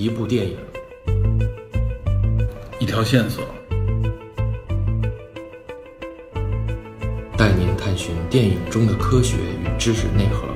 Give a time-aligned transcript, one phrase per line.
[0.00, 0.56] 一部电影，
[2.78, 3.44] 一条线索，
[7.36, 10.48] 带您探寻电影中的科学与知识内核。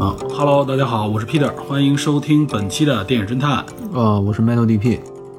[0.00, 3.66] 啊，Hello，大家好，我是 Peter，欢迎收听本期的电影侦探。
[3.92, 4.98] 呃，我是 Metal DP。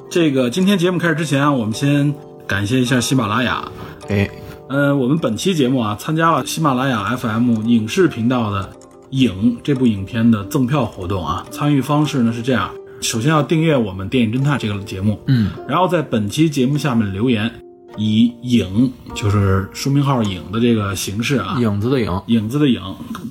[0.10, 2.14] 这个今天节目开始之前啊，我们先
[2.48, 3.64] 感谢一下喜马拉雅。
[4.10, 4.30] 哎，
[4.70, 8.64] 呃，我们本期节目啊，参加了喜马拉雅 FM 影视频道的
[9.12, 11.46] 《影》这部影片的赠票活动啊。
[11.52, 17.52] 参与方式呢是这样：首先要订阅我们电影侦探这个节目，嗯，然后在本期节目下面留言，
[17.98, 22.82] 以“影”就是书名号“影”的这个形式啊，影子的影，影子的影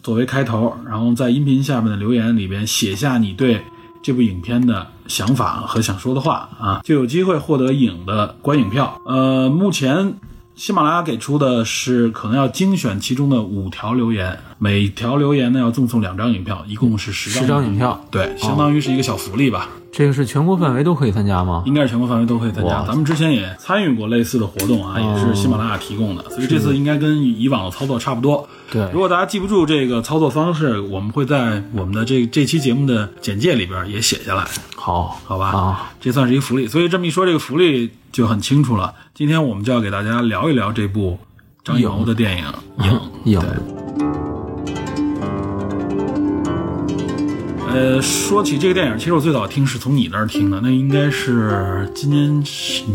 [0.00, 3.60] 作为开头，然后在音频下面的留言里边写下你对
[4.00, 9.00] 这部影片的想法和想说的话啊，就有机会获得影的观影票。
[9.06, 10.14] 呃，目前
[10.58, 19.68] 喜马拉雅给出的是可能要精选其中的五条留言，每条留言呢要赠送两张影票，一共是十张十张影票对，相当于是一个小福利吧。
[19.92, 21.62] 这个是全国范围都可以参加吗？
[21.64, 22.84] 应该是全国范围都可以参加。
[22.84, 28.48] 咱们之前也参与过类似的活动啊，也是喜马拉雅提供的，所以这次应该跟以往的操作差不多。
[28.72, 35.46] 对如果大家记不住这个操作方式，我们会在我们的这这期节目的简介里边也写下来，好，好吧？
[35.50, 36.66] 啊，这算是一个福利。
[36.66, 38.94] 所以这么一说，这个福利就很清楚了。
[39.14, 41.18] 今天我们就要给大家聊一聊这部
[41.64, 42.44] 张艺谋的电影
[42.86, 42.92] 《影》。
[43.24, 43.40] 影
[47.70, 52.42] 呃，说起这个电影，其实我最早听是从你那儿听的，那应该是今年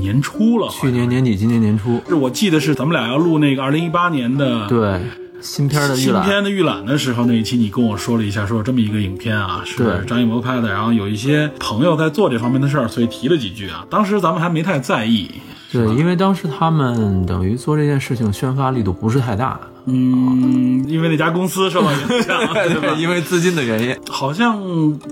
[0.02, 5.00] 年初了，去年年底，今年年初，是我记得是咱们俩要录那个二零一八年的对
[5.44, 13.86] 新片的预新，片的预览的时候，那一期你跟我说了一下，说有这么一个影片啊，是张艺谋拍的，然后有一些朋友在做这方面的事儿，所以提了几句啊。
[13.90, 15.30] 当时咱们还没太在意，
[15.72, 22.96] 对，因为当时他们等于做这件事情宣发力度不是太大，嗯，因为那家公司受到影响， 对吧？
[22.98, 24.62] 因为资金的原因，好像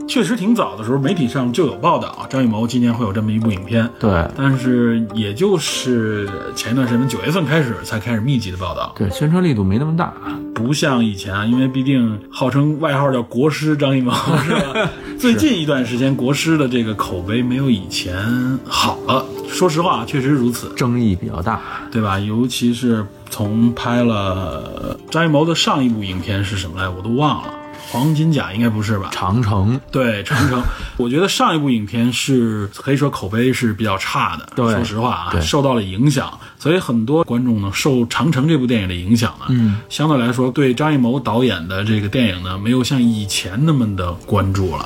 [0.07, 3.89] 确实挺早的时候，媒体上就有报道，张艺谋今年会有这么一部影片。
[3.99, 10.13] 对但是也就是前一段时间九月份开始才开始密集的报道，对，宣传力度没那么大，
[10.53, 14.11] 不像以前啊，因为毕竟号称外号叫国师张艺谋
[14.45, 14.89] 是吧？
[15.19, 18.15] 最近一段时间国师的这个口碑没有以前
[18.65, 21.59] 好了，说实话，确实如此，争议比较大。
[21.91, 22.17] 对吧？
[22.17, 27.53] 尤其是从拍了张艺谋的上一部影片是什么来，我都忘了，
[27.89, 29.09] 黄金甲应该不是吧？
[29.11, 30.61] 长城，对长城，
[30.97, 34.49] 我觉得上一部影片是可以说口碑是比较差的。
[34.55, 44.85] 对说实话啊，受到了影响，所以很多观众呢受长城这部电影的影响呢，嗯，相对来说对张艺谋导演的这个电影呢，没有像以前那么的关注了。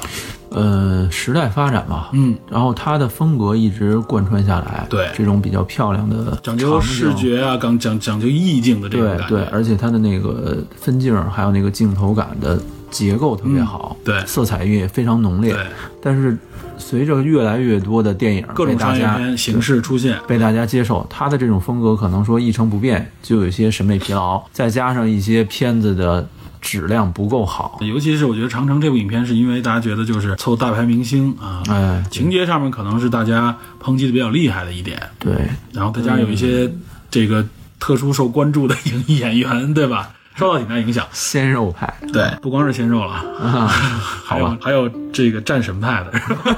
[0.56, 9.36] 呃，时代发展嘛，嗯，然后他的风格一直贯穿下来，对这种比较漂亮的讲究视觉啊，讲讲讲究意境的这种对感觉。
[9.36, 12.58] 对，而且它的那个分镜儿还有那个镜头感的
[12.90, 15.52] 结构特别好，嗯对色彩也非常浓烈。
[15.52, 15.62] 对
[16.02, 16.38] 但是
[16.78, 26.26] 随着越来越多的电影各种商业被大家片形式出现，被大家接受，他的这种风格可能说一成不变，就有一些审美疲劳，再加上一些片子的
[26.66, 35.32] 质量不够好，尤其是我觉得《长城》这部影片，是因为大家觉得就是凑大牌明星啊，哎，情节上面可能是大家抨击的比较厉害的一点，对。
[35.72, 36.70] 然后再加上有一些
[37.12, 37.46] 这个
[37.80, 40.10] 特殊受关注的影艺演员，对吧？
[40.36, 41.06] 受到挺大影响。
[41.14, 41.94] 鲜肉派。
[42.12, 43.68] 对，不光是鲜肉了，啊，
[44.26, 46.12] 还有还有这个战神派的，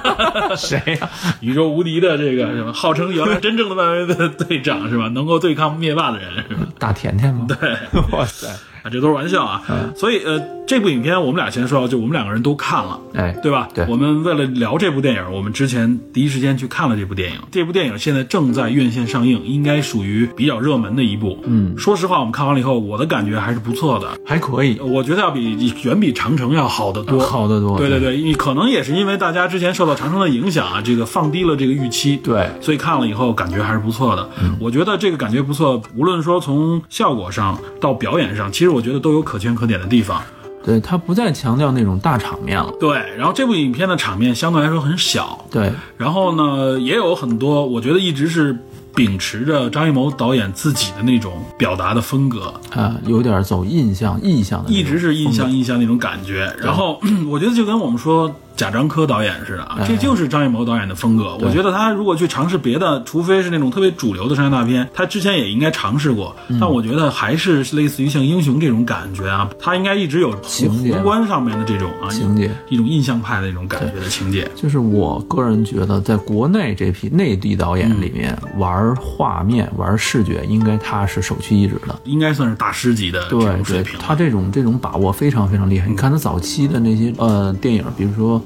[0.58, 1.08] 谁呀、
[1.42, 5.10] 宇宙无敌的这个什么，号称原来真正的漫威的队长是吧？
[5.10, 6.62] 能够对抗灭霸的人是吧？
[6.80, 7.46] 大甜甜吗？
[7.48, 7.78] 对，
[8.12, 8.48] 哇塞，
[8.88, 9.62] 啊，这都是玩笑啊。
[9.96, 13.00] 所以呃，这部影片我们俩先说，就我们两个人都看了。
[13.14, 13.68] 哎，对吧？
[13.74, 17.40] 对我们为了聊这部电影，我们之前第一时间去看了这部电影。
[17.52, 21.38] 这部电影现在正在院线上映，应该属于比较热门的一部。
[21.46, 24.08] 嗯，说实话，我们看完了以后，我的感觉还是不错的。
[24.26, 32.18] 还可以，我觉得要比远比长城要好得多，好得多对对对，你可能也是因为大家之前受到长城的影响啊，这个放低了这个预期。
[32.18, 34.30] 对所以看了以后感觉还是不错的。
[34.60, 40.22] 我觉得这个感觉不错，无论说从效果上到表演上，其实我觉得都有可圈可点的地方。
[40.64, 48.58] 对他不再强调那种大场面了，对，然后这部影片的场面相对来说很小，对然后呢，也有很多，我觉得一直是
[48.94, 56.54] 秉持着张艺谋导演自己的那种表达的风格，啊，有点走印象印象的一直是印象印象那种感觉。
[56.60, 61.38] 然后 我觉得就跟我们说贾樟柯导演似的啊，这就是张艺谋导演的风格。
[61.38, 66.36] 我觉得他如果去尝试别的，除非是那种特别主流的商业大片，他之前也应该尝试过。
[66.60, 74.50] 但我觉得还是类似于像英雄这种感觉啊，他应该一直有情节宏观上面的这种啊情节一种印象派的那种感觉的情节。
[74.56, 81.96] 就是我个人觉得，在国内这批内地导演里面，玩画面、玩视觉，应该他是首屈一指的。
[82.06, 85.88] 应该算是大师级的这对对种水平，他这种这种把握非常非常厉害。
[85.88, 88.40] 你看他早期的那些呃电影，比如说《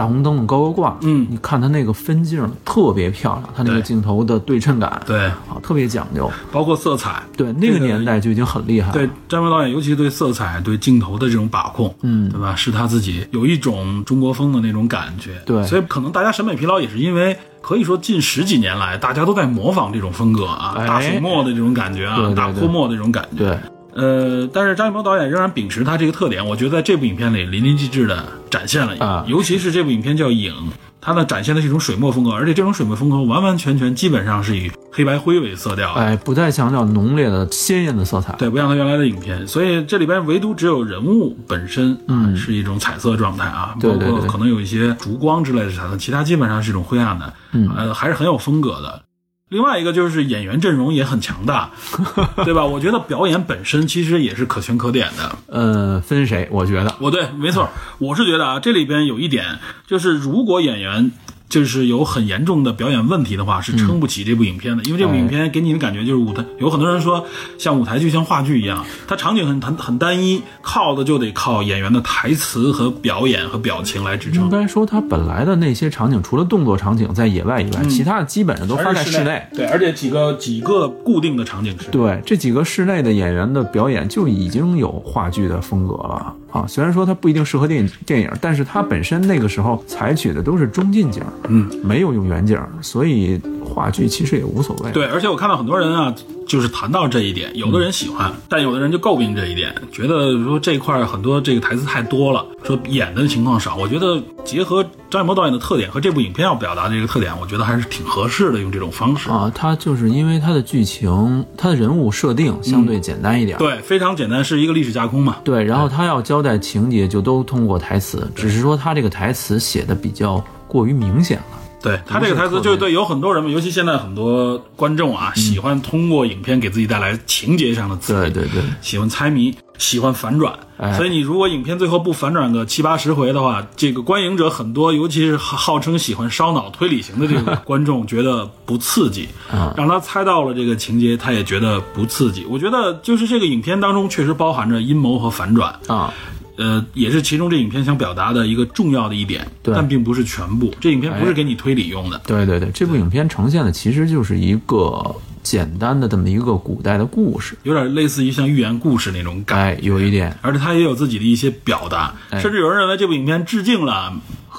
[0.00, 6.30] 大红灯笼高高挂》，嗯你看它那个分镜特别漂亮，它那个镜头的对称感，对，啊，特别讲究。
[6.50, 8.94] 包括色彩，对，那个年代就已经很厉害了。
[8.94, 12.56] 对张艺谋导演，尤其对色彩、对镜头的这种把控，嗯对吧？
[12.56, 15.32] 是他自己有一种中国风的那种感觉。
[15.44, 17.36] 对所以可能大家审美疲劳也是因为。
[17.62, 23.60] 可以说，近十几年来，大家都在模仿这种风格啊，哎大水墨的这种感觉啊，对对对大泼墨的这种感觉。
[23.94, 29.24] 对，呃，但是张艺谋导演仍然秉持他这个特点，我觉得在这部影片里淋漓尽致的展现了，啊。
[29.28, 30.52] 尤其是这部影片叫《影》，
[31.00, 35.94] 它呢展现的是一种水墨风格，而且这种水墨风格完完全全基本上是以黑白灰为色调。
[35.94, 38.34] 的，哎，不再强调浓烈的鲜艳的色彩。
[38.38, 42.36] 对，不像他原来的影片，所以这里边唯独只有人物本身啊、嗯。
[42.36, 47.70] 是一种彩色状态啊，包括可能有一些烛光之类的彩色，其他基本上是一种灰暗的，嗯。
[47.76, 49.02] 呃，还是很有风格的。
[49.50, 51.70] 另外一个就是演员阵容也很强大，
[52.44, 52.64] 对吧？
[52.64, 55.38] 我觉得表演本身其实也是可圈可点的。
[55.48, 56.48] 呃，分谁？
[56.52, 57.68] 我觉得我对，没错，
[57.98, 59.58] 我是觉得啊，这里边有一点
[59.88, 61.10] 就是，如果演员
[61.50, 64.82] 就是有很严重的表演问题的话，是撑不起这部影片的。
[64.84, 67.26] 因为这部影片给你的感觉就是舞台，有很多人说
[67.58, 74.48] 像舞台剧、像话剧一样，它场景很很很单一，靠的就得靠演员的台词和表演和表情来支撑应。
[74.48, 79.44] 该说它本来的那些场景，除了动作场景在野外以外，其他的基本上都发在室内。
[79.52, 81.88] 对，而且几个几个固定的场景是。
[81.90, 86.64] 对这几个室内的演员的表演就已经有话剧的风格了啊！
[86.68, 94.90] 虽然说它不一定适合电影电影，但是它本身那个时候采取的都是中近景，嗯，没有用远景，所以话剧其实也无所谓。
[94.92, 96.14] 对，而且我看到很多人啊，
[96.46, 103.76] 就是谈到这一点，有的人喜欢，但有的人就诟病这一点，觉得说这一块儿很多这个台词太多了，说演的情况少。
[103.76, 109.30] 我觉得结合张艺谋导演的特点和这部影片要表达的这个特点，我觉得还是挺合适的，用这种方式。
[109.30, 113.56] 啊，他就是因为他的剧情、他的人物设定相对简单一点。
[113.58, 115.36] 对，非常简单，是一个历史架空嘛。
[115.42, 121.44] 对，然后他要交代情节，就都通过台词，只是说他这个台词写的比较过于明显了。
[121.82, 130.52] 对他这个台词，就是对有很多人们，尤其现在很多观众啊，喜欢通过影片给自己带来情节上的刺激，对对对，喜欢猜谜，喜欢反转。
[130.76, 139.26] 哎所以你如果影片最后不反转个七八十回的话，这个观影者很多，尤其是号称喜欢烧脑推理型的这个观众，觉得不刺激。
[139.50, 142.44] 啊让他猜到了这个情节，他也觉得不刺激。
[142.44, 145.74] 我觉得就是这个影片当中确实包含着阴谋和反转。
[145.86, 146.12] 啊，
[146.60, 150.70] 呃，也是其中这影片想表达的一个重要的一点，但并不是全部。
[150.78, 155.02] 这影片不是给你推理用的，对对对，这部影片呈现的其实就是一个
[155.42, 164.12] 简单的这么一个古代的故事，有点类似于像寓言故事那种感哎，有一点而且它也有自己的一些表达，哎甚至有人认为这部影片致敬了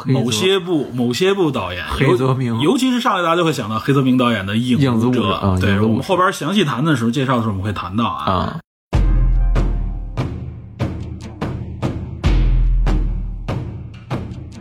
[0.07, 8.59] 某些部某些部导演，黑泽明尤尤其是上来大家就会想到黑泽明导演的《影影子武者对我们后边详细谈的时候，介绍的时候我们会谈到啊。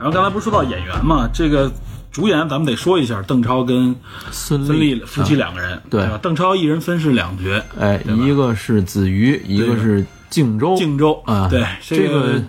[0.00, 1.70] 然后刚才不是说到演员嘛，这个
[2.11, 3.94] 主演咱们得说一下，邓超跟
[4.31, 6.19] 孙孙俪俪夫妻啊两个人，对吧？
[6.23, 12.43] 邓超一人分饰两角，哎，一个是子瑜，一个是靖州，靖州啊，对这个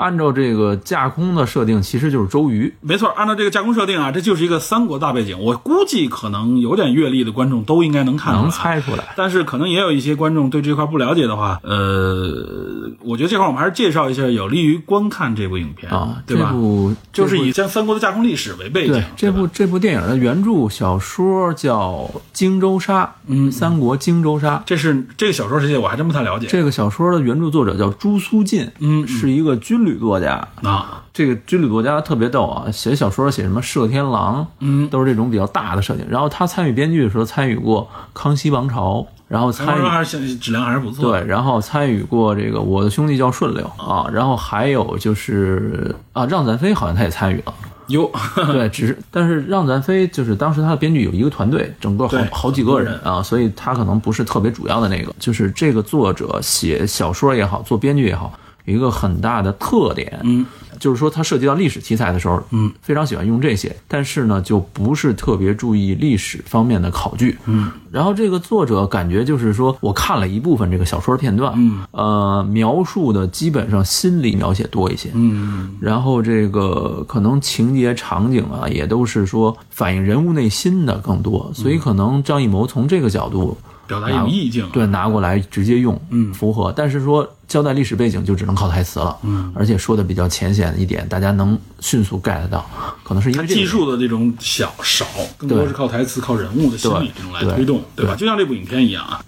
[0.00, 2.72] 按照这个架空的设定，其实就是周瑜。
[2.80, 5.38] 没错，按照这个架空设定啊，这就是一个三国大背景。
[5.38, 9.14] 我估计可能有点阅历的观众都应该能看出来，能猜出来。
[9.16, 16.56] 但是可能也有一些观众对这块不了解的话，呃，我觉得这块我们还是介绍一下，有利于观看这部影片啊，对吧这？
[16.56, 24.56] 部就是以将三国的架空历史为背景对，这部这部电影的原著小说叫《荆州杀》，嗯三国荆州杀》。
[24.64, 26.46] 这是这个小说世界我还真不太了解。
[26.46, 30.46] 这个小说的原著作者叫朱苏进，嗯嗯是一个军旅作家。
[30.62, 36.06] 啊，这个军旅作家特别逗啊，写小说写什么射天狼，嗯都是这种比较大的设定。
[36.08, 37.82] 然后他参与编剧的时候，参与过
[38.12, 38.96] 《康熙王朝》，
[39.28, 41.10] 然后参与参还是质量还是不错。
[41.10, 47.54] 对，然后参与过这个《我的兄弟叫顺溜》啊，然后还有就是啊，让赞飞好像他也参与了。
[47.88, 48.08] 有
[48.52, 55.12] 对，只是但是让咱飞就是当时他的编剧有一个团队，整个好好几个人啊，所以他可能不是特别主要的那个。
[55.18, 60.46] 就是这个作者写小说也好，做编剧也好，有一个很大的特点，嗯，
[60.78, 67.70] 就是说它涉及到历史题材的时候，嗯，非常喜欢用这些，但是呢，就不是特别注意历史方面的考据，嗯。
[67.90, 75.76] 然后这个作者感觉就是说，我看了一部分这个小说片段，嗯，呃，描述的基本上心理描写多一些，嗯。
[75.80, 83.58] 然后这个可能情节场景啊，也都是说反映人物内心的更多，所以可能张艺谋从这个角度
[83.90, 86.72] 表达一种意境，对拿过来直接用，嗯符合。
[86.76, 92.64] 但是说交代历史背景就只能靠台词了，嗯，而且说的比较浅显一点，大家能迅速 get 到，
[93.02, 95.04] 可能是因为这个技术的这种小少，
[95.36, 98.14] 更多是靠台词、靠人物的心理这种来推动，对吧？
[98.14, 99.20] 对就像这部影片一样啊。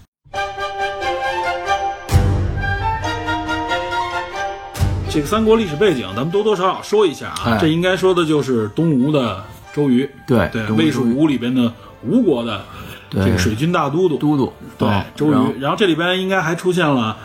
[5.11, 7.43] 这个三国历史背景，咱们多多少少说一下啊。
[7.47, 9.43] 哎这应该说的就是东吴的
[9.75, 11.73] 周瑜，对对，魏蜀吴里边的
[12.05, 15.61] 吴国的对这个水军大都督，都督对哦周瑜。
[15.61, 17.17] 然后这里边应该还出现了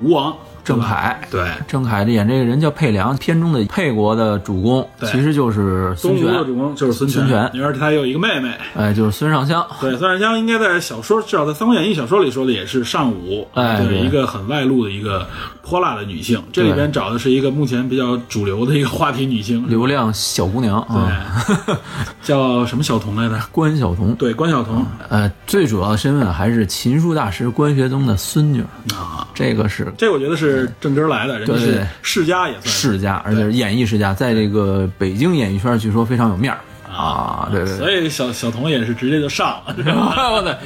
[0.00, 1.16] 吴王郑恺。
[1.30, 9.64] 对，郑恺演这个人叫沛良，片中的沛国的主公其实就是孙权，的主公就是孙孙权而且他有一个妹妹，哎，就是孙尚香。
[9.80, 15.26] 对，孙尚香应该在小说，至少在《三国演义》小说里说的也是尚武，对，哎对一个很外露的一个
[15.62, 16.42] 泼辣的女性。
[16.52, 21.76] 这里边找的是一个目前比较主流的一个话题女性，流量小姑娘啊，对，
[22.22, 23.38] 叫什么小童来着？
[23.52, 24.14] 关晓彤。
[24.16, 28.62] 对，关晓彤呃，最主要的身份还是秦书大师关学宗的孙女，
[28.94, 32.92] 啊，这个是这我觉得是正根儿来的，人家是世家也算是。
[32.92, 36.58] 世家，而且是演艺世家，在这个北京演艺圈据说非常有面儿
[36.92, 37.48] 啊。
[37.50, 37.90] 对对所。
[37.92, 40.30] 以小小童也是直接就上了，是吧？
[40.32, 40.58] 我的，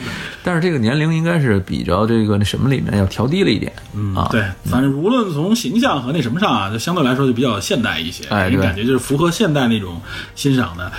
[0.42, 10.00] 但是这个年龄应该是比较这个那什么里面要调低了一点，嗯啊，对，反正无论从形象和那什么上啊，就相对来说就比较现代一些，哎对感觉就是符合现代那种
[10.34, 10.90] 欣赏的。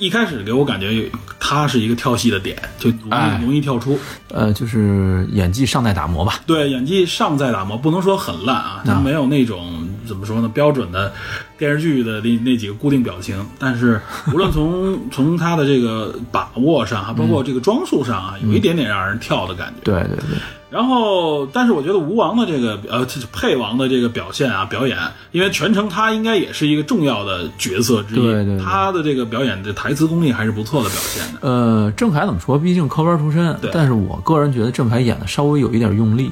[0.00, 1.04] 一开始给我感觉有
[1.38, 3.98] 他是一个跳戏的点，就容易、哎容易跳出。
[4.30, 6.40] 呃，就是演技尚在打磨吧。
[6.46, 11.12] 对，演技尚在打磨，不能说很烂啊，他没有那种怎么说呢，标准的
[11.58, 13.44] 电视剧的那那几个固定表情。
[13.58, 14.00] 但是
[14.32, 19.80] 无论从从他的这个把握上，还包括这个装束上啊，有一点点让人跳的感觉。
[19.84, 20.38] 对对对，
[20.70, 24.98] 然后，但是我觉得吴王的这个呃，这是沛王的这个表现啊，表演，
[25.30, 31.38] 因为全程他应该也是一个重要的角色之一，对对对他的这个表演的台词功力还是不错的表现的。
[31.42, 32.58] 呃，郑恺怎么说？
[32.58, 36.30] 毕竟科班出身对，但是我个人觉得郑恺演的稍微有一点用力。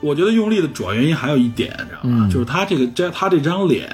[0.00, 2.28] 我觉得用力的主要原因还有一点，你知道吗？
[2.32, 3.90] 就是他这个这他这张脸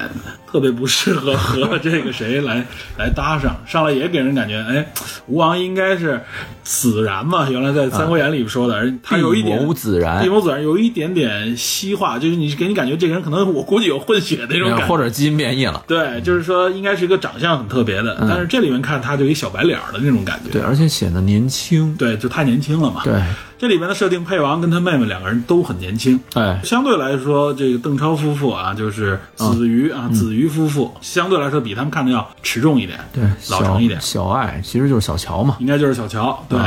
[0.53, 2.63] 特别不适合和 这个谁来
[2.99, 4.87] 来搭上，上来也给人感觉，哎，
[5.27, 6.21] 吴王应该是
[6.63, 15.83] 子然嘛，原来在《三国演义》里说的，而他有一点地谋子然地谋子然有一点点西化，就是你给你感觉这个人可能我估计有混血那种感觉，或者基因变异了。
[15.89, 21.97] 对，就是说应该是一个长相很特别的，但是这里面看他就一小白脸的那种感觉，对，而且显得年轻。
[21.97, 23.01] 对，就太年轻了嘛。
[23.05, 23.15] 对，
[23.63, 26.19] 这里面的设定，配王跟他妹妹两个人都很年轻。
[26.35, 35.59] 哎，相对来说，这个邓超夫妇啊，就是子瑜啊，子瑜夫妇，相对来说比他们看的要持重一点，对，老成一点，小爱其实就是小乔嘛。
[35.61, 36.45] 应该就是小乔。
[36.49, 36.59] 对、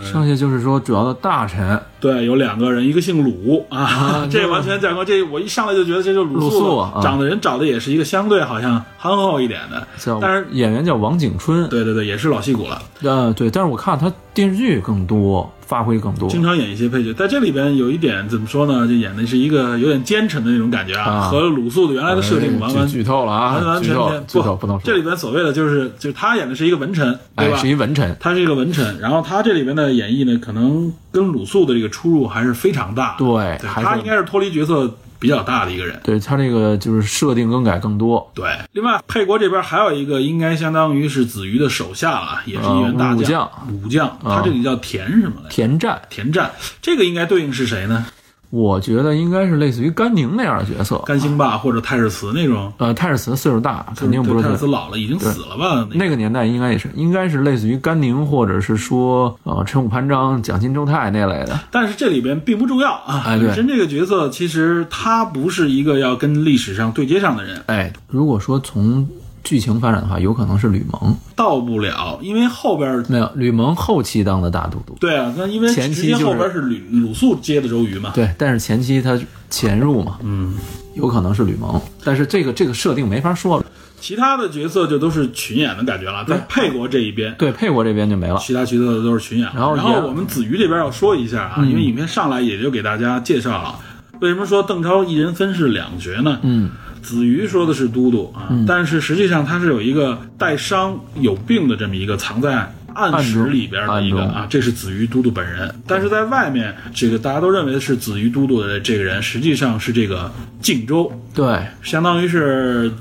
[0.00, 11.68] 剩下就是说主要的大臣，对，有两个人，一个姓鲁啊， 这这完全讲过，这我一上来就觉得这就是鲁肃啊长的人找的也是一个相对好像憨厚一点的，叫但是演员叫王景春。
[11.68, 12.82] 对对对，也是老戏骨了。
[13.02, 16.28] 呃，对，但是我看他电视剧更多，发挥更多。
[16.28, 18.86] 经常演一些配角，在这里边有一点怎么说呢？
[18.86, 23.54] 就演的是一个有点奸臣的那种感觉啊，啊和鲁肃的原来的设定完完哎剧剧透了啊！
[23.56, 24.82] 完完全全剧透不能说。
[24.84, 27.56] 这里边所谓的就是就是他演的是一个文臣，对哎，吧？
[27.56, 28.16] 是一文臣。
[28.20, 33.18] 他是一个文臣，然后他这里边的演绎呢，可能跟鲁肃的这个出入还是非常大的。
[33.18, 36.00] 对对他应该是脱离角色比较大的一个人。
[36.02, 38.30] 对他这个就是设定更改更多。
[38.34, 43.50] 对，另外沛国这边还有一个应该相当于是子瑜的手下了，也是一员大将。
[43.70, 45.50] 武将，他这里叫田什么来着？
[45.50, 46.50] 田战，田战，
[46.80, 48.06] 这个应该对应是谁呢？
[48.50, 50.98] 我觉得应该是类似于甘宁那样的角色。
[51.06, 55.86] 甘兴霸或者太史慈那种，呃，泰尔茨岁数大，肯定不是太史慈老了，已经死了吧？
[55.90, 61.58] 那那个年代应该也是，应该是类似于甘宁，或者是说呃陈武潘璋、蒋钦周泰那类的。
[61.70, 63.22] 但是这里边并不重要啊。
[63.26, 69.08] 本身这个角色其实他不是一个要跟历史上对接上的人，哎，如果说从
[69.42, 71.16] 剧情发展的话，有可能是吕蒙。
[71.34, 74.96] 到不了，因为后边没有，吕蒙后期当的大都督。
[75.00, 78.12] 对啊，那因为前期就是后边是吕鲁肃接的周瑜嘛。
[78.14, 79.18] 对，但是前期他
[79.48, 80.54] 潜入嘛，嗯，
[80.94, 83.64] 有可能是吕蒙，但是这个这个设定没法说了。
[84.00, 87.34] 其他的角色就都是群演的感觉了，在沛国这一边。
[87.38, 88.38] 对，沛国这边就没了。
[88.38, 93.78] 其他角色都是群演，然后然后我们子瑜这边要说一下啊，因为影片上来也就给大家介绍了，
[94.20, 96.38] 为什么说邓超一人分饰两角呢？
[96.42, 96.70] 嗯，
[97.02, 105.74] 子瑜说的是都督啊，但是实际上他是有一个带伤有病的这么一个藏在暗室里边的一个啊，这是子瑜都督本人。
[105.86, 110.30] 但是在外面，这个大家都认为是子瑜都督的这个人，实际上是这个
[110.60, 112.92] 靖州，对，相当于是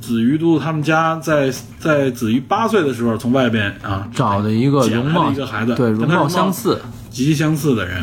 [0.00, 8.02] 子瑜都督他们家在在子瑜八岁的时候从外边啊找的一个容貌的一个孩子，对容貌相似，极其相似的人。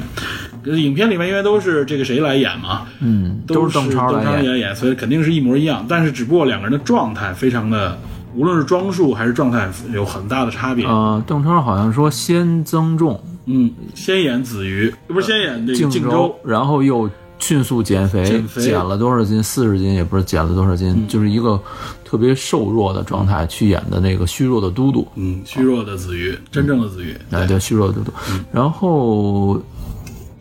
[0.66, 4.52] 呃影片里面因为都是这个谁来演嘛，嗯，都是邓超邓超来演。
[4.52, 5.86] 来演，所以肯定是一模一样。
[5.90, 7.98] 但是只不过两个人的状态非常的，
[8.36, 10.86] 无论是装束还是状态有很大的差别。
[10.86, 19.42] 呃，邓超好像说先增重嗯，先演子瑜，不是先演这个靖靖州，然后又迅速减肥，减肥减了多少斤？
[19.42, 21.60] 四十斤也不是减了多少斤，嗯就是一个
[22.06, 25.08] 特别瘦弱的状态去演的那个虚弱的都督。
[25.16, 28.12] 嗯，虚弱的子瑜，真正的子瑜，哎，叫，虚弱的都督。
[28.52, 29.60] 然后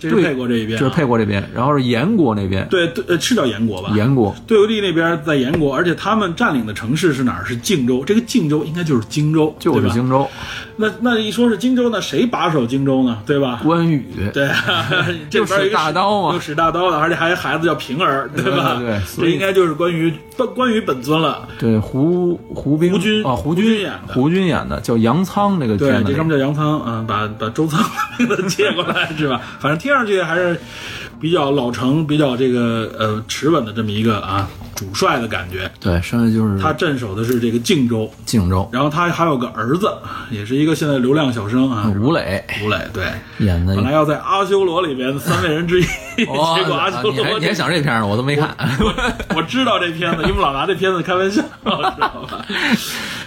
[0.01, 3.91] 这是沛国这一边、啊，这是沛国这边，然后是燕国那边，对对，呃，是叫燕国吧？
[3.95, 7.45] 燕国对游地那边在燕国，而且他们占领的城市是哪儿？
[7.45, 8.03] 是靖州。
[8.05, 10.29] 这个靖州应该就是荆州，就是荆州，
[10.77, 13.19] 那那一说是荆州呢，谁把守荆州呢？
[13.27, 13.61] 对吧？
[13.63, 14.05] 关羽。
[14.33, 14.49] 对，
[15.29, 18.77] 这边有一个使大刀嘛又使大刀的，而且还有孩子叫平儿，对吧？
[18.79, 21.47] 对对对这应该就是关于关关于本尊了。
[21.59, 29.41] 对，胡胡兵胡军啊，胡胡军演的胡军演的叫杨仓那个对，这哥们叫杨仓，嗯，把把周仓的名字借过来是吧？
[29.59, 30.59] 反正听上去还是
[31.21, 35.71] 比较老成、比较这个呃持稳的这么一个啊主帅的感觉。
[35.79, 39.93] 对，剩下就是他镇守的是这个靖州，荆州然后他还有个儿子，
[40.31, 42.79] 也是一个现在流量小生啊，吴磊吴磊。
[42.93, 43.05] 对，
[43.39, 45.85] 演的本来要在阿修罗里边的三位人之一，
[46.27, 48.07] 哦结果阿修罗你还想这片儿呢？
[48.07, 48.55] 我都没看。
[49.37, 52.45] 我知道这片子，因为老拿这片子开玩笑， 知道吧？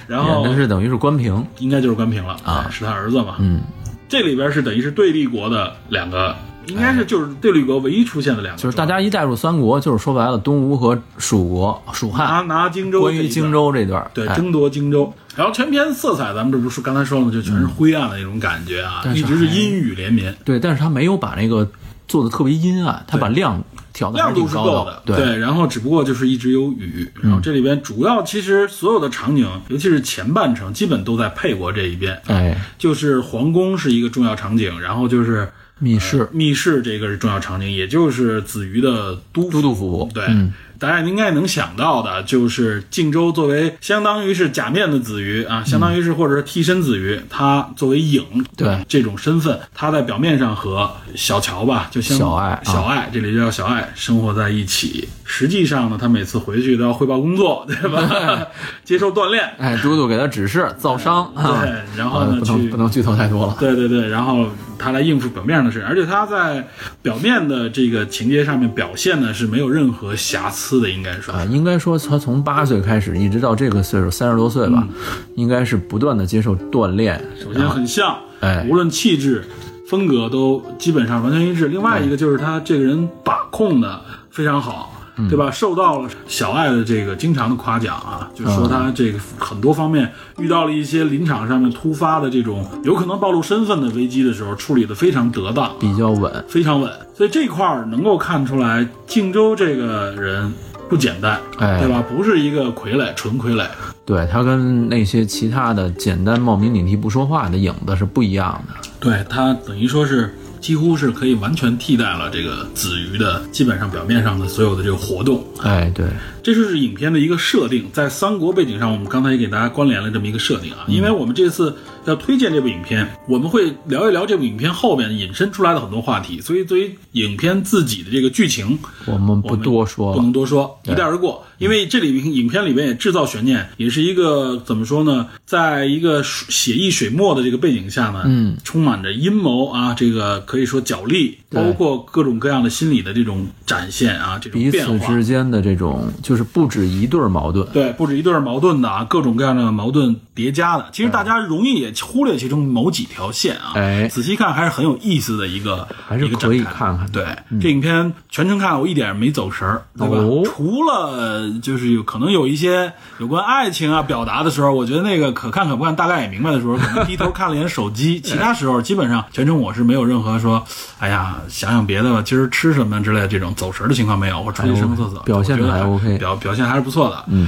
[0.07, 3.35] 然后是等于是关平，应该就是关平了啊是他儿子嘛。
[3.39, 3.61] 嗯，
[4.09, 6.35] 这里边是等于是对立国的两个，
[6.67, 15.13] 应该是就是对吕国唯一出现的两个，就是大家一带入三国，就是说白了，东吴和蜀国、蜀汉，拿拿荆州，关于荆，州这段，哎对争夺荆州。
[15.35, 17.31] 然后全篇色彩，咱们这不是刚才说了吗？
[17.31, 20.35] 就全是灰暗的那种感觉啊，一直是阴雨连绵。
[20.45, 21.67] 对，但是他没有把那个
[22.07, 23.59] 做的特别阴暗，他把亮
[23.91, 35.51] 调的还亮度是够的，对，然后只不过就是一直有雨，然后这里边主要其实所有的场景，尤其是前半程，基本都在沛国这一边，哎，就是皇宫是一个重要场景，然后就是
[35.83, 40.25] 密室密室这个是重要场景，也就是子瑜的都都督府，对。
[40.73, 48.23] 嗯大家应该能想到的，就是靖州作为相当于是假面的子瑜啊，相当于是或者是替身子瑜，他作为影
[48.57, 48.83] 对。
[48.87, 52.61] 这种身份，他在表面上和小乔吧，就相小爱啊。
[52.63, 55.07] 小爱这里就叫小爱生活在一起。
[55.25, 58.45] 实际上呢，他每次回去都要汇报工作， 对吧？
[58.83, 66.67] 接受锻炼，哎，都督给他指示造商啊，对然后呢啊不能去不能剧透太多了，对对对，然后他来应付表面上的事，而且他在
[67.01, 74.87] 表面的这个情节上面表现呢是没有任何瑕疵的，应该说啊，应该说他从八岁开始一直到这个岁数三十多岁吧，
[75.35, 77.19] 应该是不断的接受锻炼。
[77.43, 79.43] 首先很像，哎无论气质、
[79.87, 81.67] 风格都基本上完全一致。
[81.67, 84.92] 另外一个就是他这个人把控的非常好。
[85.29, 85.51] 对吧？
[85.51, 95.71] 受到了小爱的这个经常的夸奖啊，就说他这个很多方面遇到了一些临场上面突发的这种有可能暴露身份的危机的时候，处理的非常得当。
[95.79, 100.51] 比较稳，非常稳，所以这块儿能够看出来，靖州这个人
[100.89, 102.03] 不简单，哎对吧？
[102.09, 103.67] 不是一个傀儡，纯傀儡。
[104.05, 108.73] 对他跟那些其他的简单冒名顶替不说话的影子是不一样的。
[108.99, 115.45] 对他等于说是几乎是可以完全替代了这个子瑜的基本上表面上的所有的这个活动。
[115.61, 116.05] 哎，对，
[116.41, 120.85] 这就是影片的一个设定，在三国背景上，我们刚才也给大家关联了这么一个设定啊。
[120.87, 130.33] 因为我们这次要推荐这部影片，我们会聊一聊这部影片后面引申出来的很多话题，所以对于影片自己的这个剧情，我们不多说不能。
[130.33, 131.45] 多说，一带而过。
[131.59, 135.27] 因为这里面影片里面也制造悬念，也是一个怎么说呢？
[135.45, 144.71] 在一个水写意水墨的这个背景下呢，嗯，充满着阴谋啊，这个可以说角力，对包括各种各样的心理的这种展现啊，这种彼。
[144.71, 150.87] 此之间的这种就是不止一对儿矛盾，对，不止一对儿矛盾的啊，各种各样的矛盾叠加的。
[150.91, 160.17] 其实大家容易也忽略其中某几条线啊，哎仔细看还是很有意思的一个，还是一个可以看看的对，这影片全程看我一点没走神儿，对吧？
[160.17, 168.19] 哦除了就是有可能有一些有关爱情啊表达的时候，我觉得那个可看可不看，大概也明白的时候，可能低头看了一眼手机。
[168.21, 170.63] 其他时候基本上全程我是没有任何说，
[170.99, 174.41] 哎呀，想想别的吧，今儿吃什么之类的这种走神的情况没有。
[174.41, 177.25] 我出去上个厕所，表现还 OK 表表现还是不错的。
[177.27, 177.47] 嗯。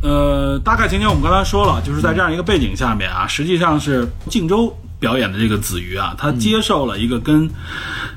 [0.00, 7.50] 呃，大概情节我们刚才说了，就是在这样一个背景下面啊，实际上是靖州表演的这个子瑜啊，他接受了一个跟、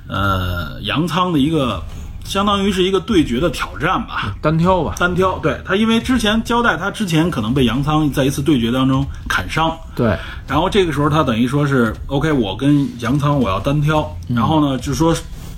[0.07, 1.83] 呃杨仓的一个
[2.31, 4.95] 相当于是一个对决的挑战吧，单挑吧。
[4.97, 5.37] 单挑。
[5.39, 10.17] 对他，因为之前交代他之前可能被杨仓在一次对决当中砍伤，对，
[10.47, 15.13] 然后这个时候他等于说是 OK，我跟杨仓我要单挑，然后呢就说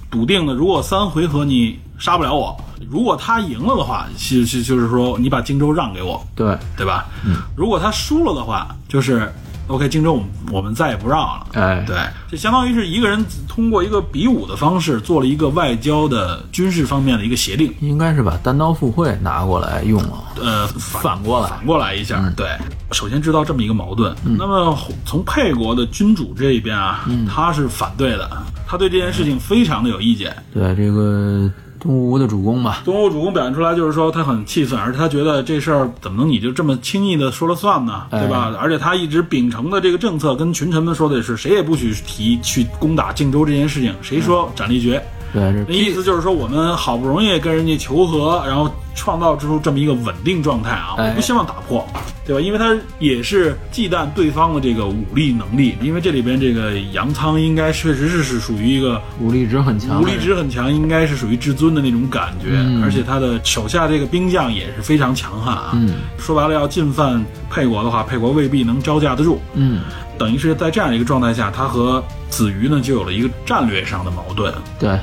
[0.10, 2.60] 笃定的，如果三回合你杀不了我，
[2.90, 7.06] 如果他赢了的话，就就就是说你把荆州让给我，对，对吧？
[7.24, 9.32] 嗯，如果他输了的话，就是
[9.68, 11.48] OK，荆州我们我们再也不让了。
[11.54, 11.98] 哎，对，
[12.30, 20.24] 就相当于是一个人通过一个比武的方式做了一个外交的军事方面的一个协定，应该是把单刀赴会拿过来用了。
[20.42, 22.48] 呃，反过来反过来一下，对。
[22.92, 28.30] 首先知道这么一个矛盾，那么从沛国的君主这一边啊，他是反对的，
[28.68, 30.36] 他对这件事情非常的有意见。
[30.54, 31.50] 对这个
[31.84, 38.04] 东吴的主公吧，东吴主公表现出来就是说他很气愤，而且他觉得这事儿怎么能你就这么轻易的说了算呢？
[38.10, 38.56] 对吧？
[38.58, 45.04] 而且他一直秉承的这个政策，跟群臣们说的也是，谁也不许提去攻打荆州这件事情，谁说斩立决。
[45.34, 51.84] 对，意思就是说，我们好不容易跟人家求和，然后创造出这么一个稳定状态啊，我不希望打破，
[52.24, 52.40] 对吧？
[52.40, 65.72] 因为他也是忌惮对方的这个武力能力，因为这里边这个杨仓应该确实是是属于一个武力值很强，武力值很强，应该是属于至尊的那种感觉，而且他的手下这个兵将也是非常强悍啊。
[65.74, 69.42] 嗯，说白了，要进犯沛国的话，沛国未必能招架得住。
[69.56, 69.82] 嗯，
[70.16, 74.54] 等于是在这样一个状态下，他和子瑜呢就有了一个战略上的矛盾。
[74.78, 75.00] 对。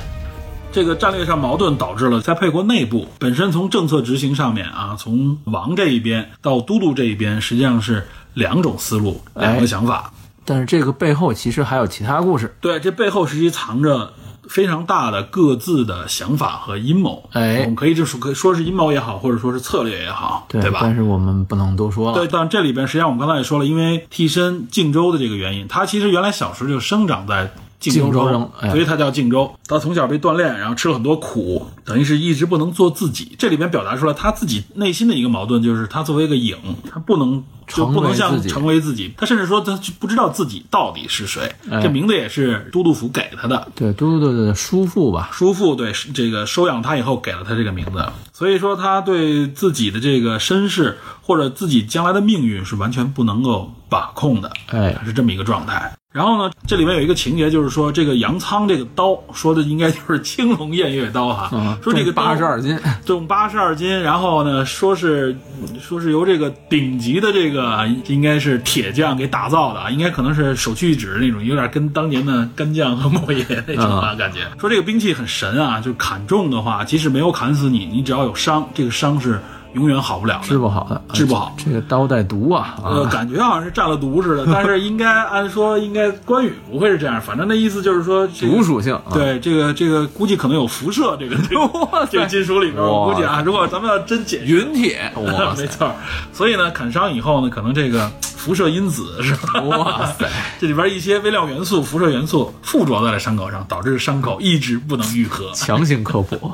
[0.71, 10.11] 这个战略上矛盾导致了在沛国内部本身从政策执行上面啊，从王这一边到都督这一边，实际上是两种思路，两个想法。
[10.45, 12.55] 但是这个背后其实还有其他故事。
[12.61, 14.13] 对，这背后实际藏着
[14.47, 17.29] 非常大的各自的想法和阴谋。
[17.33, 20.79] 哎，我们可以就说，可以说是阴谋也好，或者说是策略也好，对吧？
[20.81, 22.13] 但是我们不能多说。
[22.13, 27.51] 对，但这里边实际上我们刚才也说了，因为替身靖州的这个原因，他其实原来小时候就生长在。
[27.89, 29.51] 荆州人，所以他叫荆州。
[29.67, 33.35] 他从小被锻炼，然后吃了很多苦，等于是一直不能做自己。
[33.39, 36.55] 这里面表达出来他自己内心的一个矛盾，就是他作为一个影，
[36.91, 39.13] 他不能就不能像成为自己。
[39.17, 41.55] 他甚至说他不知道自己到底是谁。
[41.81, 45.29] 这名字也是都督府给他的，对都督的叔父吧？
[45.31, 48.05] 叔父对这个收养他以后给了他这个名字。
[48.33, 54.51] 所以说他对自己的这个身世或者自己将来的命运是完全不能够把控的。
[54.67, 55.93] 哎，是这么一个状态。
[56.11, 64.01] 然后呢，这里面有一个情节，就是说这个杨仓这个刀，说的应该就是青龙偃月刀哈，说这个八十二斤， 重八十二斤。
[64.01, 65.33] 然后呢，说是
[65.81, 74.39] 说是由这个顶级的这个应该是铁匠给打造的啊，应该可能是首屈一指那种，有点跟当年的干将和莫邪那种啊感觉。
[74.59, 79.39] 说这个兵器很神啊，就砍中的话，即使没有砍死你，你只要有伤，这个伤是。
[79.73, 81.55] 永远好不了，治不好的，治不好。
[81.57, 84.45] 这个刀带毒啊，呃，感觉好像是占了毒似的。
[84.51, 87.21] 但是应该按说，应该关羽不会是这样。
[87.21, 88.99] 反正那意思就是说，毒属性。
[89.13, 91.17] 对，这个这个估计可能有辐射。
[91.19, 91.35] 这个
[92.09, 95.11] 这个金属里边，我估计啊，如果咱们要真解云铁，
[95.57, 95.91] 没错。
[96.33, 98.11] 所以呢，砍伤以后呢，可能这个。
[98.41, 99.61] 辐射因子是吧？
[99.61, 100.27] 哇塞，
[100.59, 105.51] 这里边一些微量元素、辐射元素附着在了伤口上，导致伤口一直不能愈合。
[105.53, 106.51] 强行科普，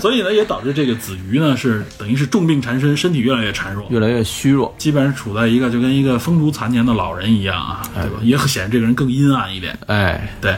[0.00, 8.18] 所以呢，也导致这个子瑜呢是等于是重病缠身，身体越来越孱弱，越来越虚弱，基本上处在一个就跟一个风烛残年的老人一样啊，对吧？
[8.22, 9.78] 也显得这个人更阴暗一点。
[9.86, 10.56] 哎，对，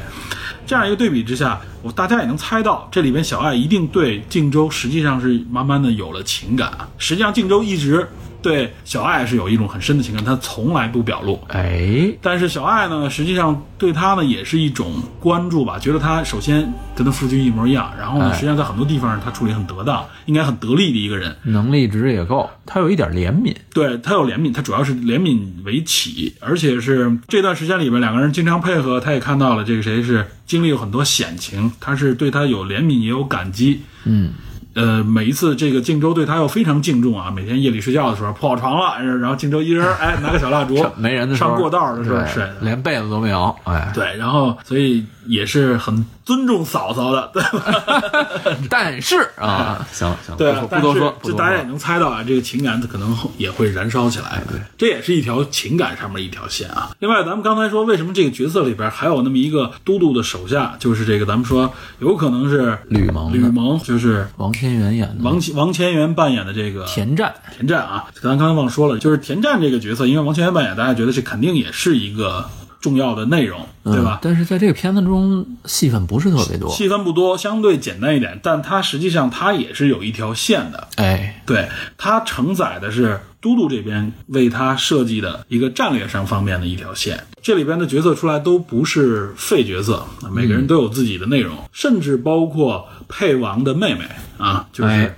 [0.67, 6.73] 这样一个对比之下，我大家也能猜到，这里边小爱一定对靖州实际上是慢慢的有了情感。
[6.97, 8.09] 实际上，靖州一直。
[8.47, 11.43] 对小爱是有一种很深的情感，他从来不表露。
[11.49, 22.49] 哎，但是小爱呢，实际上对他呢也是一种关注吧，觉得他首先跟他夫君一模一样，然后呢，实际上在很多地方他处理很得当，应该很得力的一个人，能力值也够。
[22.65, 33.83] 他有一点怜悯，对他有怜悯，他主要是怜悯为起，而且是这段时间里边两个人经常配合，他也看到了这个谁是经历有很多险情，他是对他有怜悯也有感激。
[34.05, 34.31] 嗯。
[34.77, 45.05] 呃，每一次这个靖州对他又非常敬重啊，每天夜里睡觉的时候铺好床了，然后靖州一人 哎拿个小蜡烛，没人的时候上过道的时候睡，连被子都没有，哎，对，然后所以。
[45.27, 48.63] 也是很尊重嫂嫂的， 对吧？
[48.69, 54.43] 但是啊，行了行了，对，不多说，就大家也能猜到啊，这个情感可能也会燃烧起来。
[54.49, 56.91] 对，这也是一条情感上面一条线啊。
[56.99, 72.49] 另外，咱们刚才说，为什么这个角色里边还有那么一个都督的手下，就是这个咱们说有可能是吕蒙，吕蒙就是王千源演的，王王千源扮演的这个田战，田战啊，咱刚才忘说了，就是田战这个角色，因为王千源扮演，大家觉得这肯定也是一个。
[72.81, 74.19] 重要的内容，对吧？
[74.23, 78.39] 但是在这个片子中，戏份不是特别多，戏份不多，相对简单一点。
[78.43, 87.19] 但它实际上它也是有一条线的，哎，对，它承载的是都督这边为他设计的一个战略上方面的一条线。
[87.43, 94.01] 这里边的角色出来都不是废角色，每个人都有自己的内容，甚至包括配王的妹妹
[94.37, 95.15] 啊，就是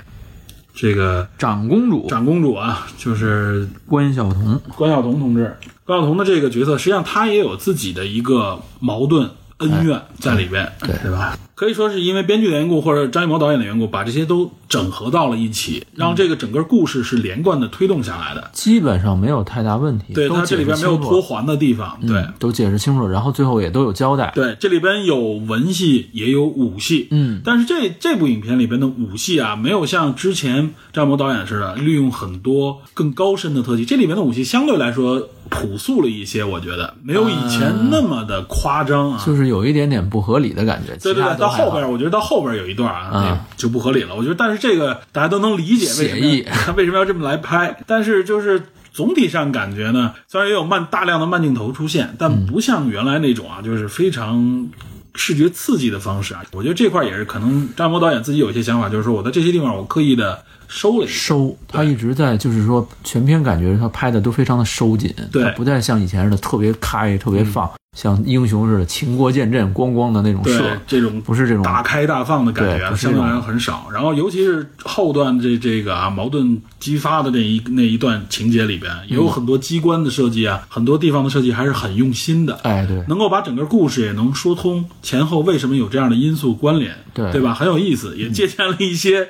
[0.80, 5.56] 这个长公主，长公主啊，就是关晓彤，关晓彤同志。
[5.84, 11.36] 关晓彤的这个角色，实际上她也有自己的一个矛盾恩怨在里边，对对吧？
[11.58, 18.48] 可以说是因为编剧的缘故，或者张艺谋导演的缘故，把这些都整合到了一起，让这个整个故事是连贯的推动下来的。
[18.52, 21.98] 基本上没有太大问题，对，都它这里边没有脱环的地方。
[22.06, 24.30] 对，嗯都解释清楚，然后最后也都有交代。
[24.36, 27.08] 对，这里边有文戏，也有武戏。
[27.10, 33.84] 嗯，但是这这部影片里边的武戏啊，没有像之前张艺谋导演似的利用很多更高深的特技。
[33.84, 39.24] 这里边的武戏相对来说朴素了一些，我觉得没有以前那么的夸张啊。
[39.26, 40.92] 就是有一点点不合理的感觉。
[41.02, 44.14] 对对对，其他都还好到后边，我觉得到后边有一段啊，嗯就不合理了。
[44.14, 47.78] 我觉得，但是这个大家都能理解为什么他 为什么要这么来拍。
[47.86, 54.68] 但是就是总体上感觉呢，虽然也有慢大量的慢镜头出现，但不像原来那种啊，就是非常。
[55.14, 70.42] 视觉刺激的方式啊，我觉得这块也是可能张艺谋导演自己有一些想法，就是说我在这些地方我刻意的收了收，他一直在就是说全篇感觉他拍的都非常的收紧，对他不再像以前似的特别开、特别放，像英雄似的秦国见阵、咣咣的那种
[70.86, 73.88] 这种不是这种大开大放的感觉相对来这种说很少。
[73.92, 82.54] 然后尤其是后段这这个啊矛盾激发的那一那一段情节里边，也有很多机关的设计啊，很多地方的设计还是很用心的。
[82.62, 87.54] 哎，对，能够把整个故事也能说通，前后为什么有这样的因素关联，对对吧？
[87.54, 89.28] 很有意思，也借鉴了一些，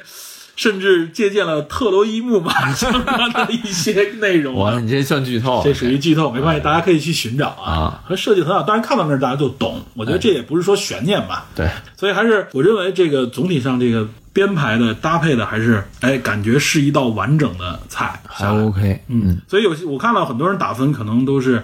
[0.58, 4.80] 甚至借鉴了特洛伊木马相关的一些内容哇，啊。
[4.80, 8.02] 你这算剧透，这属于剧透，没关系，大家可以去寻找啊啊。
[8.04, 9.80] 和设计很好，当然看到那儿大家就懂。
[9.94, 18.48] 我觉得这也不是说悬念吧，对，所以还是我认为这个总体上这个编排的搭配的还是哎，感觉是一道完整的菜还。
[18.48, 21.62] OK，嗯，所以有些我看到很多人打分可能都是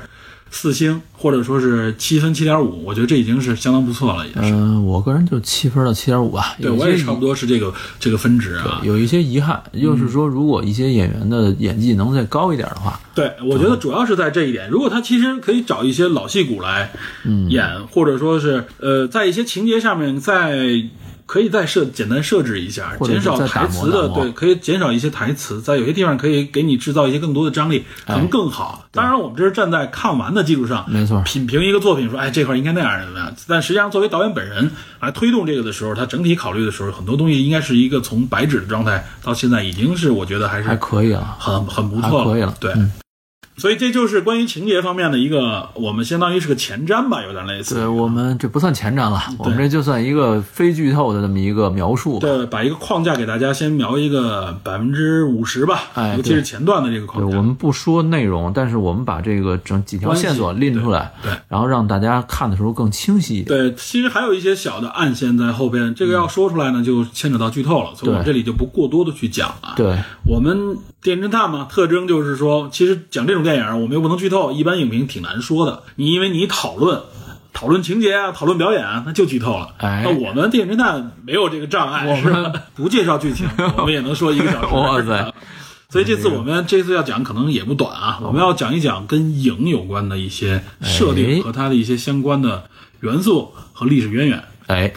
[0.57, 4.55] 四星或者说是七分七点五，我觉得这已经是相当不错了，也是。
[4.55, 8.81] 嗯、我个人就七分到七点五吧，对我也差不多是这个这个分值啊。
[8.85, 14.71] 有一些遗憾，就是说，如果一些演员的演技能再高一点的话，对，我觉得主要是在这一点。
[14.71, 16.93] 如果他其实可以找一些老戏骨来
[17.49, 20.71] 演，或者说是呃，在一些情节上面再
[21.27, 28.87] 可以再设简单设置一下，减少台词的，对，可以减少一些台词，在有些地方可以给你制造一些更多的张力，可能更好。
[28.93, 33.35] 当然，我们这是站在看完的基础上，没错品评一个作品，说哎这块应该那样怎么样。
[33.49, 41.37] 但实际上，作为导演本人来推动这个的时候，他整体考虑的时候，很多东西应该是一个从白纸的状态到现在已经是我觉得还是还可以了。
[41.39, 42.73] 很很不错了可以了对。
[42.73, 42.91] 嗯
[43.57, 47.77] 所以这就是关于情节方面的一个，我们相当于是个前瞻吧，有点类似。
[47.77, 52.19] 对我们这不算前瞻了，我们这就算一个非剧透的这么一个描述。
[52.19, 57.37] 对，把一个框架给大家先描一个百分之五十吧，哎尤其是前段的这个，框架。
[57.37, 63.47] 我们不说内容，但是我们把这个整几条线索拎出来，对对然后让大家看的时候更清晰一点。
[63.47, 69.75] 对，其实还有一些小的暗线在后边，这个要说出来呢，就牵扯到剧透了，所以我们这里就不过多的去讲了。
[69.77, 75.85] 对，我们电侦探嘛，特征就是说，其实讲这种电影，我们又不能剧透，一般影评挺难说的。
[75.95, 77.01] 你因为你讨论。
[77.57, 79.75] 讨论情节啊，讨论表演啊，那就剧透了。
[79.77, 82.53] 哎那我们电影侦探没有这个障碍，我们？
[82.75, 83.47] 不介绍剧情，
[83.79, 84.75] 我们也能说一个小时。
[84.75, 85.33] 哇塞！
[85.89, 92.65] 所以这次我们这次要讲可能也不短啊，我们要讲一讲跟影有关的一些设定哎和它的一些相关的
[93.03, 94.43] 元素和历史渊源。
[94.67, 94.93] 哎，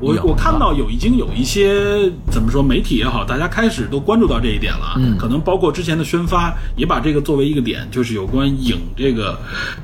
[0.00, 4.94] 我我看到有已经有一些怎么说媒体也好，大家开始都关注到这一点了。
[4.96, 9.38] 嗯可能包括之前的宣发也把这个作为一个点，就是有关影这个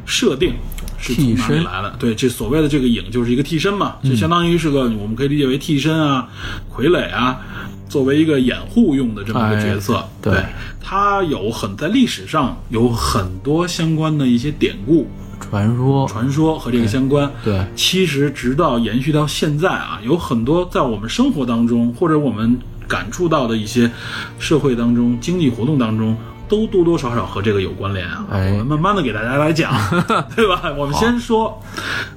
[0.06, 0.54] 设定
[0.98, 1.96] 是从哪里来的？
[1.98, 6.28] 对，这所谓的这个影就是一个替身嘛，就相当于是个我们可以理解为替身啊、
[6.74, 7.40] 傀儡啊。
[7.86, 10.44] 作为一个掩护用的这么一个角色，哎对
[10.80, 15.06] 它有很在历史上有很多相关的一些典故、
[15.40, 17.30] 传说，传说和这个相关。
[17.42, 17.64] 对。
[17.74, 23.90] 其实直到延续到现在啊，有很多在我们生活当中，或者我们感触到的一些
[24.38, 26.16] 社会当中、经济活动当中，
[26.48, 28.26] 都多多少少和这个有关联啊。
[28.30, 28.52] 哎。
[28.52, 29.72] 我们慢慢的给大家来讲，
[30.36, 30.62] 对吧？
[30.76, 31.60] 我们先说，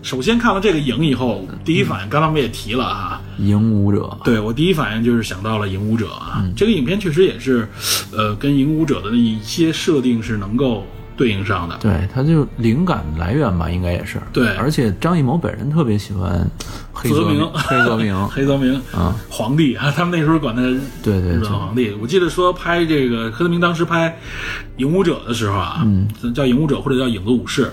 [0.03, 6.53] 首先看了这个影以后，第一反应，刚才我们也提了啊，影舞者，对我第一反应就是想到了《影舞者》啊，嗯。
[6.55, 7.67] 这个影片确实也是，
[8.11, 10.85] 呃，跟《影舞者》的一些设定是能够
[11.17, 11.75] 对应上的。
[11.81, 14.17] 对，他就灵感来源吧，应该也是。
[14.31, 16.49] 对而且张艺谋本人特别喜欢
[16.93, 21.91] 黑泽泽明黑泽明， 黑泽明啊，皇帝啊，他们那时候管他日对对对本皇帝。
[22.01, 24.09] 我记得说拍这个黑泽明当时拍
[24.77, 27.65] 《影武者》的时候啊，嗯，叫《影武者》或者叫《影子武士》，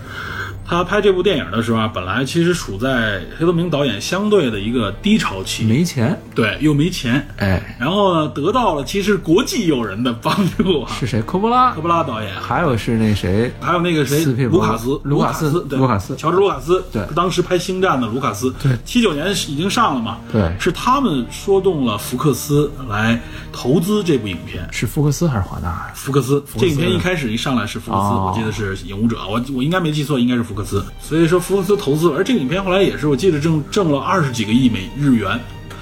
[0.67, 11.21] 他拍这部电影的时候啊，本来其实处在黑泽明导演相对的一个低潮期，没钱，对，又没钱，哎，然后呢，得到了其实国际友人的帮助啊，是谁？
[11.23, 13.53] 科波拉科，波拉导演，还有是那谁？
[13.61, 23.21] 还有那个谁，卢卡斯，卢卡斯卢卡斯乔治卢卡斯，对当时拍《星战》的卢卡斯，对七九年已经上了嘛，对是他们说动了福克斯来
[23.53, 24.67] 投资这部影片。
[24.73, 25.91] 是福克斯还是华纳？
[25.95, 30.83] 福克斯，这影片一开始一上来是福克斯，哦我记得是影武者，我我应该没记错，应该是福克斯。
[31.01, 35.39] 所以说福克斯投资，而这个影片后来也是我记得挣挣了二十几个亿美日元，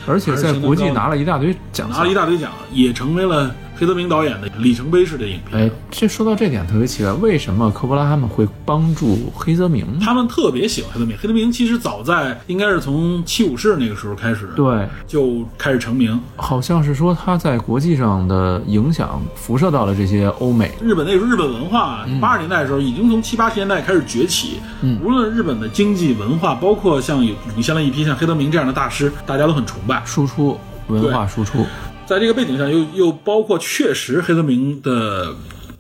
[0.06, 5.60] 而且在国际拿了一大堆奖拿了一大堆奖，也成为了黑泽明导演的里程碑式的影片。
[5.60, 9.98] 哎，这说到这点特别奇怪，为什么科波拉他们会帮助黑泽明？
[10.00, 16.20] 他们特别喜欢黑泽明，黑泽明其实早在应该是从七武士那个时候开始，对，就开始成名。
[16.36, 20.72] 好像是说他在国际上的影响辐射到了这些欧美。
[20.80, 24.60] 日本那时候日本文化，八十年代的时候已经从七八十年代开始崛起。
[24.82, 30.02] 嗯无论日本的经济文化，包括像有涌现了一批像黑泽明这样的大师，大家都很崇拜。
[30.04, 30.58] 输出
[30.88, 31.64] 文化输出，
[32.12, 35.34] 在这个背景上，又又包括确实黑泽明的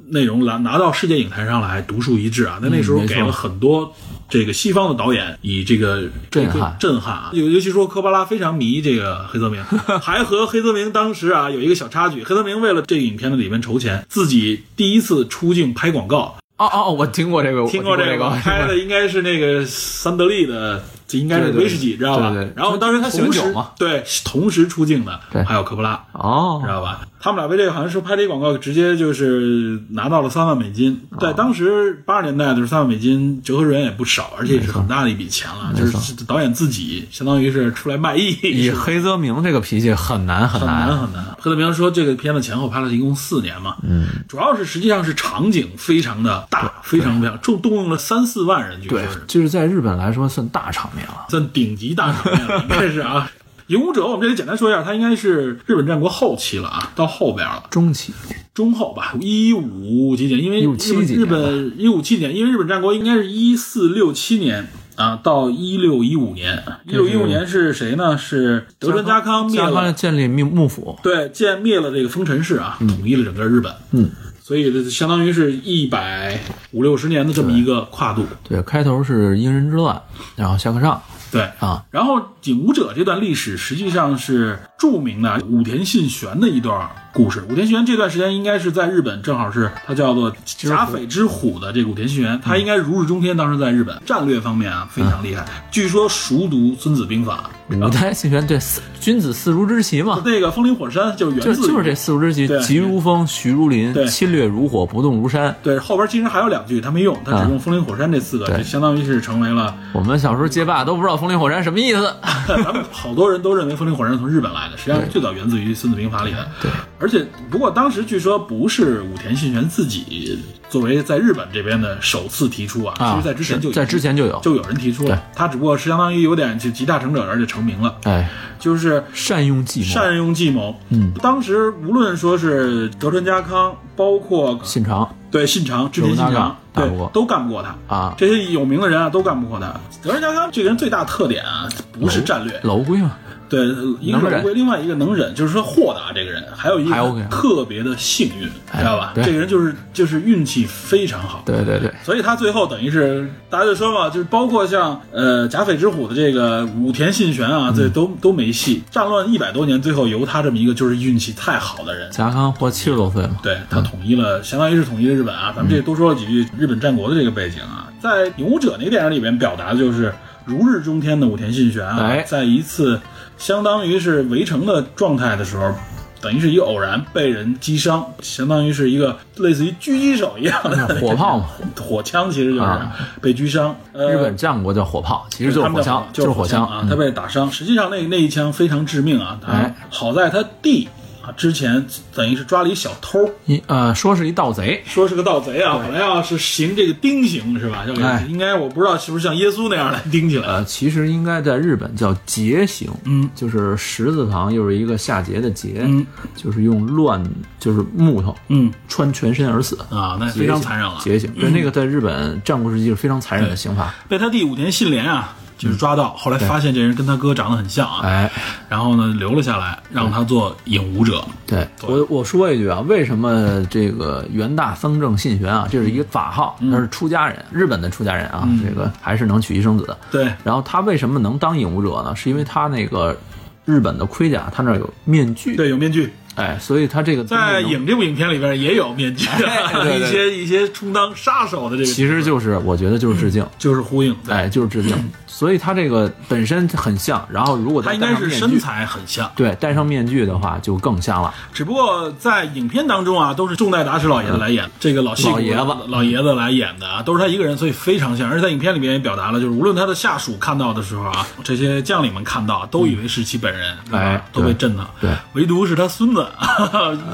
[0.08, 3.94] 内容拿拿到世界影坛上来独树一帜啊，那那时候给了很多。
[4.30, 6.74] 这个西方的导演以这个震撼。
[6.80, 9.62] 震撼啊，尤尤其说科巴拉非常迷这个黑泽明，
[10.00, 22.34] 还和黑泽明当时啊有一个小插曲，黑泽明为了这个影片的里面筹钱，自己第一次出镜拍广告，哦哦，我听过这个，听过这个拍的应该是那个三得利的，这应该是威士忌，知道吧？
[22.56, 27.06] 然后当时他喜欢同时酒嘛对同时出镜的对还有科波拉，哦知，道吧？
[27.20, 31.00] 他们俩为这个好像是拍这个广告，直接就是拿到了三万美金。
[31.20, 35.72] 在当时八十年代的时候，三万美金折合人也不少，而且也是很大的一笔钱了。
[35.76, 40.98] 就是是导演自己相当于是出来卖艺，以黑泽明这个脾气很难很很难难。
[40.98, 41.24] 很难。
[41.38, 51.26] 黑泽明说，这个片子前后拍了一共四年嘛，嗯，主要是实际上是场景非常的大，非常非常重，动用了三四万人，据说对是，就是在日本来说算大场面了。
[51.28, 53.30] 算顶级大场面了，应该是啊。
[53.68, 57.62] 影武者，我们这里简单说一下，它应该是日本战国后期了啊，到后边了。
[57.70, 58.12] 中期，
[58.52, 68.18] 中后吧，一五几年，因为157日本日本一五七年，因为日本战国应该是一四六七年啊到一六一五年，一六一五年是谁呢？
[68.18, 74.10] 是德川家康灭了，建立幕幕府，对，建灭了这个丰臣氏啊，统一了整个日本，嗯，
[74.42, 76.38] 所以这相当于是一百
[76.72, 80.02] 五六十年的这么一个跨度，对，开头是英人之乱，
[80.34, 81.00] 然后下克上。
[81.30, 81.48] 对。
[81.60, 87.44] 啊，然后景武者这段历史实际上是著名的武田信玄的一段故事。
[87.48, 93.36] 武田信玄这段时间应该是在日本，正好是他叫做甲斐之虎的这个武田信玄，他应该如日中天。
[93.36, 97.48] 当时在日本战略方面啊非常厉害，据说熟读《孙子兵法》。
[97.86, 105.54] 武田信玄对四君子四如之旗嘛，那个风林火山就是源自就就是这四如之旗对，急如风，徐如林对，侵略如火，不动如山。
[105.62, 112.12] 对，后边其实还有两句他没用，他只用“风林火山”这四个，对这相当于是成为了我们小时候街霸都不知道风林火山什么意思。
[112.48, 116.48] 咱们好多人都认为风林火山从日本来的，实际上最早源自于《孙子兵法》里的。
[116.60, 130.74] 对，而且不过当时据说不是武田信玄自己作为在日本这边的首次提出啊，啊其实在之前就在之前就有就有人提出了，他只不过是相当于有点就集大成者，而且成名了，哎，就是善用计谋，善用计谋。
[130.88, 137.94] 嗯，当时无论说是德川家康，包括信长对信长、织田信长对都干不过他。
[137.94, 139.66] 啊，这些有名的人啊，都干不过他。
[140.02, 143.12] 德川家康这个人最大特点啊，不是战略，老乌龟嘛，
[143.52, 143.66] 对，
[144.00, 149.12] 一个是龟，另外一个能忍，就是说豁达这个人，还有一个特别的幸运，哎知道吧？
[149.16, 151.42] 这个人就是就是运气非常好。
[151.44, 158.82] 对对对，所以他最后等于是大家就说嘛，就是包括像呃甲斐之虎的这个武田信玄啊，这都都没戏。
[158.90, 165.52] 战乱一百多年，最后由他这么一个就是运气太好的人，甲康活七十多岁嘛，对他统一了，相当于是统一了日本啊。
[165.54, 170.10] 咱们这多说了几句日本战国的这个背景啊，在《勇武者》那个电影里面表达的就是
[170.46, 172.98] 如日中天的武田信玄啊，哎在一次
[173.42, 175.74] 相当于是围城的状态的时候。
[176.20, 183.74] 等于是一个偶然被人击伤，相当于是一个类似于狙击手一样的火炮嘛，火枪其实就是啊被狙伤。
[183.92, 187.50] 呃，日本战国叫火炮，其实就是火枪，就是火枪啊，他被打伤。
[187.50, 190.88] 实际上那那一枪非常致命啊，他哎好在他弟
[191.22, 197.84] 啊之前等于是抓了一小偷，一呃说是一盗贼，说是个盗贼啊，本来要是行这个钉刑是吧？
[197.86, 200.46] 要给哎应该我不知道是不是像耶稣那样来钉起来。
[200.46, 206.04] 呃，其实应该在日本叫劫刑，嗯，就是十字旁又是一个下劫的劫，嗯，
[206.36, 207.22] 就是用乱
[207.58, 210.98] 就是木头嗯穿全身而死，啊，那非常残忍了。
[211.02, 211.32] 劫刑。
[211.32, 213.94] 对，那个在日本战国时期是非常残忍的刑罚。
[214.08, 218.30] 被他弟武田信廉啊，就是抓到，后来发现这人跟他哥长得很像啊，哎，
[218.68, 221.24] 然后呢留了下来，让他做影武者。
[221.46, 221.66] 对。
[221.82, 229.96] 我我说一句啊，为什么这个元大僧正信玄啊，这是一个法号，他是出家人，日本的出家人啊，这个还是能娶妻生子的。
[230.10, 232.16] 对，然后他为什么能当影武者呢？
[232.16, 233.16] 是因为他那个
[233.64, 239.28] 日本的盔甲，他那儿有面具，对，有面具，哎，所以他这个在影这部影片里边也有面具，
[240.00, 244.34] 一些一些充当杀手的这个，其实就是我觉得就是致敬，就是呼应，对。
[244.34, 244.96] 哎，就是致敬。
[245.32, 251.32] 所以他这个本身很像，然后如果他应该是身材很像，对，戴上面具的话就更像了。
[251.54, 255.62] 只不过在影片当中啊，都是重代达史老爷子来演，这个老戏骨老爷子。
[255.88, 258.28] 老爷子来演的啊，都是他一个人，所以非常像。
[258.28, 264.88] 而且在影片里面也表达了，就是无论他的下属看到的时候啊，这些将领们看到都以为是其本人，对都被震到。
[265.00, 265.10] 对。
[265.32, 266.26] 唯独是他孙子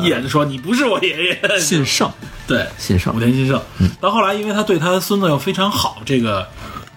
[0.01, 2.11] 一眼就说你不是我爷爷，信圣，
[2.47, 2.67] 对。
[2.77, 3.15] 信圣。
[3.15, 3.61] 武，田信胜，
[4.01, 6.47] 到后来，因为他对他孙子又非常好，这个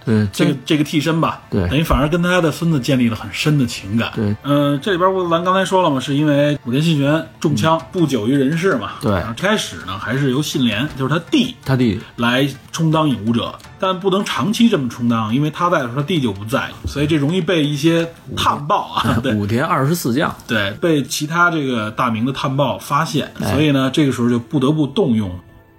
[0.06, 1.68] 对，这个这个替身吧，对。
[1.68, 4.12] 等于反而跟他的孙子建立了很深的情感。
[4.16, 4.36] 对。
[4.44, 8.92] 嗯、这里边不咱刚才说了嘛，是因为武田信玄中枪不久于人世嘛。
[9.02, 9.12] 对。
[9.12, 11.82] 然后开始呢还是由信廉，就是他弟他弟。
[11.82, 19.34] 弟来充当影武者，但不能长期这么充当，因为他在的时候他弟就不在，所以这容易被一些探报啊， 对。
[19.34, 23.52] 武田二十四将，对，被其他这个大明的探报发现，哎。
[23.52, 25.28] 所以呢，这个时候就不得不动用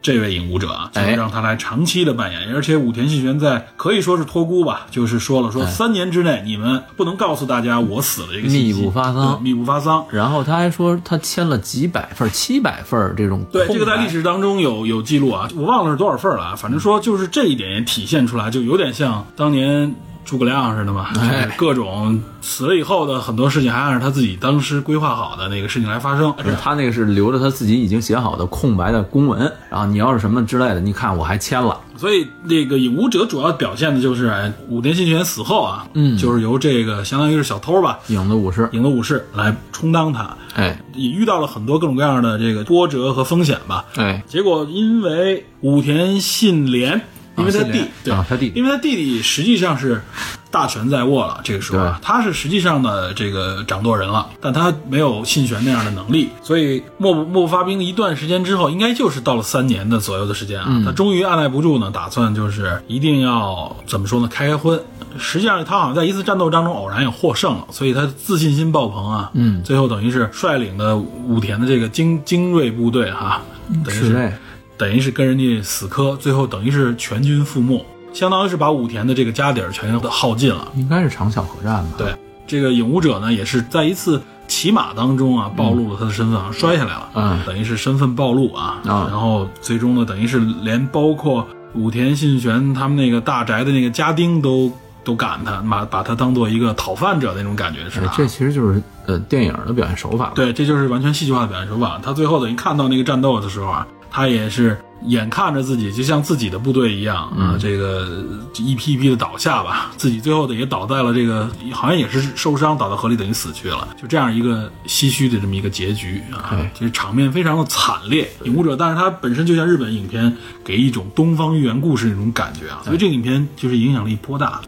[0.02, 2.54] 这位影舞者啊，就是哎让他来长期的扮演。
[2.54, 5.52] 而且武田信玄在可以说是托孤吧，就是说了哎。
[5.52, 9.38] 说三年之内你们不能告诉大家我死了密不发丧。
[9.38, 10.04] 对密不发丧。
[10.10, 19.94] 然后他还说他签了几百份、七百份这种对，这个在历史当中有有记录啊，我忘了是多少份儿了啊，反正说就是这一点也体现出来，就有点像当年
[20.24, 21.44] 诸葛亮似的嘛， 哎。
[21.44, 26.34] 就是各种死了以后的很多事情还按照他自己当时规划好的那个事情来发生。
[26.60, 36.16] 他那个是留着他自己已经写好的空白的公文，然后你要是什么之类的，你看我还签了，所以那个影武者主要表现的就是哎武田信玄死后啊，嗯。
[36.16, 40.78] 就是由这个相当于是小偷吧，影子武士，影子武士来充当他，哎。
[40.94, 43.84] 也遇到了很多各种各样的这个波折和风险吧。
[43.96, 47.00] 哎，结果因为武田信廉，
[47.36, 50.02] 因为他弟对啊他弟弟因为他弟弟实际上是
[50.50, 64.78] 大权在握了，这个时候他是实际上的这个掌舵人了，但他没有信玄那样的能力，所以幕不幕不发兵一段时间之后，应该就是到了三年的左右的时间啊，嗯他终于按耐不住呢，打算就是一定要怎么说呢，开开荤。
[65.18, 69.30] 实际上，他好像在一次战斗当中偶然也获胜了，所以他自信心爆棚啊。
[69.34, 73.42] 嗯最后等于是率领的武田的这个精精锐部队哈、
[73.84, 74.34] 等于是是嘞，
[74.82, 80.66] 等于是跟人家死磕，最后等于是全军覆没，相当于是把武田的这个家底儿全都耗尽了。
[80.74, 81.90] 应该是长筱河战吧？
[81.96, 82.12] 对，
[82.48, 94.68] 这个影武者呢，也是在一次骑马当中啊，暴露了他的身份，摔下来了，嗯等于是身份暴露啊，啊然后最终呢，等于是连包括武田信玄他们那个大宅的那个家丁都
[95.04, 98.08] 都赶他，把把他当做一个讨饭者那种感觉是吧？
[98.10, 100.32] 哎这其实就是呃电影的表现手法。
[100.34, 102.00] 对，这就是完全戏剧化的表现手法。
[102.02, 108.24] 他最后等于看到那个战斗的时候啊，他也是眼看着自己就像自己的部队一样啊，这个
[108.58, 118.30] 一批一批的倒下吧， 自己最后的也倒在了这个，好像也是受伤倒到河里，等于死去了，就这样一个唏嘘的这么一个结局啊哎，其实场面非常的惨烈。
[118.44, 124.60] 影武者，但是它本身就像日本影片给一种东方寓言故事那种感觉啊，所以这个影片就是影响力颇大。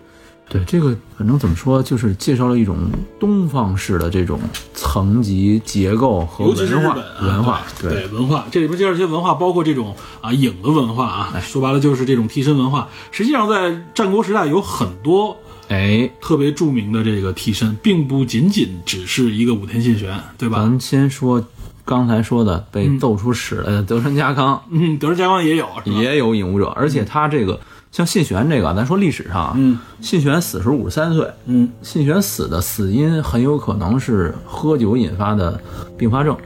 [0.48, 2.76] 对这个，反正怎么说，就是介绍了一种
[3.18, 4.38] 东方式的这种
[4.74, 7.62] 层级结构和文化、啊、文化。
[7.80, 12.88] 对对文化，这里边介绍一些文化，包括这种啊影的文化啊，说白了就是这种替身文化。
[13.10, 15.36] 实际上，在战国时代有很多
[15.68, 20.58] 哎，特别著名的这个替身，并不仅仅只是一个武田信玄，对吧？
[20.58, 21.42] 咱先说
[21.86, 27.58] 刚才说的被揍出屎的德川家康，嗯，德川家康也有，也有影武者，而且他这个
[27.94, 35.60] 像信玄这个，咱说历史上啊，嗯信玄死时五十三岁，嗯，信玄死的死因很有可能是喝酒引发的
[35.96, 36.36] 并发症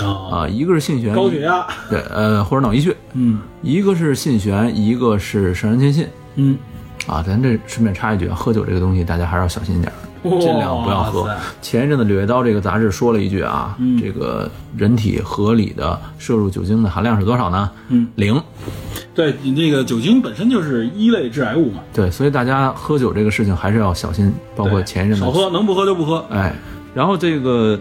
[0.00, 6.58] 啊，啊，一个是信玄高血压，对，呃，或者脑溢血，嗯一个是信玄，一个是上杉谦信嗯，
[7.06, 7.22] 啊。
[7.24, 9.92] 咱这顺便插一句啊，喝酒这个东西大家还是要小心一点，
[10.40, 11.28] 尽量不要喝。
[11.62, 17.70] 前一阵子《柳叶刀》这个杂志说了一句啊，嗯这个人体合理的摄入酒精的含量是多少呢？
[17.88, 18.40] 嗯，零。
[19.14, 26.24] 对你这个酒精本身就是一类致癌物嘛，对，所以大家喝酒这个事情还是要小心，包括前一阵子少喝，能不喝就不喝。
[26.30, 26.54] 哎，
[26.94, 27.78] 然后这个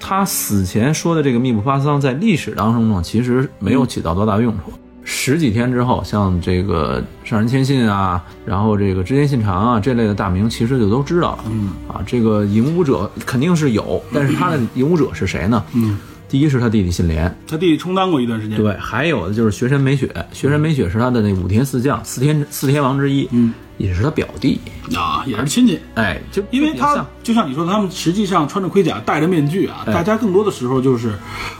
[0.00, 4.72] 他死前说的这个密不发丧，在历史当中呢，其实没有起到多大用处。
[5.12, 11.44] 十几天之后，像这个上人谦信啊，然后这个织田信长啊这类的大名，其实就都知道了。
[11.50, 15.64] 嗯啊，这个影武者肯定是有，但是他的影武者是谁呢？
[15.74, 15.98] 嗯，
[16.28, 18.56] 第一是他弟弟信廉，他弟弟充当过一段时间。
[18.56, 23.28] 对，还有的就是学神美雪，学神美雪是他的那五天四将，四天四天王之一。
[23.32, 24.60] 嗯，也是他表弟，
[24.96, 25.78] 啊，也是亲戚。
[25.96, 31.12] 哎，就因为他就像你说的，他们实际上穿着盔甲，戴着面具啊，哎大家更多的时候就是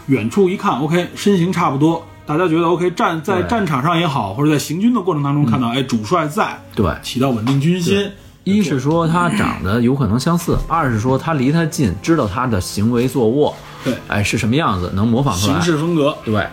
[0.06, 6.88] 远处一看，OK，身形差不多，大家觉得 OK，战在战场上也好，或者在行军的过程当中看到，哎，主帅在，对。
[7.02, 8.08] 起到稳定军心。
[8.44, 13.52] 一是说他长得有可能相似，二是说他离他近，知道他的行为坐卧，
[13.84, 13.94] 对。
[14.06, 15.54] 哎是什么样子，能模仿出来。
[15.54, 15.62] 行。
[15.62, 16.46] 事风格，对，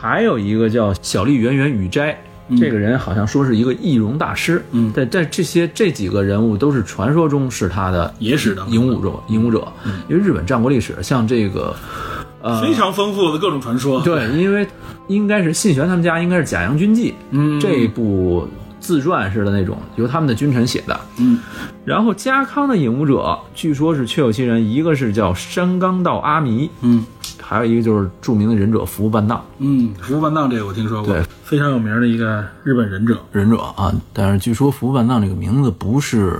[0.00, 2.18] 还有一个叫小笠原原雨斋，
[2.58, 4.64] 这个人好像说是一个易容大师。
[4.70, 4.90] 嗯。
[4.94, 8.64] 在在这些这几个人物都是传说中是他的野史的。
[8.68, 9.70] 影武者，影武者。
[10.08, 11.76] 因为日本战国历史像这个，
[12.42, 14.00] 呃，非常丰富的各种传说。
[14.00, 14.66] 对，因为
[15.08, 18.48] 应该是信玄他们家应该是《假阳军记》嗯这部
[18.80, 20.98] 自传式的那种，由他们的君臣写的。
[21.18, 21.38] 嗯，
[21.84, 27.04] 然后家康的影武者，据说是确有其人，一个是叫山冈道阿弥，嗯
[27.42, 29.44] 还有一个就是著名的忍者服部半藏。
[29.58, 33.18] 嗯，服部半藏这个我听说过，对，非常有名的一个日本忍者。
[33.32, 36.38] 忍者啊，但是据说服部半藏这个名字不是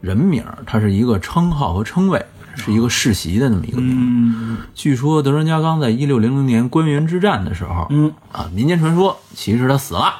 [0.00, 2.24] 人名儿，它是一个称号和称谓，
[2.66, 3.96] 是一个世袭的那么一个名字。
[3.98, 10.12] 嗯据说德川家康在一六零零年关原之战的时候，嗯，啊，民间传说其实他死了，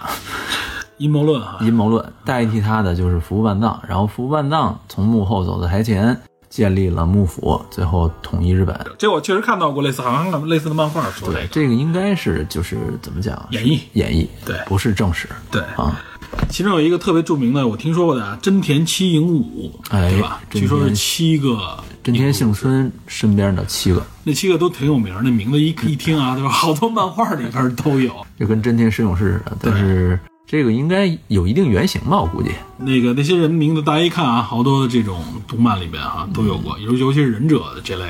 [0.99, 6.19] 阴谋论啊，阴谋论代替他的就是服部半藏，然后服部半藏从幕后走到台前，
[6.49, 8.79] 建立了幕府，最后统一日本。
[8.97, 13.47] 这我确实看到过类似，好像看类似的漫画说这对，这个应该是就是怎么讲？
[13.51, 13.81] 演绎。
[13.93, 16.01] 演绎，对不是正史对，啊。
[16.49, 20.41] 其中有一个特别著名的，我听说过的啊，真田七影武，哎对吧？
[20.51, 21.59] 据说是七个，
[22.07, 26.49] 真田幸村身边的七个，那七个都挺有名儿，那名字一一听啊，对吧？
[26.49, 28.15] 好多漫画里边都有。
[28.39, 32.21] 就跟真田十勇士似的，但是这个应该有一定原型吧？
[32.21, 32.53] 我估计。
[32.79, 38.07] 那个那些人名字大家一看啊，好多的这种动漫里边哈、都有过，尤尤其是忍者的这类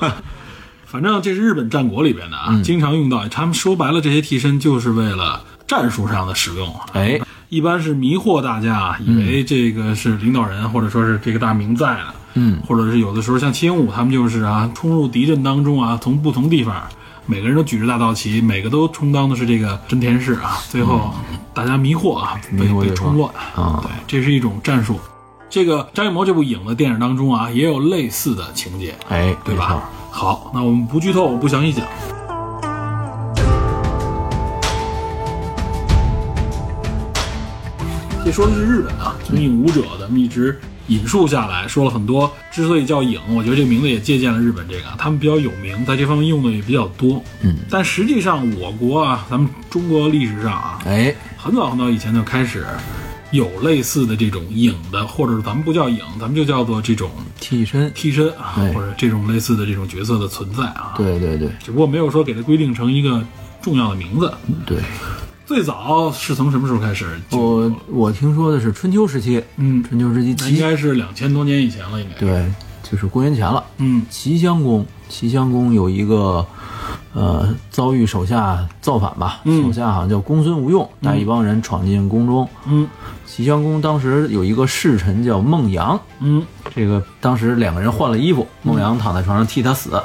[0.00, 0.14] 的？
[0.86, 3.28] 反正这是日本战国里边的啊，经常用到。
[3.28, 6.66] 他们说白了，这些替身就是为了战术上的使用。
[6.74, 7.20] 啊哎，
[7.50, 16.80] 一般是迷惑大家啊，以为这个是领导人，或者说是这个大名在了，嗯，或者是有的时候像七英武他们就是啊，冲入敌阵当中啊，从不同地方，
[17.26, 21.12] 每个人都举着大道旗，每个都充当的是这个真田氏啊，最后
[21.52, 25.00] 大家迷惑啊，被被冲乱啊对，这是一种战术。
[25.50, 29.82] 这个张艺谋这部影的电影当中啊，也有类似的情节，哎，对吧？
[30.10, 31.84] 好，那我们不剧透，我不详细讲。
[38.28, 42.30] 这说的是日本啊，从影武者的一直引述下来，说了很多。
[42.52, 47.24] 之所以叫影，我觉得这个名字也借鉴了日本这个，他们比较有名，在这方面用的也比较多。
[47.40, 52.66] 嗯，但实际上我国啊，咱们中国历史上啊，哎，很早很早以前就开始
[53.30, 57.10] 有类似的这种影的，或者咱们不叫影，咱们就叫做这种
[57.40, 63.24] 替身，替身啊，对或者这种类似的这种角色的存在啊。，对对对只不过没有说给它规定成一个
[63.62, 64.30] 重要的名字。
[64.66, 64.76] 对。
[65.48, 67.06] 最早是从什么时候开始？
[67.30, 73.64] 我我听说的是春秋时期，嗯，春秋时期那应该是两千多年以前了，应该。，对，就是公元前了。
[73.78, 76.44] 嗯齐襄公，齐襄公有一个，
[77.14, 82.46] 呃，遭遇手下造反吧，嗯手下好像叫公孙无用，带一帮人闯进宫中。
[82.66, 82.86] 嗯
[83.24, 86.44] 齐襄公当时有一个侍臣叫孟阳，嗯
[86.76, 89.98] 这个当时两个人换了衣服，孟阳躺在床上替他死。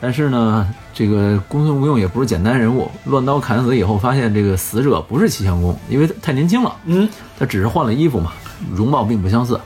[0.00, 8.32] 但是呢，这个公孙无用也不是简单人物，乱刀砍死以后，发现这个死者不是齐襄公，因为他太年轻了，嗯，他只是换了衣服嘛，
[8.72, 9.60] 容貌并不相似。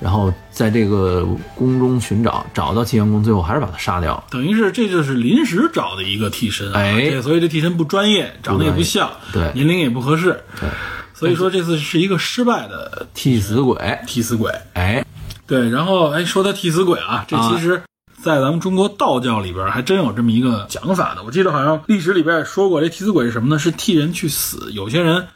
[0.00, 4.24] 然后在这个宫中寻找，找到齐襄公，最后还是把他杀掉了。
[4.30, 6.80] 等于是这就是临时找的一个替身啊。
[6.80, 10.40] 哎这所以这替身不专业，长得也不像，对年龄也不合适。
[10.58, 10.70] 对，
[11.12, 14.50] 所以说这次是一个失败的替死鬼，替死鬼。
[14.72, 15.04] 哎，
[15.46, 17.82] 对，然后哎，说到替死鬼啊，这其实，
[18.22, 21.22] 在咱们中国道教里边还真有这么一个讲法的。
[21.22, 23.58] 我记得好像历史里边也说过，这替死鬼是什么呢？
[23.58, 24.70] 是替人去死。
[24.72, 25.26] 有些人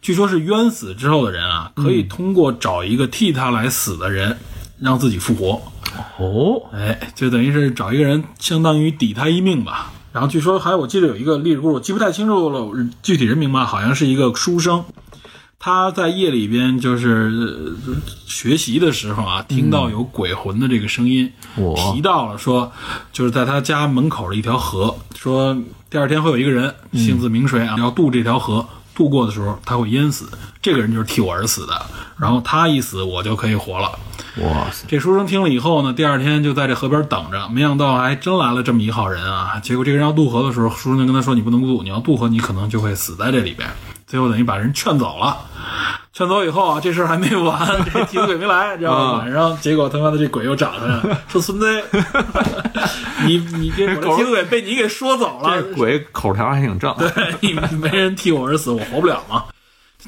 [0.00, 4.38] 据说是冤死之后的人啊，可以通过找一个替他来死的人，
[4.78, 5.60] 让自己复活。
[6.18, 9.92] 哦，哎，就等于是找一个人，相当于抵他一命吧。
[10.12, 12.70] 然后据说还有，我记得有一个历史故事，我记不太清楚了
[13.02, 14.84] 具体人名吧，好像是一个书生，
[15.62, 17.94] 他在夜里边就是呃
[18.26, 22.72] 学习的时候啊，听到有鬼魂的这个声音，我提到了说，
[23.12, 25.54] 就是在他家门口的一条河，说
[25.90, 28.66] 第二天会有一个人姓字名谁啊，要渡这条河。
[28.92, 30.28] 渡过的时候他会淹死，
[30.60, 31.86] 这个人就是替我而死的，
[32.18, 33.98] 然后他一死我就可以活了。
[34.38, 39.58] 哇塞，这书生听了以后呢，第二天就在这河边等着，没想到还真来了这么一号人啊！
[39.60, 43.68] 结果这个人要渡河的时候，书生就跟他说：“你不能渡，你要渡河，你可能就会死在这里边。”
[44.10, 45.36] 最后等于把人劝走了。
[46.12, 47.56] 劝走以后啊，这事儿还没完，
[47.94, 48.98] 这替死鬼没来，知道吧？
[49.00, 51.84] 啊晚上结果他妈的这鬼又找他了， 说：“孙子，
[53.24, 56.92] 你你这替死鬼被你给说走了，这鬼口条还挺正。
[56.98, 59.44] 对你没人替我而死，我活不了嘛。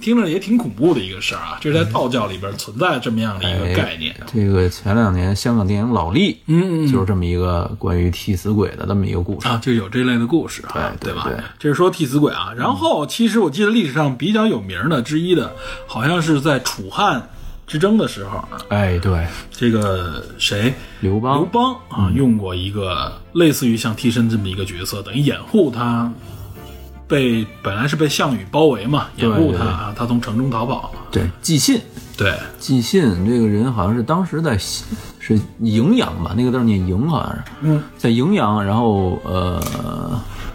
[0.01, 1.59] 听着也挺恐怖的一个事儿啊。
[1.61, 4.15] 这是在道教里边存在这么样的一个概念。
[4.33, 9.49] 这个前两年香港电影《老力》嗯，就是这么一个关于替死鬼的这么一个故事。
[9.49, 11.37] 啊，就有这类的故事啊，吧对对对？
[11.59, 12.53] 这是说替死鬼啊。
[12.57, 15.55] 然后其实我记得历史上比较有名的之一的，
[15.87, 17.29] 好像是在楚汉
[17.67, 26.13] 之争的时候啊，哎，对，这个谁刘邦，刘邦啊，用过一个类似于像替身这么一个角色，等于掩护他
[27.13, 30.91] 被本来是被项羽包围嘛，掩护他啊，他从城中逃跑。
[31.11, 31.79] 对，寄信，
[32.17, 39.63] 对，寄信这个人好像是当时在是荥阳吧，那个字儿念荥，好像是嗯，在荥阳，然后呃，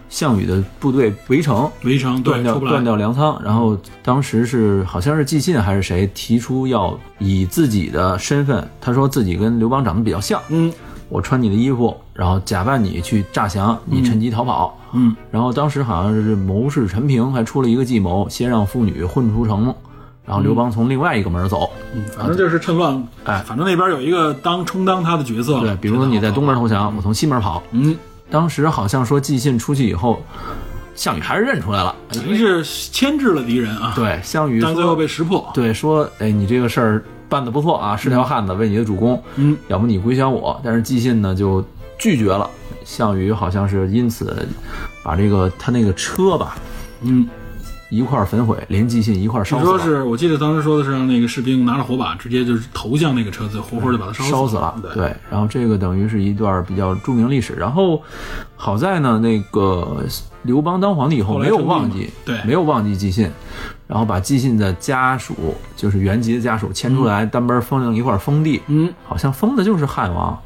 [0.09, 10.73] 项羽的部队围城，围城对断掉断掉粮仓，然后当时是好像是寄信还是谁提出要以自己的身份，他说自己跟刘邦长得比较像，嗯。
[11.09, 14.75] 我穿你的衣服，然后假扮你去诈降，你趁机逃跑。
[14.93, 19.73] 嗯，然后当时好像是谋士陈平还出了一个计谋，先让妇女混出城，
[20.25, 21.69] 然后刘邦从另外一个门走。
[21.93, 22.95] 嗯，反正就是趁乱，
[23.25, 27.61] 哎反正那边有一个当充当他的角色，对，比如说你在东门投降，我从西门跑。
[27.71, 27.95] 嗯，
[28.31, 30.19] 当时好像说季信出去以后，
[30.95, 31.93] 项羽还是认出来了。
[32.09, 35.47] 等于是牵制了敌人啊，对，项羽但最后，被识破。
[35.53, 40.59] 对说，哎，你这个事儿办得不错啊，是条汉子，为你的主公，嗯，要不你归降我。
[40.63, 41.63] 但是季信呢就
[41.97, 42.49] 拒绝了，
[42.83, 44.47] 项羽好像是因此
[45.03, 46.55] 把这个他那个车吧
[47.01, 47.27] 嗯，
[47.89, 49.69] 一块儿焚毁，连季信一块烧死了。
[49.71, 57.53] 说是我记得当时说的是让那个士兵拿着火把直接就是投向那个车子，活活就把它烧死死了，对，对，然后这个等于是一段比较著名历史。
[57.53, 58.01] 然后
[58.55, 60.03] 好在呢，那个
[60.43, 62.41] 刘邦当皇帝以后没有忘记，对。
[62.43, 63.29] 没有忘记寄信，
[63.85, 65.35] 然后把寄信的家属，
[65.75, 70.37] 就是原籍的家属牵出来，单边封一块封地，嗯，好像封的就是汉王，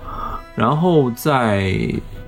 [0.56, 1.74] 然后在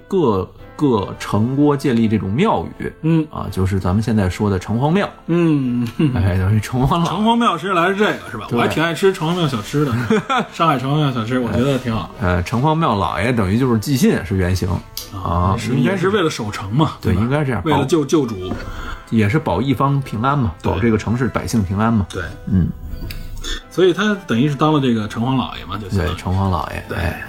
[0.07, 3.27] 各个城郭建立这种庙宇嗯。
[3.31, 7.05] 啊，就是咱们现在说的城隍庙，嗯， 哎，等于城隍老。
[7.05, 8.47] 城隍庙其实来是这个是吧？
[8.51, 9.91] 我还挺爱吃城隍庙小吃的，
[10.53, 12.09] 上海城隍庙小吃我觉得挺好。
[12.19, 14.69] 呃，城隍庙老爷等于就是寄信是原型。
[15.23, 18.51] 啊，是应该是为了守城嘛，对，应该这样，为了救救主，
[19.11, 22.07] 也是保一方平安嘛，保这个城市百姓平安嘛。
[22.09, 22.67] 对，嗯，
[23.69, 26.15] 所以他等于是当了这个城隍老爷嘛，就行对，了。
[26.15, 27.23] 城隍老爷，哎，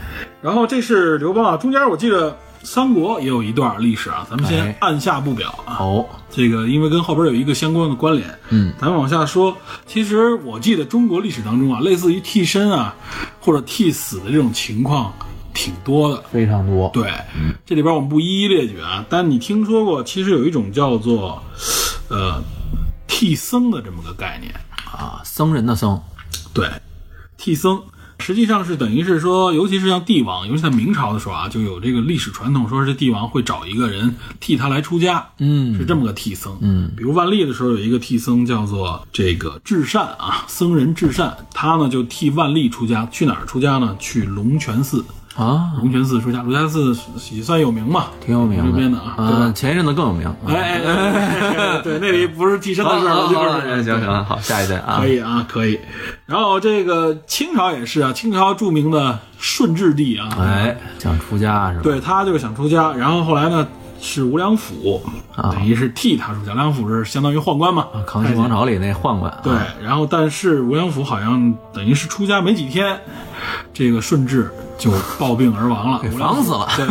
[0.44, 5.78] 然后这是刘邦啊，中间我记得三国也有一段历史啊，咱们先哎按下不表啊。
[5.80, 9.56] 哦，这个因为跟后边有一个相关的关联，嗯，咱们往下说。
[9.86, 12.94] 其实我记得中国历史当中啊，类似于替身啊
[13.40, 15.14] 或者替死的这种情况
[15.54, 16.22] 挺多的。
[16.30, 17.10] 非常多，对，
[17.64, 21.42] 这里边我们不一一列举啊，但你听说过，其实有一种叫做
[22.10, 22.38] 呃
[23.06, 24.52] 替僧的这么个概念。
[24.92, 25.98] 啊，僧人的僧，
[26.52, 26.68] 对，
[27.38, 27.82] 替僧
[28.24, 36.56] 实际上是等于是说，尤其是像帝王，尤其在明朝的时候啊，就有这个历史传统，说是帝王会找一个人替他来出家，嗯是这么个替僧。
[36.62, 43.94] 嗯，比如万历的时候有一个替僧叫做这个至善啊，僧人至善，他呢就替万历出家，去哪儿出家呢？
[44.00, 45.04] 去龙泉寺。
[45.36, 46.96] 啊，龙泉寺出家，龙泉寺
[47.32, 53.84] 也算有名嘛，挺有名这边的啊，前一阵子更有名，哎哎哎对， 那里不是替身的事儿了，就是。
[53.84, 54.98] 行行，好，下一代啊。
[55.00, 55.78] 可，以啊，可以。
[56.26, 61.82] 然后这个清朝也是啊，清朝著名的顺治帝啊，哎，想出家是吧？
[61.82, 63.66] 对他就是想出家，然后后来呢
[64.04, 65.02] 是吴良辅，
[65.34, 66.52] 啊等于是替他出家。
[66.52, 73.00] 吴良辅是相当于宦官嘛，啊康熙王朝里那宦官，啊对，然后但是吴良辅好像等于是出家没几天，
[73.72, 76.86] 这个顺治就暴病而亡了，给防死了对，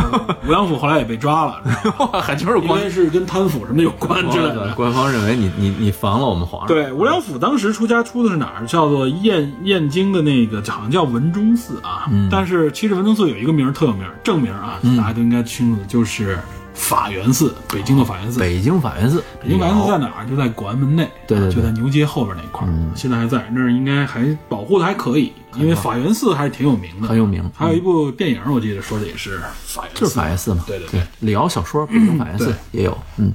[0.48, 1.62] 吴良辅后来也被抓了，
[2.20, 4.74] 还就是因为是跟贪腐什么有关之类的。
[4.74, 8.66] 官方认为你你你防了我们皇上，对，吴良辅当时出家出的是哪儿？
[8.66, 12.08] 叫做燕燕京的那个，好像叫文忠寺啊。
[12.10, 16.40] 嗯但是其实文忠寺有一个名儿特有名儿，正名儿啊，大家都应该清楚，就是
[16.74, 18.40] 法源寺，北京的法源寺。
[18.40, 20.26] 北京法源寺，北京法源寺在哪儿？
[20.28, 22.92] 就在广安门内，对对对就在牛街后边那块儿，嗯。
[22.96, 27.50] 现在还在那儿，应该还保护的还可以，因为法源寺还是挺有名的，很有名。
[27.56, 31.02] 还有一部电影，我记得说的也是法源寺，就是法源寺嘛，对对对。
[31.20, 33.34] 李敖小说《北京法源寺》也有，嗯，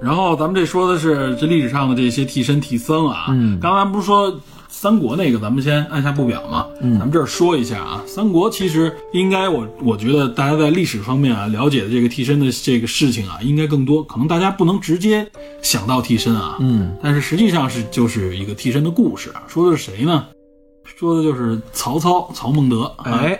[0.00, 3.60] 然后咱们这说的是这历史上的这些替身替僧啊，嗯。
[3.60, 4.34] 刚才不是说
[4.72, 20.24] 三国那个，咱们先按下不表嘛，嗯，咱们这儿说一下啊，三国其实应该我我觉得大家在历史方面啊了解的这个替身的这个事情啊，应该更多，可能大家不能直接想到替身啊，嗯，但是实际上是就是一个替身的故事，啊说的是谁呢？
[20.96, 23.38] 说的就是曹操曹孟德，啊，哎，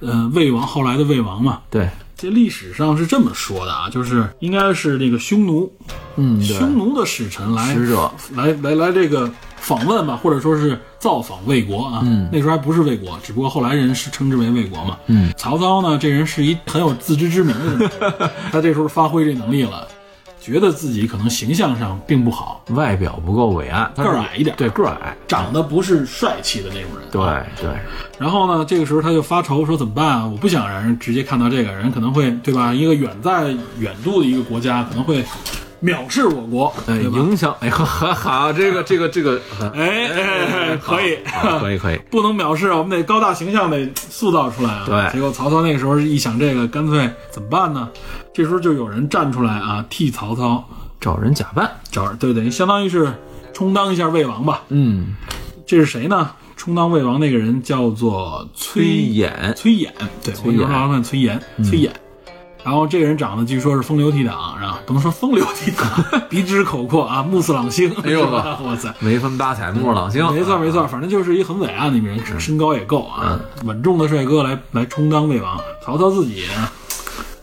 [0.00, 5.70] 呃，魏王后来的魏王嘛，对，这历史上是这么说的啊，就是应该是那个匈奴，
[6.16, 8.10] 嗯，匈奴的使臣来使者。
[8.34, 9.30] 来来来这个
[9.62, 12.00] 访问吧，或者说是造访魏国啊。
[12.04, 14.98] 嗯那时候还不是魏国，只不过后来人是称之为魏国嘛。
[15.06, 17.90] 嗯，曹操呢，这人是一很有自知之明的人，
[18.50, 19.86] 他这时候发挥这能力了，
[20.40, 27.08] 觉得自己可能形象上并不好，外表不够伟岸，个儿矮一点对，个儿矮，长得不是帅气的那种人。
[27.10, 27.22] 对
[27.60, 27.70] 对，
[28.18, 30.26] 然后呢，这个时候他就发愁说怎么办啊？
[30.26, 32.72] 我不想让人直接看到这个人，可能会对吧？
[32.74, 35.24] 一个远在远度的一个国家可能会
[35.82, 36.72] 藐视我国？
[36.88, 39.40] 影响，哎，好好，这个这个这个，
[39.74, 41.18] 哎可以。
[41.60, 44.84] 可以可以， 不能藐视，我们得高大形象得塑造出来啊。
[44.86, 47.88] 对结果曹操那个时候一想这个，干脆怎么办呢？
[48.32, 50.64] 这时候就有人站出来啊，替曹操
[51.00, 53.12] 找人假扮，找人，对等于相当于是
[53.52, 54.62] 充当一下魏王吧。
[54.68, 55.16] 嗯，
[55.66, 56.30] 这是谁呢？
[56.56, 59.88] 充当魏王那个人叫做崔崔琰，崔琰，
[60.22, 61.90] 对，我有时候老看崔琰，崔琰。
[62.64, 68.58] 然后这个人长得据说是风流倜傥，然后不能说风流倜傥， 鼻直口阔啊，目似朗星，哎呦是吧？
[68.64, 68.94] 哇塞！
[69.00, 75.58] 眉分八彩，目若朗星，没错没错，反正就是一很伟岸的一个人，身高也够啊，稳重的帅哥来来充当魏王。
[75.84, 76.68] 曹操自己呢，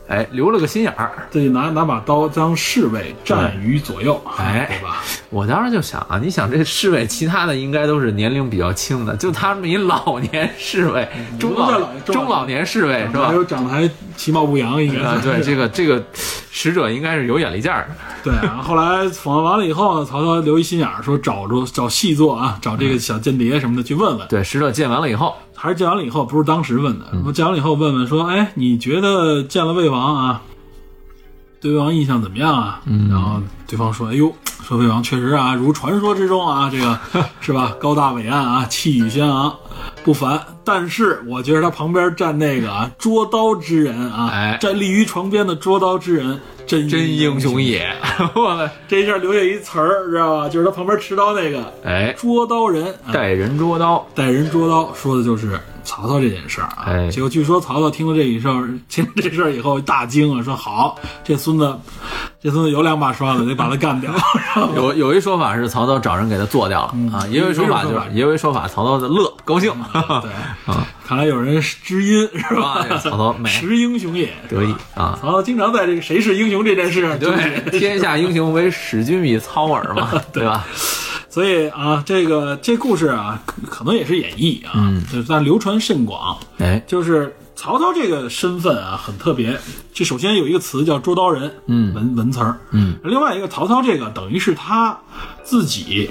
[0.09, 1.11] 哎，留了个心眼儿。
[1.29, 5.03] 自己拿拿把刀将侍卫站于左右，哎对吧？
[5.29, 11.07] 我当时就想啊，你想这侍卫，其他的应该都是年龄比较轻的，就他们一老年侍卫，
[11.39, 13.33] 中老中老年侍卫是吧还？
[13.35, 16.03] 有长得还其貌不扬，应该啊，对，这个这个
[16.51, 17.95] 使者应该是有眼力见儿的。
[18.31, 18.61] 对啊。
[18.63, 24.27] 后来访问完了以后呢，曹操留一心眼儿，说找着找细作啊，找这个小间谍什么的去问问。
[24.27, 27.05] 对，使者见完了以后，还是见完了以后，不是当时问的。
[27.11, 30.41] 嗯我见完了以后问问说，哎，你觉得见了魏王啊，
[31.59, 32.79] 对魏王印象怎么样啊？
[32.85, 34.33] 嗯然后对方说，哎呦，
[34.63, 36.97] 说魏王确实啊，如传说之中啊，这个
[37.41, 39.53] 是吧，高大伟岸啊，气宇轩昂，
[40.03, 40.41] 不凡。
[40.63, 46.39] 但是我觉得他旁边站那个啊，捉刀之人啊，哎站立于床边的捉刀之人，
[46.69, 47.91] 真真英雄也。
[48.35, 50.49] 我们这一下留下一词儿，知道吧？
[50.49, 56.83] 就是他旁边持刀那个哎，捉刀人，啊带人捉刀，带人捉刀，说的就是曹操这件事儿啊。
[56.85, 61.75] 哎结果据说曹操听了这一事儿， 听了这事儿以后大惊啊，说好，这孙子，
[62.41, 64.13] 这孙子有两把刷子，得把他干掉。
[64.75, 70.31] 有有一说法是曹操找人给他做掉了、啊，也有一说法就是也有一说法曹操的乐高兴，对，
[71.07, 72.85] 看来有人知音是吧？
[73.01, 75.17] 曹操美识英雄也得意啊。
[75.19, 80.65] 曹操经常在这个谁是英雄这件事上纠对， 天下英雄唯使君与操耳嘛， 对吧？
[81.29, 86.37] 所以啊，这个这故事啊，可可能也是演绎啊，嗯但流传甚广。
[86.57, 89.55] 哎，就是曹操这个身份啊，很特别。
[89.93, 94.97] 这首先有一个词叫捉刀人，嗯文文词儿，嗯，另外一个曹操这个等于是他
[95.43, 96.09] 自己，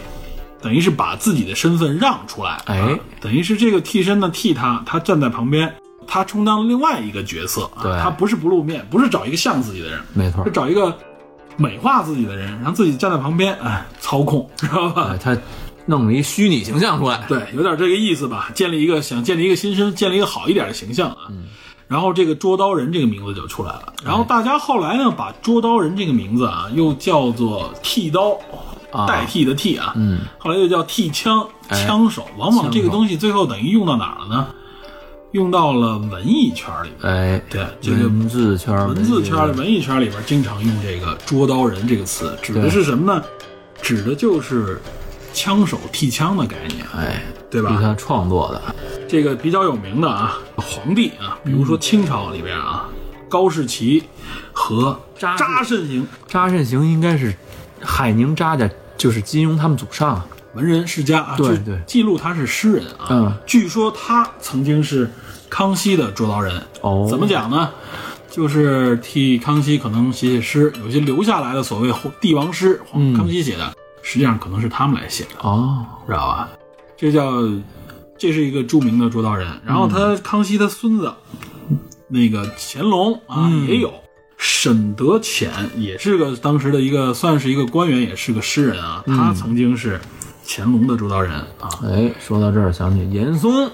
[0.62, 2.88] 等于是把自己的身份让出来，哎啊
[3.20, 5.74] 等于是这个替身呢替他，他站在旁边，
[6.08, 10.96] 他充当另外一个角色，啊对他不是不露面，不是找一个像自己的人，没错是，找一个
[11.56, 15.10] 美化自己的人，让自己站在旁边，哎，操控，知道吧？
[15.12, 15.36] 哎，他
[15.86, 18.50] 弄了一虚拟形象出来，对，有点这个意思吧。
[18.54, 21.28] 建立一个想建立一个新生，建立一个好一点的形象啊。
[21.86, 23.94] 然后这个捉刀人这个名字就出来了。
[24.04, 28.36] 然后大家后来呢，把捉刀人这个名字啊，又叫做剃刀，
[28.92, 29.94] 啊代替的替啊。
[29.96, 32.26] 嗯，后来又叫替枪，哎枪手。
[32.36, 34.48] 往往这个东西最后等于用到哪儿了呢？
[35.32, 37.12] 用到了文艺圈里边。
[37.12, 43.22] 哎，对，这个文字圈儿，文字圈里、文艺圈里边经常用这个“捉刀人”这个词，指的是什么呢？
[43.82, 44.80] 指的就是
[45.32, 47.76] 枪手替枪的概念，哎，对吧？
[47.76, 48.74] 是他创作的，
[49.06, 52.88] 这个比较有名的啊，皇帝啊，比如说清朝里边啊，
[53.28, 54.02] 高士奇
[54.52, 57.34] 和扎扎慎行，扎慎行应该是
[57.80, 60.26] 海宁扎家，就是金庸他们祖上啊，
[60.58, 65.08] 文人世家啊，对对记录他是诗人啊，嗯据说他曾经是
[65.48, 67.70] 康熙的捉刀人，哦怎么讲呢？
[68.28, 75.30] 就是替康熙可能写写诗，有些留下来的所谓帝王诗，嗯康熙写的，实际上可能是他们来写的。
[75.40, 76.48] 哦，知道吧？
[76.96, 77.32] 这叫
[78.18, 79.48] 这是一个著名的捉刀人。
[79.64, 81.12] 然后他康熙他孙子，
[82.08, 83.92] 那个乾隆啊、嗯也有。
[84.36, 89.02] 沈德潜也是个当时的一个算是一个官员，也是个诗人啊。
[89.04, 90.00] 他曾经是
[90.48, 91.68] 乾隆的主刀人啊。
[91.84, 93.70] 哎，说到这儿想起严嵩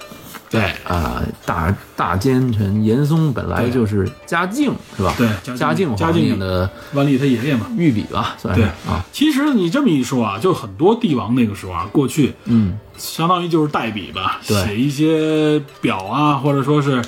[0.51, 5.15] 对啊，大大奸臣严嵩本来就是嘉靖是吧？
[5.17, 7.67] 对嘉嘉靖靖嘉靖的万历他爷爷嘛。
[7.77, 8.69] 御笔吧，算是对。
[8.91, 14.65] 啊，其实你这么一说啊，就很多帝王那个时候啊，过去嗯，相当于就是代笔吧，对。
[14.65, 17.03] 写一些表啊，或者说是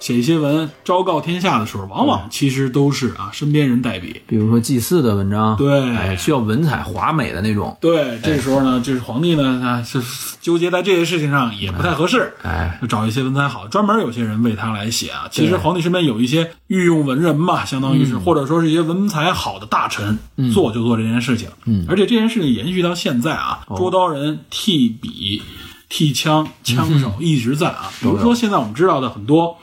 [0.00, 4.20] 写一些文昭告天下的时候，往往其实都是啊身边人代笔。
[4.26, 5.82] 比如说祭祀的文章，对。
[5.96, 10.00] 哎，需要文采华美的那种，对，这时候呢，就是皇帝呢，啊，是
[10.40, 15.28] 纠结在这些事情上也不太合适，哎，就找一些文采好，专门有些人人为他来写啊。
[15.30, 20.18] 其实皇帝身边有一些御用文人吧，相当于是，或者说是一些文采好的大臣，
[20.52, 21.48] 做就做这件事情。
[21.66, 25.40] 嗯，而且这件事情延续到现在啊，捉刀人替笔、
[25.88, 27.92] 替枪、枪手一直在啊。
[28.00, 29.56] 比如说现在我们知道的很多。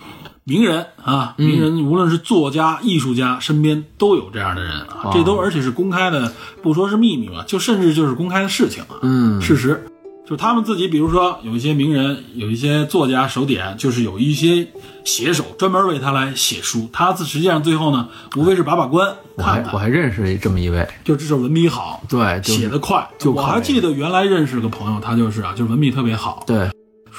[0.45, 9.85] 名人啊，名人无论是作家、艺术家，身边都有这样的人啊，这都而且是公开的，不说是秘密吧，就甚至就是公开的事情啊，嗯，事实。
[10.29, 14.67] 就他们自己，比如说有一些名人，有一些作家手点，就是有一些
[15.03, 16.87] 写手专门为他来写书。
[16.93, 19.11] 他自实际上最后呢，无非是把把关。
[19.37, 23.09] 我还我还认识这么一位，就这是文笔好，对，写的快。
[23.17, 26.43] 就我还记得原来认识个朋友，他就是啊，就是文笔特别好。
[26.45, 26.69] 对。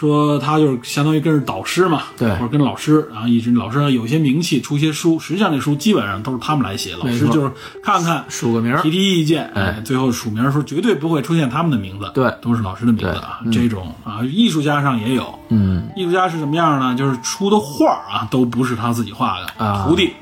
[0.00, 13.40] 说他就是相当于跟着导师嘛，对，或者跟老师，然后一直老师有些名气，出些书，实际上这书基本上都是他们来写，老师就是看看署个名，提提意见，哎，最后署名的时候绝对不会出现他们的名字，对，都是老师的名字啊。
[13.52, 16.94] 这种啊，艺术家上也有，嗯，艺术家是什么样呢？
[16.94, 20.12] 就是出的画啊，都不是他自己画的，徒弟。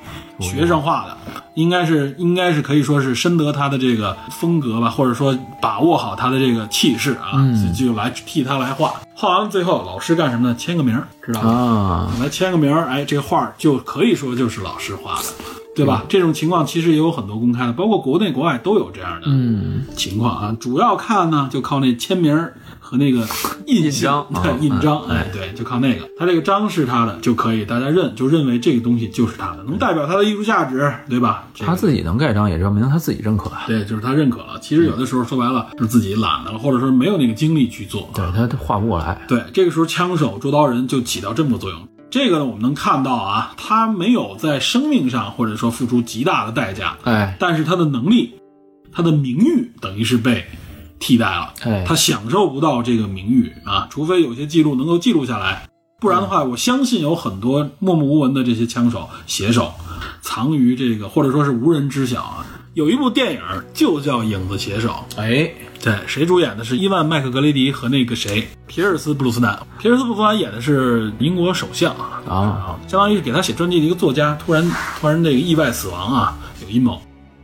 [0.40, 1.16] 学生画的，
[1.54, 7.38] 应该是应该是可以说是深得他的这个风格吧，或者说把握好他的这个气势啊，
[7.76, 8.94] 就来替他来画。
[9.14, 10.54] 画完了最后，老师干什么呢？
[10.54, 11.48] 签个名，知道吧？
[11.48, 15.24] 啊，来签个名，哎，这画就可以说就是老师画的，
[15.74, 16.04] 对吧？
[16.08, 19.26] 这种情况其实也有很多公开的，包括国内国外都有这样的
[19.96, 20.56] 情况啊。
[20.60, 22.50] 主要看呢，就靠那签名。
[22.88, 23.22] 和那个
[23.66, 31.46] 印章，对印章，哎，对，就靠那个，他这个章是他的就可以，大家认就认为这个东西就是他的，能代表他的艺术价值，对吧？
[31.58, 33.52] 他自己能盖章，也证明他自己认可。
[33.66, 34.58] 对，就是他认可了。
[34.62, 39.20] 其实有的时候说白了是自己懒了，或者说没有那个精力去做，对他画不过来。
[39.28, 41.86] 对，这个时候枪手捉刀人就起到这么个作用。
[42.08, 48.32] 这个呢，我们能看到啊，他没有在生命上或者说付出极大的代价，哎，但是他的能力，
[48.90, 50.42] 他的名誉等于是被。
[50.98, 51.52] 替代了，
[51.86, 55.68] 他享受不到这个名誉啊，除非有些记录能够记录下来，
[56.00, 59.72] 不然的话，我相信有很多默默无闻的这些枪手、写手，
[60.22, 62.46] 藏于这个或者说是无人知晓啊。
[62.74, 63.40] 有一部电影
[63.74, 65.50] 就叫《影子写手》，哎，
[65.82, 74.70] 对，谁主演的是伊万麦克格雷迪和那个谁皮尔斯布鲁斯南，皮尔斯布鲁斯南演的是英国首相啊，啊，相当于是给他写传记的一个作家，突然
[75.00, 77.02] 突然这个意外死亡啊，有阴谋，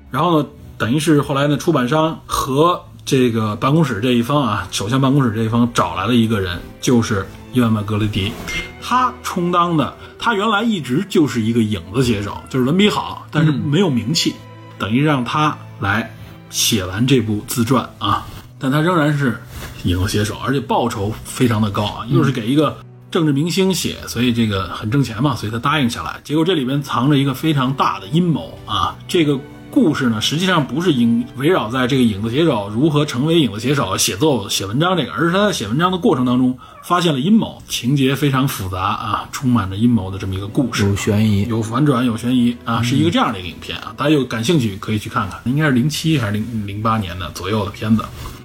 [0.09, 0.49] 然后呢，
[0.79, 8.33] 等于是后来呢，出版商和这个办公室这一方啊，首相办公室这一方找来了一个人，就是伊万麦格雷迪，
[8.81, 14.35] 他充当的，他原来一直就是一个影子写手，就是文笔好，但是没有名气，
[14.79, 16.11] 等于让他来
[16.49, 18.27] 写完这部自传啊，
[18.59, 19.39] 但他仍然是
[19.83, 22.75] 影子写手，而且报酬非常的高啊，又是给一个
[23.11, 26.19] 政治明星写，所以这个很挣钱嘛，所以他答应下来。
[26.25, 29.39] 结果这里边藏着一个非常大的阴谋啊，这个。
[29.75, 48.05] 故事呢，实际上不是影围绕在这个影子写手如何成为影子写手、写作、写文章这个，而是他在写文章的过程当中发现了阴谋，情节非常复杂啊，充满着阴谋的这么一个故事，有悬疑，有反转，有悬疑啊，是一个这样的一个影片啊，大家有感兴趣可以去看看，应该是零七还是零零八年的左右的片子。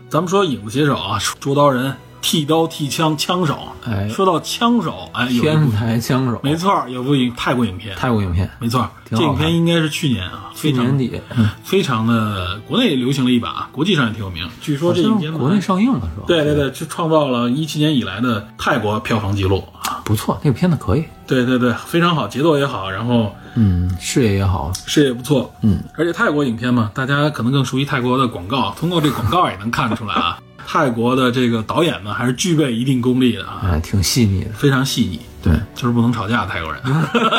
[0.10, 1.96] 咱们说影子写手啊，捉刀人。
[2.22, 3.58] 剃刀剃枪，枪手。
[3.86, 11.20] 哎，说到枪手，哎，天台枪手，没错，有部影泰国影片，泰国影片，没错，这影片应该是去年啊，去年底，
[11.64, 14.48] 非常的国内流行了一把，国际上也挺有名。
[14.62, 16.26] 据说这影片国内上映了是吧？
[16.28, 21.06] 对对对，就创造了一七年以来的泰国票房记录啊，不错，那个片子可以。
[21.26, 30.40] 对对对，非常好，节奏也好，然后嗯，视野也好，视野不错，嗯，而且泰国影片嘛，大家可能更熟悉泰国的广告，通过这广告也能看得出来啊。
[30.72, 35.20] 泰国的这个导演们，还是具备一定功力的啊，哎，挺细腻的，非常细腻。
[35.42, 36.80] 对，就是不能吵架，泰国人，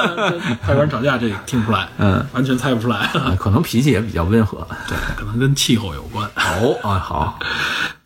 [0.61, 3.09] 泰国人吵架这听不出来，嗯，完全猜不出来，
[3.39, 6.29] 可能脾气也比较温和，对，可能跟气候有关。
[6.35, 7.39] 哦啊，好，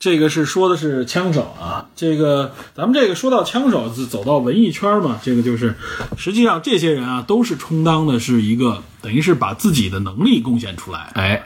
[0.04, 5.76] 这个是说的是枪手啊，这个咱们这个说到枪手，走到文艺圈嘛，这个就是
[6.18, 8.82] 实际上这些人啊，都是充当的是一个。
[9.00, 11.42] 等于是把自己的能力贡献出来，哎，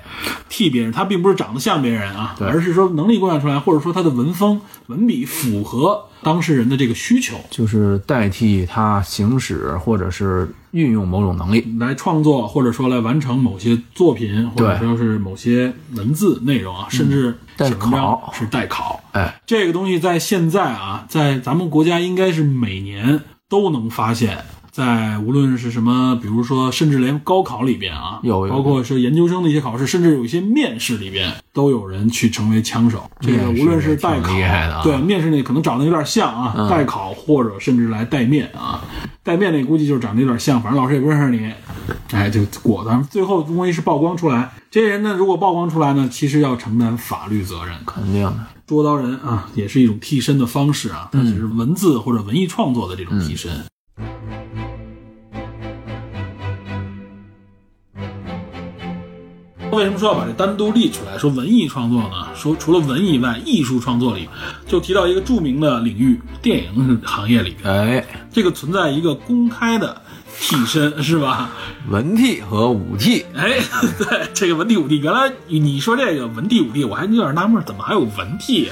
[0.49, 11.77] 替别人，他并不是长得像别人啊，而是说能力贡献出来，或者说他的文风文笔符合当事人的这个需求，就是代替他行使或者是运用某种能力。
[11.79, 18.33] 来创作，或者说来完成某些作品，或者说是某些文字内容啊，甚至代考。
[18.35, 24.39] 是代考，哎，这个东西在现在啊，在咱们国家应该是每年都能发现。
[24.79, 33.11] 在无论是什么，比如说，甚至连高考里边啊，有包括是研究生的一些考试，甚至有一些面试里边，都有人去成为枪手。
[33.19, 34.33] 这个无论是代考，
[34.85, 38.85] 对面试那可能长得有点像啊，代考或者甚至来代面啊，
[39.25, 41.53] 代面那估计就是长得有点像，反正老师也不认识你，
[42.13, 43.03] 哎，就果断。
[43.03, 48.37] 最后终于是曝光出来，这些人呢，如果曝光出来呢，其实要承担法律责任，肯定的。
[48.65, 53.51] 捉刀人啊，也是一种替身的方式啊，它只是文字或者文艺创作的这种替身。
[59.71, 61.19] 为什么说要把这单独立出来？
[61.19, 62.27] 说文艺创作呢？
[62.35, 64.29] 说除了文艺以外，艺术创作里
[64.67, 70.01] 就提到一个著名的领域——电影行业里边，哎，这个存在一个公开的
[70.41, 71.51] 替身，是吧？
[71.91, 73.59] 文替和武替，哎，
[73.99, 78.71] 对，这个文替武替，原来你说这个文替武替，我还有点纳闷，怎么还有文替？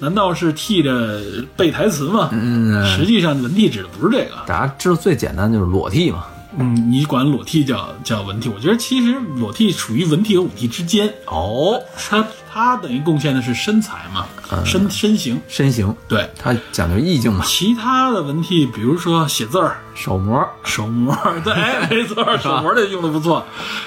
[0.00, 1.20] 难道是替着
[1.56, 2.28] 背台词吗？
[2.32, 4.32] 嗯，实际上文替指的不是这个。
[4.46, 6.24] 大家知道最简单就是裸替嘛。
[6.56, 11.12] 嗯，你管裸替叫叫文替，我觉得其实裸替属于文替和武替之间。
[11.26, 12.26] 哦，它
[12.58, 14.26] 它等于贡献的是身材嘛，
[14.64, 15.40] 身身形。
[15.48, 21.54] 身形，对，他讲究意境嘛，其他的文替，比如说写字儿、手模，手模， 对，
[21.88, 23.44] 没错， 手模这用的不错。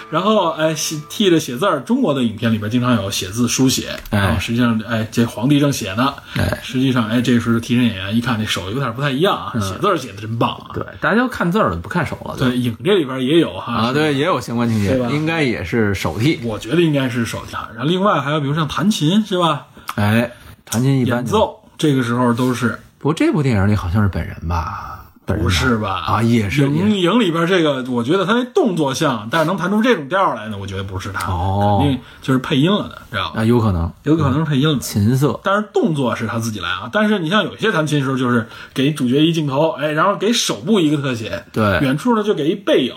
[0.10, 4.38] 然后，哎，写替着写字儿，中国的影片里边经常有写字书写，哎。
[4.40, 6.60] 实际上，哎，这皇帝正写呢，哎。
[6.64, 10.72] 实际上，哎，这时候替身演员一看这手有点不太一样啊，写字儿写的真棒啊。
[10.74, 16.40] 对，大家都看字儿了，不看手了，对，影这里边也有哈啊，对，也有相关情节吧，应该也是手替。
[16.44, 17.54] 我觉得应该是手替。
[17.76, 19.66] 然后另外还有比如像弹琴是吧？
[19.96, 20.32] 哎，
[20.64, 25.00] 弹琴一般演，奏这个时候都是不过这部电影里好像是本人吧？
[25.26, 26.04] 本人不是吧？
[26.06, 33.42] 啊，也是也影是影里边这个，我觉得他那动作像，但是能弹出这种调来呢，我觉得不是他，哦肯定就是配音了的，知道吧？
[33.42, 34.80] 啊，有可能有可能是配音了的。
[34.80, 42.94] 琴瑟但是动作是他自己来啊，但是你像有些弹琴的时候，就是给主角一镜头，哎，然后给手部一个特写，对远处呢就给一背影。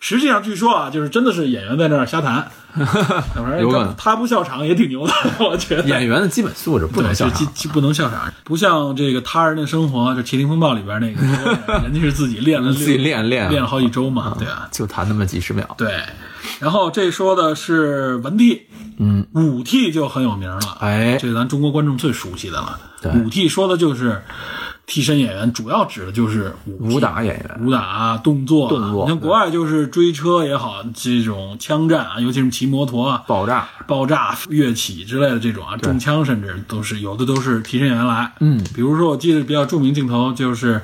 [0.00, 2.50] 实际上据说啊，就是真的是演员在那儿瞎弹，
[3.36, 5.84] 要不然有可能他不笑场也挺牛的， 我觉得。
[5.84, 7.46] 演员的基本素质不能笑场。
[7.72, 11.22] 不能笑场，不像这个他人的生活，就《麒麟风暴》里边那个，
[11.84, 16.02] 人家是自己练了自己练练练了好几周嘛，对啊，就弹那么几十秒，对。
[16.58, 18.62] 然后这说的是文替，
[18.98, 22.80] 嗯，武替就很有名了，哎，这是咱中国观众最熟悉的了。
[23.14, 24.22] 武替说的就是
[24.90, 38.32] 替身演员，主要指的就是武武打演员，武打啊，动作啊动作你看国外就是追车也好，这种枪战啊，尤其是骑摩托啊，爆炸，爆炸、跃起之类的这种啊，中枪甚至都是有的都是替身演员来。
[38.40, 40.82] 嗯，比如说我记得比较著名镜头就是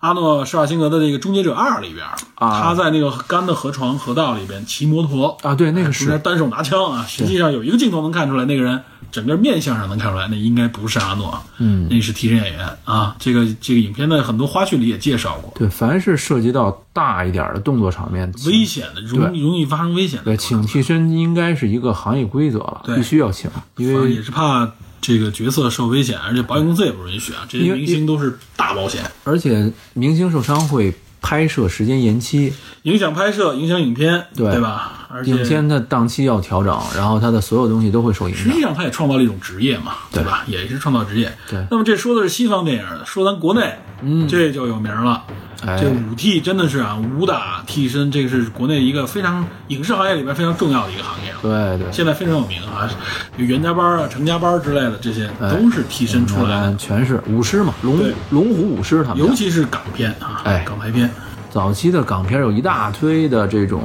[0.00, 8.80] 阿诺施瓦辛格的这个《终结者二》里边，啊他在那个干的河床河道里边骑摩托啊对那个是单手拿枪啊，实际上有一个镜头能看出来，那个人
[9.10, 13.16] 整个面相上能看出来，那应该不是阿诺，嗯，那是替身演员啊。
[13.18, 24.70] 这个这个影片的很多花絮里也介绍过，对，凡是涉及到大一点的动作场面，危险的容容易发生危险的对，请替身应该是一个行业规则了，必须要请，因为也是怕
[25.00, 27.46] 这个角色受危险，而且保险公司也不允许啊。
[27.48, 34.97] 这些明星都是大保险，而且明星受伤会拍摄时间延期，影响拍摄，影响影片，对吧？
[35.10, 38.60] 而且影片的档期要调整，然后它的所有东西都会受影响实际。
[38.60, 40.44] 上，他也创造了一种职业嘛，对吧？
[40.46, 41.32] 也是创造职业。
[41.48, 45.24] 对那么这说的是西方电影，说咱国内，嗯，这就有名了。
[45.66, 51.32] 哎这武替真的是啊，武打替身，这个是国内一个非常影视行业里边非常重要的一个行业。
[51.42, 52.88] 对对，现在非常有名啊，
[53.36, 56.70] 有袁家班啊、程家班之类的，这些哎都是替身出来的。
[56.70, 57.98] 嗯全是舞狮嘛，龙
[58.30, 59.34] 龙虎舞狮他们尤。
[59.34, 61.10] 其是港片啊，哎港台片，
[61.50, 63.82] 早期的港片有一大堆的这种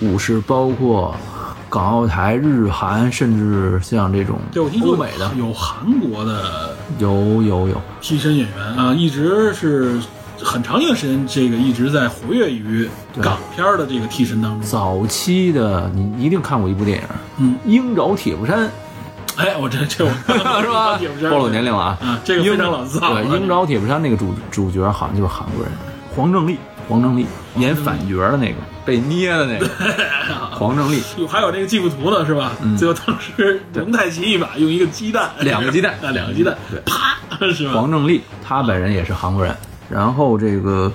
[0.00, 1.14] 舞狮，包括
[1.68, 4.38] 港澳台、日韩，甚至像这种
[4.82, 9.98] 欧美的，有韩国的有有有，替身演员啊，一直是
[10.42, 12.88] 很长一段时间，这个一直在活跃于
[13.22, 14.60] 港片的这个替身当中。
[14.62, 17.04] 早期的你一定看过一部电影，
[17.38, 18.66] 嗯，《鹰爪铁布衫》
[19.36, 20.10] 哎，我这这我
[20.62, 20.96] 是吧？
[20.98, 21.98] 铁布衫暴露年龄了啊！
[22.00, 23.12] 啊，这个非常老字号。
[23.14, 25.72] 对，《鹰爪铁布衫》那个主主角好像就是韩国人，
[26.14, 26.56] 黄正利，
[26.88, 27.26] 黄正利
[27.56, 29.68] 演反角的那个，被捏的那个，
[30.52, 32.52] 黄正利，有还有那个继父图呢，是吧？
[32.78, 37.16] 最后当时蒙太奇一把用一个鸡蛋，嗯两个鸡蛋 啊，两个鸡蛋，对啪，
[37.52, 37.72] 是吧？
[37.74, 39.54] 黄正利，他本人也是韩国人。
[39.88, 40.92] 然后这个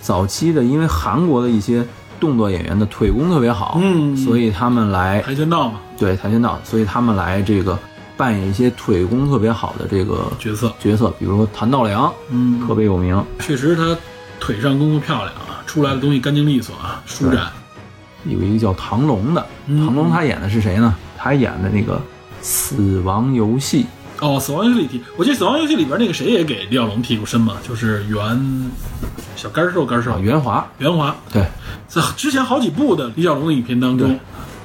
[0.00, 1.82] 早期的，因为韩国的一些
[2.20, 7.78] 动作演员的腿功特别好，嗯所以他们来跆拳道嘛，对跆拳道，所以他们来这个
[8.16, 13.22] 扮演一些腿功特别好的这个角色，角色，比如说谭道良，嗯，特别有名。
[13.40, 13.96] 确实他
[14.44, 17.50] 腿上功夫漂亮啊，出来的东西干净利索啊，舒展。
[18.26, 20.94] 有一个叫唐龙的，嗯唐龙他演的是谁呢？
[21.16, 21.94] 他演的那个
[22.42, 23.86] 《死亡游戏
[24.20, 28.70] 哦，死亡游戏里提，我记得死亡游戏里边那个谁也给李小龙替过身嘛，就是袁
[29.34, 30.66] 小干瘦干》瘦啊，袁华。
[30.76, 31.42] 袁华，对，
[31.88, 34.20] 在之前好几部的李小龙的影片当中，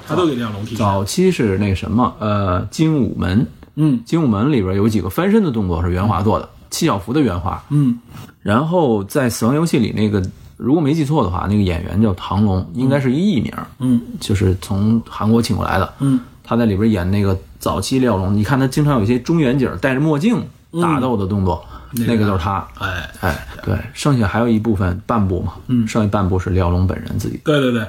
[0.05, 0.79] 他都给李小龙替身。
[0.79, 3.39] 早期是那个什么，呃，《精武门》，
[3.75, 7.63] 《嗯精武门》里边有几个翻身的动作是袁华做的，七小福的原话。
[7.69, 7.99] 嗯，
[8.41, 10.21] 然后在《死亡游戏》里，那个
[10.57, 15.93] 如果没记错的话，那个演员叫唐龙，应该是一艺名，嗯就是从韩国请过来的。
[15.99, 20.41] 嗯，他在里边演那个早期廖龙，你看他经常有一些中远景戴着墨镜
[20.81, 22.65] 打斗的动作，那个那个就是他。
[22.79, 27.39] 哎，哎，对，剩下还有一部分半部嘛，嗯剩下半部是廖龙本人自己。
[27.43, 27.85] 对对对。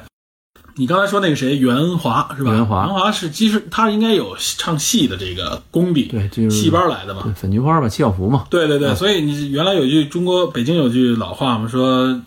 [0.81, 2.53] 你刚才说那个谁袁华是吧？
[2.53, 7.35] 袁华袁华是其实他应该有唱戏的这个功底，对这就是戏班来的嘛对。
[7.35, 12.19] 粉菊花吧，七小福嘛，对对对，所以你原来有句中国北京有句老话嘛，说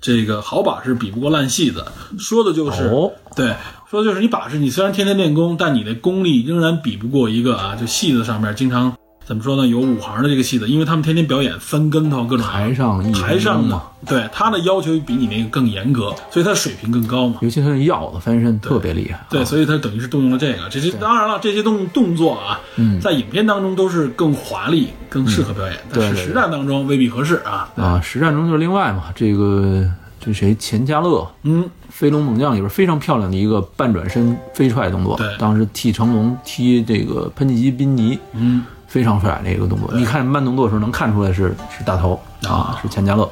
[0.00, 1.84] 这个好把式比不过烂戏子，
[2.18, 3.54] 说的就是、哦对，
[3.88, 8.92] 说的就是你把式，你虽然天天练功，但你的功力仍然比不过一个啊，就戏子上面经常
[9.30, 17.36] 怎么说呢，有五行的这个戏子，因为他们天天表演翻跟头，各种台上一台上的嘛，，对他的要求比你那个更严格，所以他水平更高嘛。
[17.40, 20.68] 尤其他那腰子翻身特别厉害，对，啊所以他等于是动用了这个。
[20.68, 27.70] 这些当然了，这些动动作啊，嗯在影片当中都是更华丽、更适合表演，但是实战当中未必合适啊。
[27.76, 43.30] 啊，实战中就是另外嘛，这个这谁钱嘉乐，嗯，《飞龙猛将》里边非常漂亮的一个半转身飞踹动作，对当时替成龙踢这个喷气机宾尼，嗯，非常帅的一个动作，你看慢动作的时候能看出来是是大头啊，是钱嘉乐。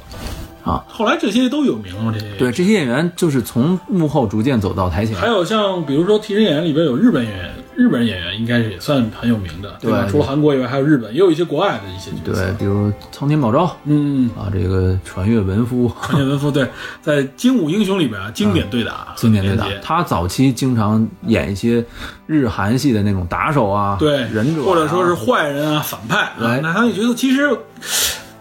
[0.64, 2.36] 啊，后来这些都有名了，这些。
[2.36, 9.88] 对，这些演员就是从幕后逐渐走到台前，还有像比如说替身演员里边有日本演员，日本演员应该是也算很有名的，对。
[9.88, 10.04] 吧？
[10.10, 12.44] 除了韩国以外，还有日本，也有一些国外的一些角色。
[12.44, 12.52] 对，。
[12.58, 16.68] 比如苍天宝昭嗯，啊，这个传越文夫，传越文夫对，
[17.00, 21.84] 在《精武英雄》里边啊，经典对打，经典对打，他早期经常演一些
[22.26, 27.48] 日韩系的那种打手啊，对忍者啊、或者说是坏人啊、反派啊哎，那他那角色其实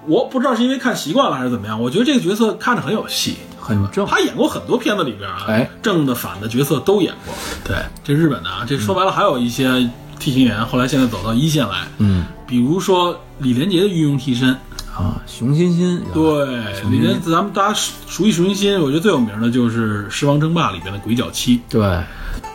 [0.07, 3.35] 我不知道是因为看习惯了还是怎么样，我觉得这个角色看着很有戏。
[4.07, 7.33] 他演过很多片子里边啊，哎，正的反的角色都演过。
[7.63, 9.89] 对，这日本的啊，这说白了还有一些
[10.19, 12.25] 替身演员，后来现在走到一线来，嗯。
[12.47, 14.51] 比如说李连杰的御用替身，
[14.95, 21.81] 啊，熊欣欣，对，李连咱们大家熟熟悉熊欣欣，我觉得最有名的就是《狮王争霸》里边的鬼脚七，对，《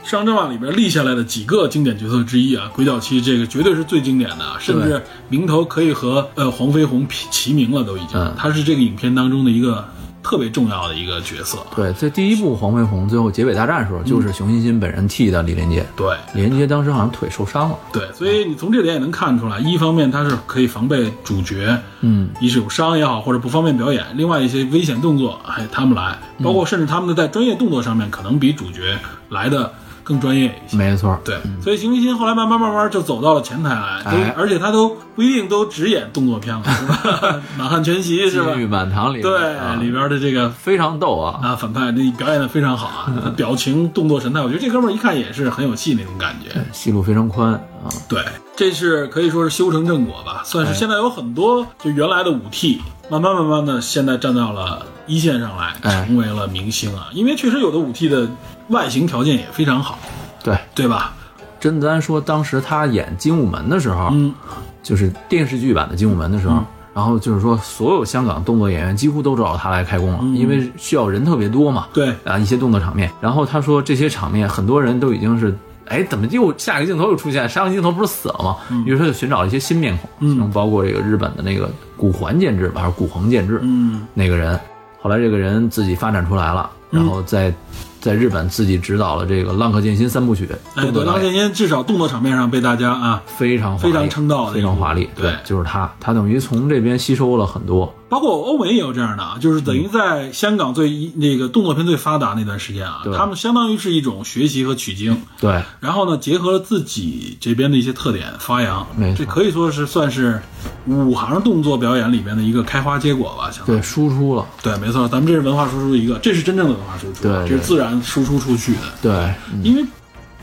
[0.03, 8.35] 狮王争霸》里边立下来的几个经典角色之一啊，鬼脚七这个绝对是最经典的，啊甚至名头可以和呃黄飞鸿齐齐名了，都已经，嗯。
[8.39, 9.87] 他是这个影片当中的一个
[10.23, 11.59] 特别重要的一个角色。
[11.75, 15.85] 对，在第一部黄飞鸿最后结尾大战的时候，就是熊欣欣本人替的李连杰。
[15.97, 16.17] 对。
[16.35, 28.99] 李连杰当时好像腿受伤了，对，所以你从这点也能看出来，一方面他是可以防备主角，嗯，一是有伤也好，或者不方便表演；另外一些危险动作，哎，他们来，包括甚至他们的在专业动作上面，可能比主角
[29.29, 30.77] 来的更专业一些。
[30.77, 37.41] 没错，对，所以邢欣欣后来慢慢慢慢就走到了前台来，而且他都不一定都只演动作片了，是吧？
[37.57, 38.63] 满汉全席是吧金？
[38.63, 46.51] 玉满堂里面对，啊里边的这个非常逗啊，啊反派那表演的非常好啊，表情、动作、神态，我觉得这哥们儿一看也是很有戏那种感觉。
[46.73, 48.23] 戏路非常宽啊，对，
[48.57, 52.81] 这是可以说是修成正果吧，算是现在有很多就原来的武替，
[53.11, 57.09] 慢慢慢慢的现在站到了一线上来，哎成为了明星啊。
[57.13, 58.29] 因为确实有的武替的
[58.69, 59.99] 外形条件也非常好，
[60.43, 60.57] 对。
[60.75, 61.15] 对吧？
[61.61, 64.35] 甄子丹说，当时他演《精武门》的时候，嗯，
[64.83, 71.87] 就是电视剧版的《精武门》的时候，然后就是说，所有香港动作演员几乎都找他来开工了，因为需要人特别多嘛。
[71.93, 73.09] 对，啊，一些动作场面。
[73.21, 77.49] 然后他说，这些场面很多人都已经是，哎，怎么又下一个镜头又出现？
[77.49, 78.57] 上一个镜头不是死了吗？
[78.85, 84.59] 于是他就寻找了一些新面孔，嗯包括这个日本的那个古环建制吧，还是古横建制，嗯，那个人。
[85.03, 87.53] 后来这个人自己发展出来了，然后在
[88.01, 95.11] 在日本自己指导了这个《浪客剑心》三部曲，哎，对，动作导演当剑心至少动作场面上被大家啊，非常非常称道的非常华丽。
[95.17, 97.93] 对就是他，他等于从这边吸收了很多。
[98.13, 108.87] 包括欧美也有这样的啊，就是等于在香港最一那个动作片最发达那段时间啊，他们相当于是一种学习和取经，对，然后呢，结合了自己这边的一些特点发扬，
[109.17, 110.43] 这可以说是算是
[110.87, 113.79] 五行动作表演里面的一个开花结果吧，相当于。
[113.79, 114.47] 对，输出了。
[114.63, 119.83] 对，没错，咱们这是文化输出一个，这是真正的文化输出，对对这是自然输出出去的，对，因为。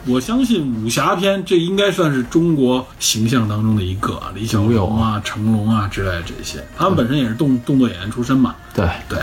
[0.06, 8.56] 我相信武侠片这应该算是中国形象当中的一个啊，李小龙啊、成龙啊之类的这些，他们本身也是动动作演员出身嘛。
[8.74, 9.20] 对，对，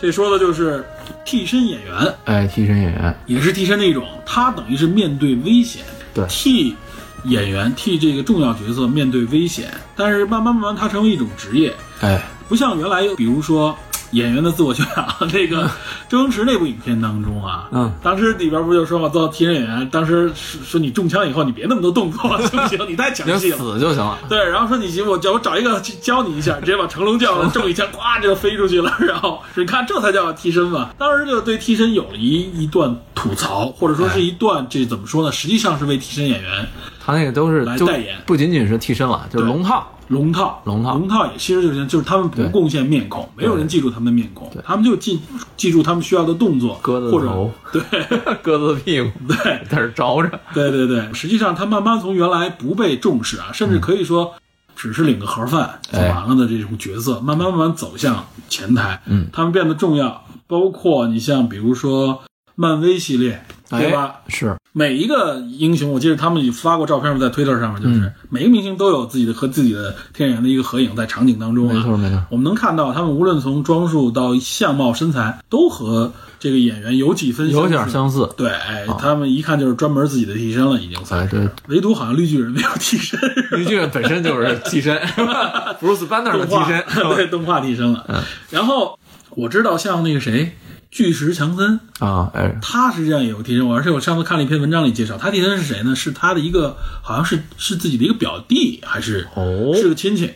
[0.00, 0.84] 这说的就是
[1.24, 5.82] 替身演员，哎，替身演员，也是替身的一种，他等于是面对危险，
[6.12, 6.24] 对。
[6.28, 6.76] 替
[7.24, 13.74] 演员替这个重要角色面对危险，但是慢慢慢慢，他成为一种职业，哎，不像原来，比如说
[14.14, 15.70] 演员的自我修养，那个
[16.08, 22.78] 周星驰那部影片当中啊，嗯，当时里边不就说嘛，做替身演员，当时说说你中枪以后你别那么多动作行不行？
[22.88, 23.58] 你太强就戏了。
[23.58, 24.18] 死就行了。
[24.28, 28.90] 对，然后说你行，我叫我找一个教你一下，直接把成龙叫了，中一枪，咵这就飞出去了。
[29.00, 30.90] 然后你看，这才叫替身嘛。
[30.96, 35.32] 当时就对替身有了一一段吐槽，或者说是一段这怎么说呢？
[35.32, 36.68] 实际上是为替身演员
[37.04, 38.16] 他那个都是来代言。
[38.24, 39.90] 不仅仅是替身了，就是龙套。
[40.08, 40.94] 龙套，龙套。
[40.98, 45.18] 龙套也其实就是就是他们不贡献面孔，没有人记住他们的面孔，他们就记
[45.56, 47.50] 记住他们需要的动作，鸽子或者头。
[47.72, 47.82] 对。
[48.42, 49.36] 鸽子屁股 对。
[49.66, 50.40] 在这儿着着。
[50.52, 54.34] 对对对，实际上他慢慢从原来不被重视啊，甚至可以说
[54.76, 60.22] 只是领个盒饭就哎完了的这种角色，慢慢慢慢走向前台，嗯，他们变得重要。
[60.46, 62.20] 包括你像比如说
[62.54, 64.20] 漫威系列，对吧？
[64.26, 64.30] 哎？
[64.30, 71.74] 是，每一个英雄，我记得他们发过照片在推特上面，就是、嗯每个明星都有自己的和自己的天演员的一个合影在场景当中啊。
[71.74, 72.20] 没错没错。
[72.30, 77.90] 我们能看到他们无论从装束到相貌、身材，都和这个演员有几分有点似。
[77.92, 78.28] 相似。
[78.36, 81.36] 对，哎他们一看就是专门自己的替身了，已经算哎，是。
[81.36, 83.18] 对，唯独好像绿巨人没有替身，
[83.52, 85.72] 绿巨人本身就是替身，是 吧？
[85.80, 88.04] 布鲁斯班纳的动画替身，对动画替身了。
[88.08, 88.20] 嗯
[88.50, 88.98] 然后
[89.30, 90.56] 我知道像那个谁，
[90.94, 95.96] 巨石强森，啊，哎，他实际上也有替身，而且我上次看了一篇文章里介绍，他替身是谁呢？
[95.96, 100.30] 是他的一个好像是是自己的一个表弟，还是哦是个亲戚，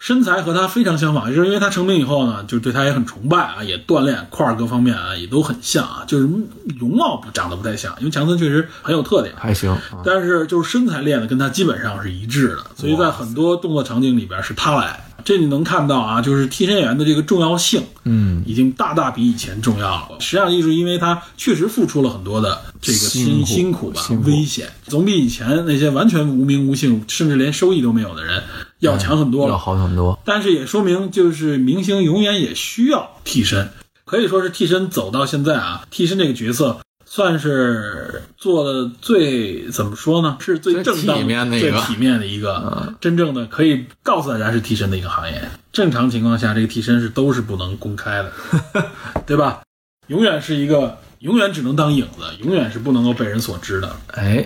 [0.00, 6.28] 身材和他非常相仿，就是因为他成名以后呢，就对他也很崇拜啊，也锻炼块儿各方面啊也都很像啊，就是
[6.80, 9.32] 容貌不长得不太像，因为强森确实很有特点。
[9.38, 10.02] 还行啊。
[10.04, 15.04] 但是就是身材练的跟他基本上是一致的，所以在很多动作场景里边是他来。
[15.22, 20.20] 这你能看到啊，就是替身演员的这个重要性，嗯，已经大大比以前重要了。
[20.20, 28.42] 实际上，就是因为他确实付出了很多的这个辛辛苦吧辛，苦危险，总比以前那些完全无名无姓，甚至连收益都没有的人
[28.78, 29.58] 要强很多要。
[29.58, 30.18] 好很多。
[30.24, 33.70] 但是也说明，就是明星永远也需要替身，
[34.04, 40.36] 可以说是替身走到现在啊，替身这个角色算是做的最怎么说呢？
[40.40, 45.42] 是最正当、最体面的一个最体面的一个，真正的可以告诉大家是替身的一个行业。
[45.72, 48.32] 正常情况下，这个替身是都是不能公开的，
[49.26, 49.60] 对吧？
[50.10, 53.88] 永远是一个，永远只能当影子，永远是不能够被人所知的。
[54.14, 54.44] 哎，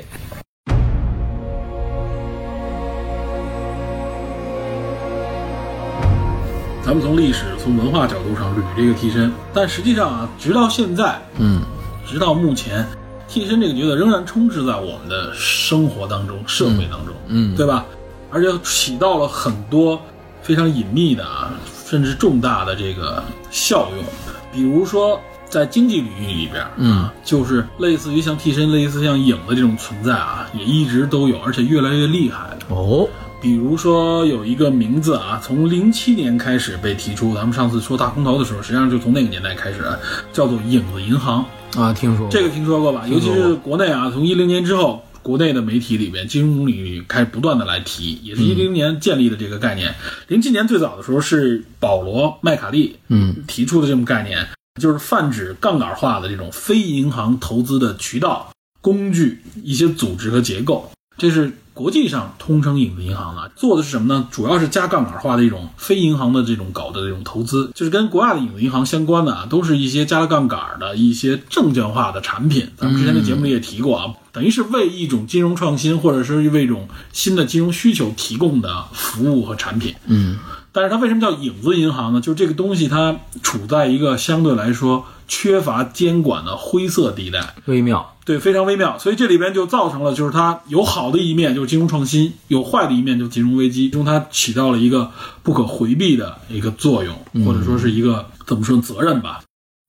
[6.84, 11.62] 咱们从历史、从文化角度上捋这个替身，但实际上啊，直到现在，嗯，
[12.06, 12.86] 直到目前，
[13.26, 17.86] 替身这个角色仍然充斥在我们的生活当中、社会当中，嗯对吧？
[18.30, 19.98] 而且起到了很多
[20.42, 21.54] 非常隐秘的啊，
[21.86, 24.04] 甚至重大的这个效用。
[24.52, 25.18] 比如说，
[25.54, 32.58] 在经济领域里边，嗯，就是类似于像替身、类似像影的这种存在啊，也一直都有，而且越来越厉害了。
[32.70, 33.08] 哦，
[33.40, 39.84] 比如说有一个名字啊，从零七年开始被提出，咱们上次说大空头的时候，实际上就从那个年代开始，
[40.32, 41.44] 叫做影子银行。
[41.76, 43.06] 啊，听说过这个听说过吧？
[43.06, 49.94] 尤其是国内啊，从一零年之后，国内的媒体里边，金融领域开始不断的来提，也是一零年建立的这个概念。
[50.26, 54.46] 零七年最早的时候是保罗麦卡利嗯提出的这种概念，
[54.80, 60.90] 就是泛指杠杆化的这种非银行投资的渠道、工具、一些组织和结构。
[61.16, 64.28] 这是国际上通称影子银行的，做的是什么呢？
[64.32, 72.68] 主要是加杠杆化的一种非银行的这种搞的这种投资，就是跟国外的影子银行相关的啊，都是一些加了杠杆的一些证券化的产品。
[72.76, 79.94] 咱们之前的节目里也提过啊，等于是为一种金融创新或者是为一种新的金融需求提供的服务和产品。
[80.06, 80.36] 嗯
[80.74, 82.20] 但是它为什么叫影子银行呢？
[82.20, 88.98] 就是这个东西它处在一个相对来说缺乏监管的灰色地带，微妙，对，非常微妙。
[88.98, 93.88] 所以这里边就造成了，就是它有好的一面，就是金融创新；有坏的一面，就是金融危机。
[93.88, 95.12] 中它起到了一个
[95.44, 99.43] 不可回避的一个作用，或者说是一个怎么说责任吧。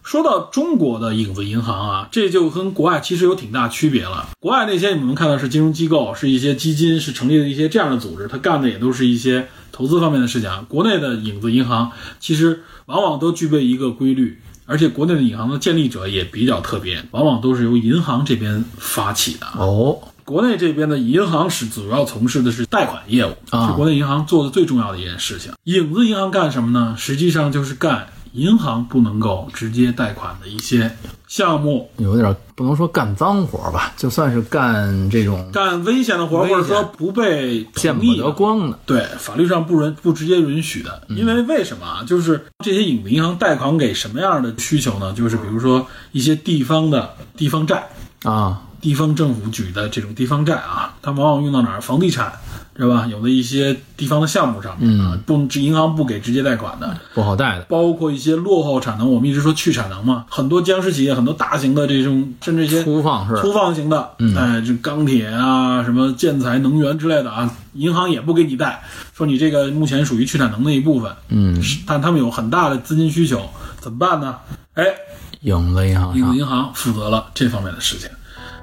[0.06, 4.30] 说到中国的影子银行啊，这就跟国外其实有挺大区别了。
[4.40, 10.64] 国外那些你们能看到是金融机构，是一些基金，是成立的一些这样的组织，它干的也都是一些投资方面的事情啊。
[10.69, 19.48] 国内的影子银行其实往往都具备一个规律，而且国内的银行的建立者也比较特别，往往都是由银行这边发起的。
[19.57, 25.52] 哦，国内这边的银行是主要从事的是贷款业务，啊是国内银行做的最重要的一件事情。
[25.64, 26.94] 影子银行干什么呢？
[26.95, 28.06] 实际上就是干
[28.36, 30.91] 银行不能够直接贷款的一些
[31.28, 38.32] 项目，有点不能说干脏活吧，就算是干这种干危险的活，或者说不被见不得同意的。
[38.32, 38.80] 光的。
[38.86, 42.03] 对，法律上不允不直接允许的，因为为什么啊？
[42.06, 45.14] 就是这些影子银行贷款给什么样的需求呢？
[45.14, 47.88] 就是比如说一些地方的地方债，
[48.24, 51.82] 啊，地方政府举的这种地方债啊，它往往用到哪儿？
[51.82, 52.32] 房地产，
[52.76, 53.07] 对吧？
[53.10, 57.64] 有的一些地方的项目上面啊，不银行不给直接贷款的，不好贷的。
[57.64, 63.41] 包括一些落后产能，我们一直说去产能嘛，很多僵尸企业，很多大型的这种，甚至一些粗放式。
[63.41, 68.84] 粗放型的，哎，这钢铁啊，什么建材、能源之类的啊，银行也不给你贷，
[69.16, 73.49] 说你这个目前属于去产能的一部分，嗯，但他们有很大的资金需求，
[73.80, 74.36] 怎么办呢？
[74.76, 74.86] 哎，
[75.41, 76.10] 影子银行。
[76.10, 78.07] 上影子银行负责了这方面的事情，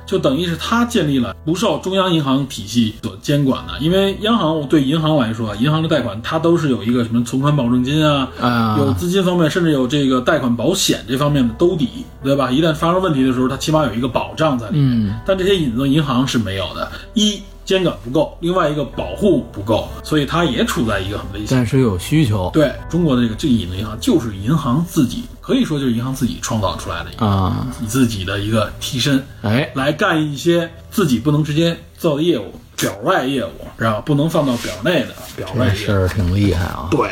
[0.07, 12.51] 就等于是他建立了不受中央银行体系所监管的，因为央行对银行来说，银行的贷款它都是有一个什么存款保证金啊，啊，有资金方面，甚至有这个贷款保险这方面的兜底，对吧？
[12.51, 15.09] 一旦发生问题的时候，它起码有一个保障在里面。
[15.09, 16.91] 嗯但这些影子银行是没有的。
[17.15, 17.41] 一
[17.73, 21.49] 监管不够，另外一个保护不够，所以它也处在一个很危险。
[21.51, 35.75] 但是有需求对中国的这个这个影子银行，就是银行自己可以说就是银行自己创造出来的一个啊，自己的一个替身，哎，来干一些自己不能直接做的业务，表外业务，然后不能放到表内的表外业务。
[35.75, 36.89] 这事儿挺厉害啊。
[36.91, 37.09] 对，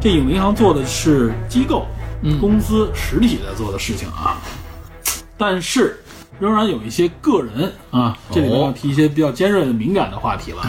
[0.00, 1.84] 这影子银行做的是机构、
[2.40, 4.40] 公司、实体在做的事情啊，
[5.36, 5.98] 但是
[6.40, 10.62] 仍然有一些个人啊，这里面要提一些比较尖锐的、敏感的话题了。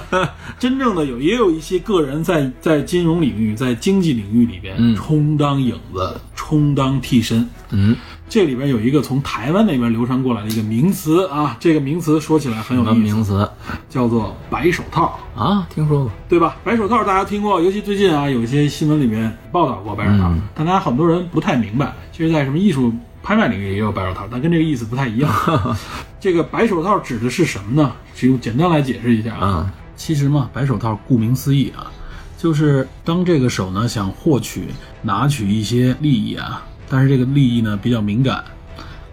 [0.58, 7.46] 真正的有，也有一些个人在在金融领域、在经济领域里边充当影子、充当替身。
[7.70, 7.96] 嗯，
[8.30, 13.50] 这里边有一个从台湾那边流传过来的一个名词啊，这个名词说起来很有意思，名词
[13.88, 15.18] 叫做白手套。
[15.34, 15.66] 啊？
[15.68, 16.12] 听说过。
[16.28, 16.56] 对吧？
[16.62, 21.92] 白手套大家听过，尤其最近啊，有一些新闻里面报道过白手套，嗯但大家很多人不太明白。
[22.12, 25.28] 其实，在什么艺术拍卖领域也有白手套，但跟这个意思不太一样。
[26.20, 27.92] 这个白手套指的是什么呢？
[28.14, 29.64] 只用简单来解释一下啊。
[29.66, 31.90] 嗯其实嘛，白手套顾名思义啊，
[32.38, 34.68] 就是当这个手呢想获取、
[35.02, 38.44] 拿取一些利益啊，但是这个利益呢比较敏感，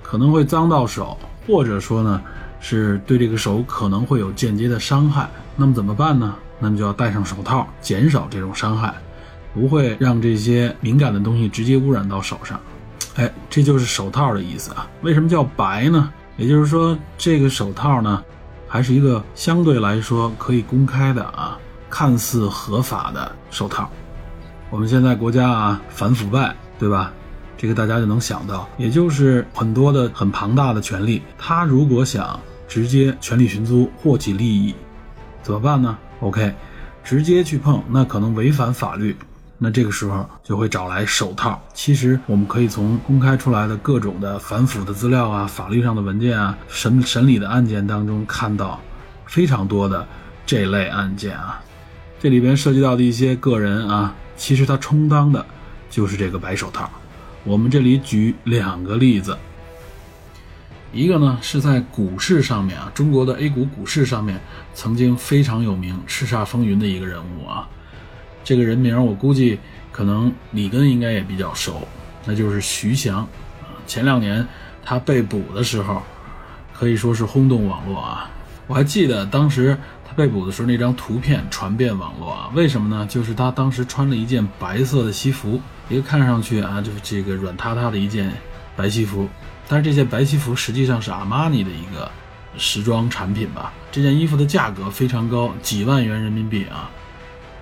[0.03, 2.21] 可能会脏到手，或者说呢
[2.59, 5.29] 是对这个手可能会有间接的伤害。
[5.55, 6.35] 那么怎么办呢？
[6.59, 8.93] 那么就要戴上手套，减少这种伤害，
[9.53, 12.59] 不会让这些敏感的东西直接污染到手上。
[13.15, 14.89] 哎，这就是手套的意思啊。
[15.03, 16.11] 为什么叫白呢？
[16.35, 18.23] 也就是说，这个手套呢，
[18.67, 21.57] 还是一个相对来说可以公开的啊，
[21.89, 23.89] 看似合法的手套。
[24.69, 27.11] 我们现在国家啊反腐败，对吧？
[27.57, 34.75] 这个大家就能想到，也就是很多的很庞大的权力，他如果想直接权力寻租获取利益，
[35.41, 36.53] 怎么办呢？OK，
[37.03, 39.15] 直接去碰，那可能违反法律。
[39.59, 41.59] 那这个时候就会找来手套。
[41.73, 48.79] 其实我们可以从公开出来的各种的反腐的资料啊、法律上的文件啊、审审理的案件当中看到
[49.25, 50.07] 非常多的
[50.45, 51.59] 这类案件啊。
[52.19, 55.43] 这里边涉及到的一些个人啊，其实他充当的
[55.89, 56.87] 就是这个白手套。
[57.47, 59.37] 我们这里举两个例子，
[60.91, 64.37] 一个呢是在股市上面啊，中国的 A 股股市上面
[64.73, 67.65] 曾经非常有名、叱咤风云的一个人物啊。
[68.43, 69.57] 这个人名我估计
[69.93, 71.87] 可能里根应该也比较熟，
[72.25, 73.25] 那就是徐翔。
[73.85, 74.45] 前两年
[74.83, 76.03] 他被捕的时候，
[76.73, 78.29] 可以说是轰动网络啊。
[78.67, 82.51] 我还记得当时他被捕的时候，那张图片传遍网络啊。
[82.53, 83.05] 为什么呢？
[83.05, 88.31] 就是他当时穿了一件白色的西服，一个看上去啊，就是这个软塌塌的一件
[88.75, 89.27] 白西服。
[89.67, 92.09] 但是这件白西服实际上是阿玛尼的一个
[92.57, 93.73] 时装产品吧。
[93.91, 96.89] 这件衣服的价格非常高，几万元人民币啊。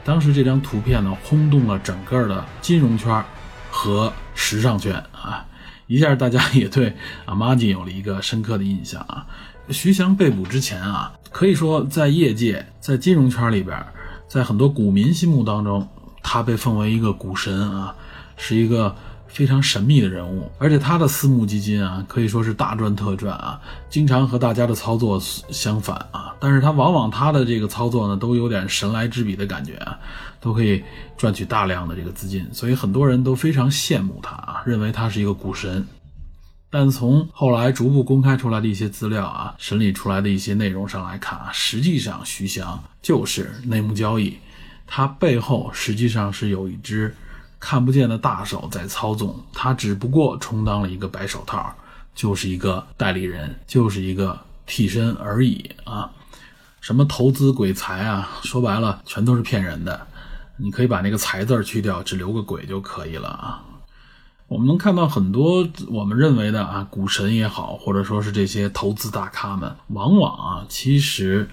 [0.04, 3.24] 当时这张图片呢，轰动了整个的金融圈
[3.72, 5.44] 和时尚圈啊，
[5.88, 6.96] 一下大家也对
[7.26, 9.26] 阿玛尼有了一个深刻的印象啊。
[9.70, 13.84] 徐翔被捕之前啊，可以说在业界、在金融圈里边，
[14.28, 15.88] 在很多股民心目当中，
[16.22, 17.96] 他被奉为一个股神啊，
[18.38, 18.96] 是一个
[19.28, 20.52] 非常神秘的人物。
[20.58, 23.60] 而且他的私募基金啊，可以说是大赚特赚啊，
[23.90, 26.36] 经常和大家的操作相反啊。
[26.40, 29.98] 但是他往往他的这个操作呢，都有点神来之笔的感觉啊，
[30.40, 30.84] 都可以
[31.18, 35.86] 赚取大量的这个资金，所以很多人都非常羡慕他啊，认为他是一个股神。
[36.70, 44.38] 但从后来逐步公开出来的一些资料啊，审理出来的一些内容上来看啊，实际上徐翔就是内幕交易，
[44.86, 47.16] 他背后实际上是有一只
[47.60, 51.74] 看不见的大手在操纵，他只不过充当了一个白手套，
[52.14, 56.12] 就是一个代理人，就是一个替身而已啊。
[56.82, 60.06] 什么投资鬼才啊，说白了全都是骗人的，
[60.58, 63.64] 你可以把那个财字去掉，只留个鬼就可以了啊。
[64.48, 71.50] 我们能看到很多我们认为的啊股神也好，或者说是这些投资大咖们，往往啊其实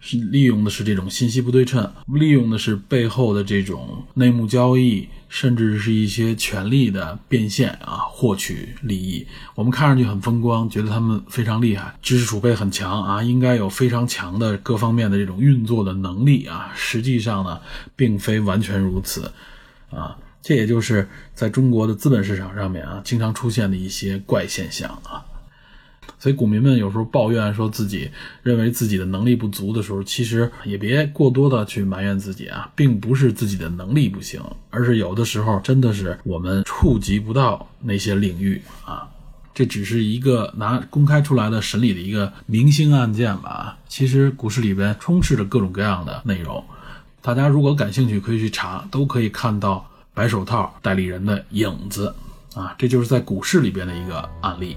[0.00, 9.26] 是利用的是这种信息不对称，利用的是背后的这种内幕交易，甚至是一些权力的变现啊，获取利益。
[9.56, 16.70] 我们看上去很风光，觉得他们非常厉害，知识储备很强啊，应该有非常强的各方面的这种运作的能力啊。
[16.76, 17.60] 实际上呢，
[17.96, 19.32] 并非完全如此
[19.90, 20.16] 啊。
[20.40, 25.18] 这也就是在中国的资本市场上面啊，经常出现的一些怪现象啊。
[26.24, 28.10] 所以股民们有时候抱怨说自己
[28.42, 34.40] 认为自己的能力不足的时候，其实也别过多的去埋怨自己啊，并不是自己的能力不行，
[34.70, 39.06] 而是有的时候真的是我们触及不到那些领域啊。
[39.52, 43.76] 这只是一个拿公开出来的审理的一个明星案件吧。
[43.86, 46.64] 其实股市里边充斥着各种各样的内容，
[47.20, 49.86] 大家如果感兴趣，可以去查，都可以看到。
[50.14, 52.14] 白手套代理人的影子
[52.54, 54.74] 啊，这就是在股市里边的一个案例。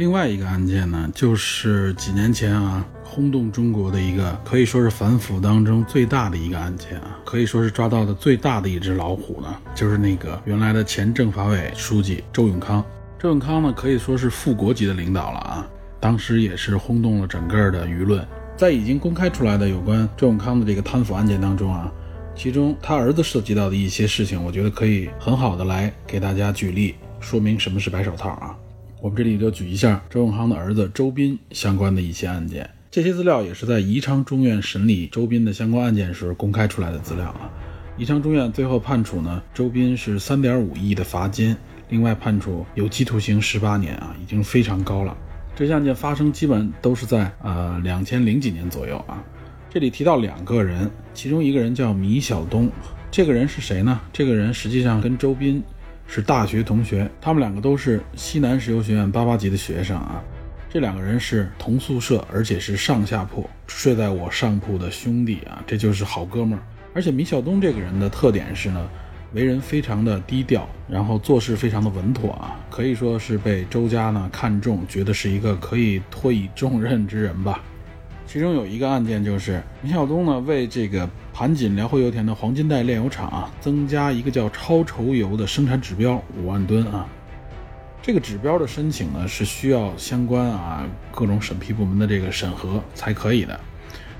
[0.00, 12.82] 另外一个案件呢，就是几年前啊，轰动中国的一个可以说是反腐当中最大的一个案件啊，可以说是抓到的最大的一只老虎呢，就是那个原来的前政法委书记周永康。
[13.18, 15.68] 周永康呢，可以说是副国级的领导了啊，
[16.00, 18.26] 当时也是轰动了整个的舆论。
[18.56, 21.92] 在已经公开出来的有关周永康的这个贪腐案件当中啊，
[22.34, 28.56] 其中他儿子涉及到的一些事情，我觉得可以很好的来给大家举例说明什么是白手套啊。
[29.02, 37.50] 我们这里就举一下周永康的儿子周斌相关的一些案件，这些资料也是在宜昌中院审理周斌的相关案件时公开出来的资料啊。
[37.96, 41.56] 宜昌中院最后判处呢，周斌是三点五亿的罚金，
[41.88, 45.16] 另外判处有期徒刑十八年啊，已经非常高了。
[45.56, 49.24] 这些案件发生基本都是在呃两千零几年左右啊。
[49.70, 52.70] 这里提到两个人，其中一个人叫米晓东，
[53.10, 53.98] 这个人是谁呢？
[54.12, 55.62] 这个人实际上跟周斌。
[56.12, 60.20] 是大学同学，他们两个都是西南石油学院八八级的学生啊。
[60.68, 66.62] 这两个人是同宿舍，而且是上下铺，睡在我上铺的兄弟啊，这就是好哥们儿。
[66.92, 68.90] 而且米晓东这个人的特点是呢，
[69.34, 77.62] 为人非常的低调，然后做事非常的稳妥啊，可以说是被周家呢看中，觉得是一个可以托以重任之人吧。
[78.32, 87.08] 其中有一个案件，就是米晓东呢为这个盘锦辽汇油田的黄金带炼油厂啊增加一个叫超稠油的生产指标五万吨啊。
[88.00, 93.58] 这个指标的申请呢是需要相关啊各种审批部门的这个审核才可以的。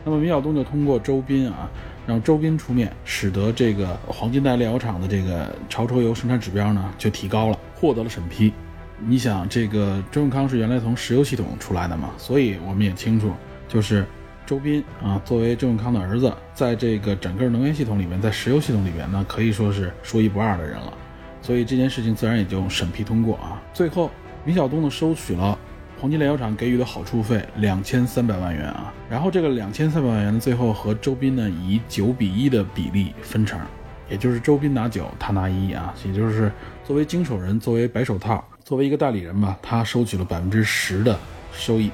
[0.04, 1.70] 那么米晓东就通过周斌啊，
[2.04, 8.52] 让周斌出面，使得这个黄金带炼油厂的这个超稠油生产指标呢就提高了，获得了审批。
[8.98, 13.32] 你想，这个周永康是原来从石油系统出来的嘛，所以我们也清楚。
[13.70, 14.05] 就是
[14.44, 20.92] 周斌啊，作为周永康的儿子，在这个整个能源系统里面，在石油系统里面呢，可以说是说一不二的人了。
[21.40, 23.62] 所以这件事情自然也就审批通过啊。
[23.72, 24.10] 最后，
[24.44, 25.56] 米晓东呢收取了
[26.01, 28.92] 黄金炼油厂给予的好处费两千三百万元啊。
[29.09, 33.60] 然后这个两千三百万元呢，最后和周斌呢以九比一的比例分成，
[34.09, 35.94] 也就是周斌拿九，他拿一啊。
[36.05, 36.51] 也就是
[36.84, 41.16] 作为经手人，作为白手套，作为一个代理人吧，他收取了百分之十的
[41.52, 41.88] 收益。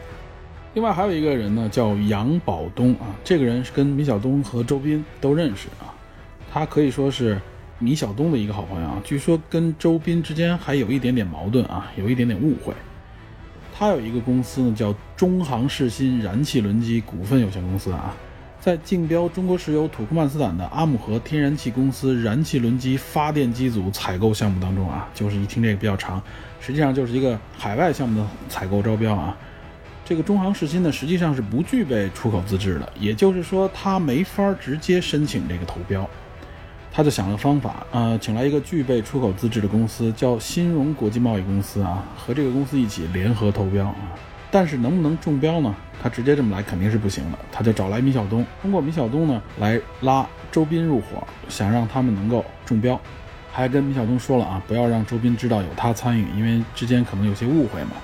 [0.77, 5.89] 另外还有一个人呢，叫杨宝东啊，这个人是跟米小东和周斌都认识啊，
[6.53, 7.41] 他可以说是
[7.79, 12.75] 米小东的一个好朋友啊，据说跟周斌之间还有一点点矛盾啊，有一点点误会。
[13.75, 18.15] 他有一个公司呢，叫中航世新燃气轮机股份有限公司啊，
[18.61, 26.23] 在竞标中国石油土库曼斯坦的阿姆河天然气公司燃气轮机发电机组采购项目当中啊，就是一听这个比较长，
[26.61, 29.35] 实际上就是一个海外项目的采购招标啊。
[30.09, 36.09] 这个中航世新呢，实际上是不具备出口资质的，也就是说，他没法直接申请这个投标。
[36.93, 43.97] 他就想了方法，呃，请来一个具备出口资质的公司，叫新荣国际贸易公司啊，和这个公司一起联合投标啊。
[44.49, 45.75] 但是能不能中标呢？
[46.01, 47.39] 他直接这么来肯定是不行的。
[47.51, 52.99] 他就找来米小东，通过米小东呢来拉周斌入伙，想让他们能够中标，
[53.51, 57.97] 还跟米小东说了啊，不要让周斌知道有他参与，因为之间可能有些误会嘛。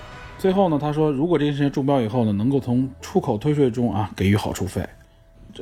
[0.43, 4.85] 最后呢，他说，如果这件事情中标以后呢，能够从出口退税中啊给予好处费，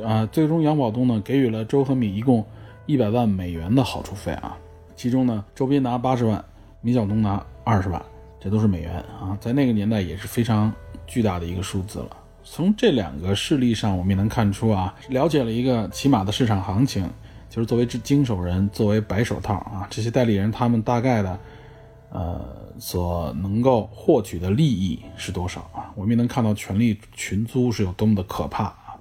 [0.02, 2.42] 啊，最终杨宝东呢给予了周和米一共
[2.86, 4.56] 一百万美元的好处费啊，
[4.96, 6.42] 其中呢，周斌拿八十万，
[6.80, 8.02] 米晓东拿二十万，
[8.40, 10.72] 这都是美元啊，在那个年代也是非常
[11.06, 12.16] 巨大的一个数字了。
[12.42, 17.06] 从这两个事例上，我们也能看出啊，了解了一个起码的市场行情，
[17.50, 21.38] 就是作为经手人，作为白手套啊，这些代理人他们大概的，
[22.10, 22.58] 呃。
[22.78, 25.92] 所能够获取的利益是多少啊？
[25.94, 28.96] 我们也能看到权力群租是有多么的可怕啊！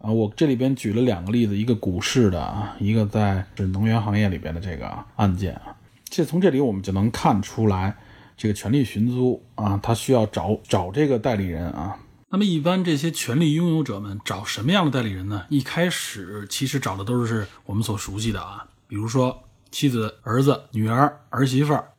[0.00, 5.76] 啊，我这里边举了两个例子，一个股市的啊，一个在是能源行业里边的这个案件啊。
[6.06, 7.96] 这从这里我们就能看出来，
[8.36, 11.96] 这个权力寻租啊，他需要找找这个代理人啊。
[12.30, 15.46] 那么一般这些权力拥有者们找什么样的代理人呢？
[15.50, 21.91] 一开始其实找的都是我们所熟悉的啊，比如说妻子、儿子、女儿、儿媳妇儿。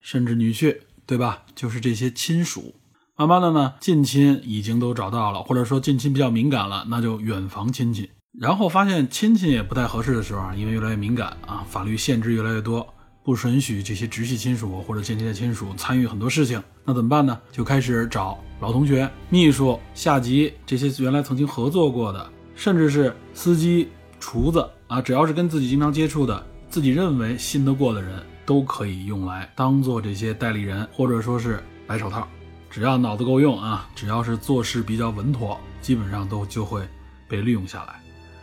[0.00, 1.42] 甚至女婿，对吧？
[1.54, 2.74] 就是这些亲属。
[3.16, 8.10] 慢慢的呢，近亲已经都找到了，或者说近亲比较敏感了，那就远房亲戚。
[8.38, 16.62] 然后发现亲戚也不太合适的时候啊，因为越来越敏感啊，法律限制越来越多，不允许这些直系亲属或者间接的亲属参与很多事情。
[16.84, 17.38] 那怎么办呢？
[17.52, 28.24] 就开始找老同学、秘书、下级这些原来曾经合作过的，甚至是司机、厨子啊，只要是跟自己经常接触的，自己认为信得过的人。
[28.50, 32.26] 都可以用来当做这些代理人，或者说是白手套，
[32.68, 36.82] 只要脑子够用啊，只要是做事比较稳妥，基本上都就会
[37.28, 38.02] 被利用下来。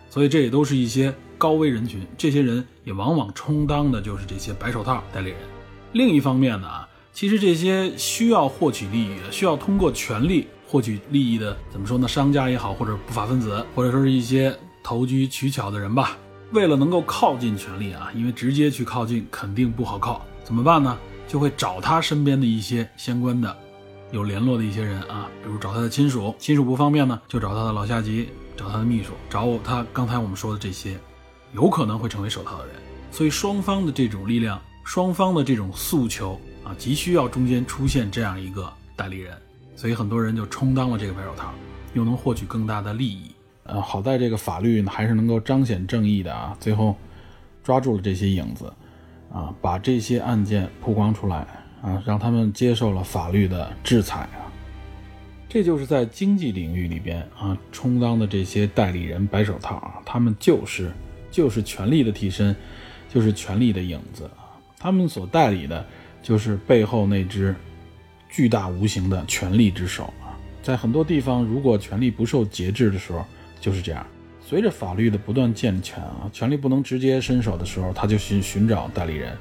[0.10, 5.40] 所以这也都是一些高危人群，这些人也往往充当的就是这些白手套代理人。
[5.92, 6.70] 另一方面呢，
[7.12, 12.08] 其实这些需要获取利益、需要通过权力获取利益的，怎么说呢？
[12.08, 16.18] 商家也好，或者不法分子，或者说是一些投机取巧的人吧，
[16.52, 20.98] 为了能够靠近权力啊，因为直接去靠近肯定不好靠，怎么办呢？
[21.28, 23.54] 就会找他身边的一些相关的、
[24.12, 30.98] 有联络的一些人啊，比如找他的亲属，亲属不方便呢，就找他的老下级，找他的秘书，找他刚才我们说的这些，
[31.52, 32.76] 有可能会成为手套的人。
[33.12, 39.38] 所以双方的这种力量，双方的这种诉求啊，急需要中间出现这样一个代理人。
[39.76, 41.54] 所以很多人就充当了这个白手套，
[41.94, 43.27] 又能获取更大的利益。
[43.68, 46.96] 呃，好在这个法律呢还是能够彰显正义的啊，最后
[47.64, 48.72] 抓住了这些影子。
[49.30, 51.46] 啊，把这些案件曝光出来
[51.82, 54.48] 啊，让他们接受了法律的制裁啊。
[55.50, 60.94] 这就是在经济领域里边啊，充当的这些代理人、白手套啊，他们就是
[61.30, 62.56] 就是权力的替身，
[63.10, 64.56] 就是权力的影子啊。
[64.80, 65.86] 他们所代理的，
[66.24, 67.54] 就是背后那只
[68.30, 70.40] 巨大无形的权力之手啊。
[70.64, 73.26] 在很多地方，如果权力不受节制的时候，
[73.68, 74.06] 就是这样。
[74.40, 79.36] 随着法律的不断健全啊，权力不能直接伸手的时候，他就寻寻找代理人。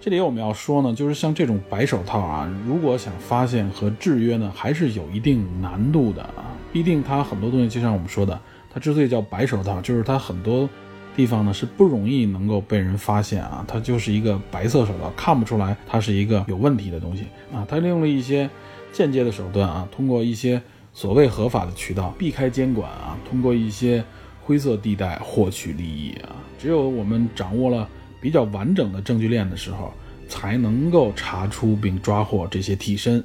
[0.00, 6.54] 这里我们要说呢，就是像这种白手套啊，如果想发现和制约呢，还是有一定难度的啊。
[6.72, 8.40] 毕竟它很多东西，就像我们说的，
[8.72, 10.70] 它之所以叫白手套，就是它很多
[11.16, 13.64] 地方呢是不容易能够被人发现啊。
[13.66, 17.66] 它就是一个白色手套，看不出来它是一个有问题的东西啊。
[17.68, 18.48] 它利用了一些
[18.92, 20.62] 间接的手段啊，通过一些
[20.94, 24.02] 所谓合法的渠道避开监管啊，通过一些。
[24.46, 26.36] 灰色地带获取利益啊！
[26.58, 27.88] 只有我们掌握了
[28.20, 29.90] 比较完整的证据链的时候，
[30.28, 33.24] 才能够查出并抓获这些替身，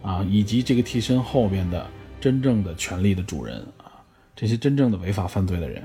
[0.00, 1.86] 啊，以及这个替身后边的
[2.18, 3.92] 真正的权力的主人啊，
[4.34, 5.82] 这些真正的违法犯罪的人。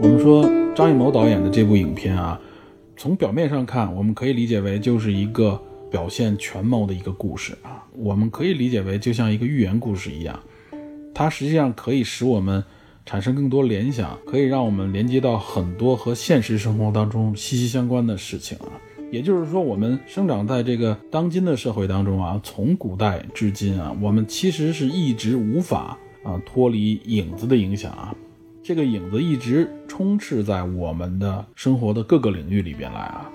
[0.00, 2.40] 我们说张艺谋导演的这部影片啊，
[2.96, 5.60] 从表面上看，我们可以理解为就是一个。
[5.92, 10.42] 表现权谋的一个故事啊，我们可以理解为就像一个寓言故事一样，
[11.12, 12.64] 它实际上可以使我们
[13.04, 18.72] 产生更多联想，可以让我们连接到很多和现实生活当中息息相关的事情啊。
[19.10, 28.14] 也就是说，我们生长在这个当今的社会当中啊，从古代至今啊，我们其实是一直无法啊脱离影子的影响啊，
[28.62, 33.30] 这个影子一直充斥在我们的生活的各个领域里边来啊，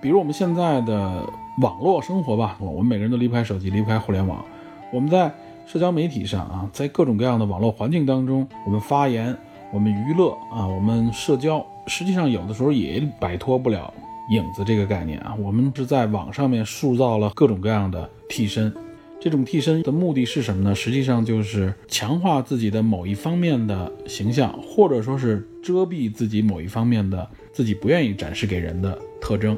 [0.00, 1.28] 比如我们现在的。
[1.60, 4.42] 网络生活吧，我们每个人都离不开手机，离不开互联网。
[4.90, 5.30] 我们在
[5.66, 9.36] 社交媒体上啊，在各种各样的网络环境当中，我们发言，
[9.70, 13.92] 我们娱乐啊，我们社交，实际上有的时候也摆脱不了
[14.30, 15.36] 影子这个概念啊。
[15.38, 18.74] 我们是在网上面塑造了各种各样的替身，
[19.22, 20.74] 这种替身的目的是什么呢？
[20.74, 29.56] 实际上就是强化自己的某一方面的形象，或者说是遮蔽自己某一方面的自己不愿意展示给人的特征。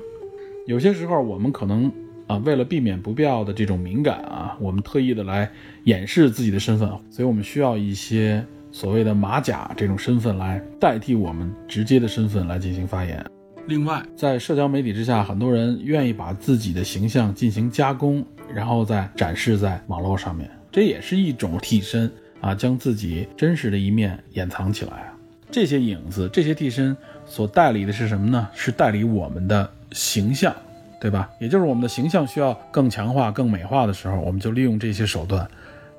[0.66, 1.90] 有些时候，我们可能
[2.26, 5.50] 啊，为了避免不必要的这种敏感啊，我们特意的来
[5.84, 13.24] 掩饰自己的身份，所以我们需要一些所谓的马甲这种身份来代替我们直接的身份来进行发言。
[13.66, 18.22] 另外，在社交媒体之下，很多人愿意把自己的形象进行加工，
[18.54, 22.10] 然后再展示在网络上面，这也是一种替身
[22.40, 25.12] 啊，将自己真实的一面掩藏起来啊。
[25.50, 28.48] 这些影子，这些替身所代理的是什么呢？
[28.54, 29.70] 是代理我们的。
[29.92, 30.52] 形象，
[31.00, 31.30] 对吧？
[31.38, 35.48] 也就是我们的形象需要更强化、更美化的时候，我们就利用这些手段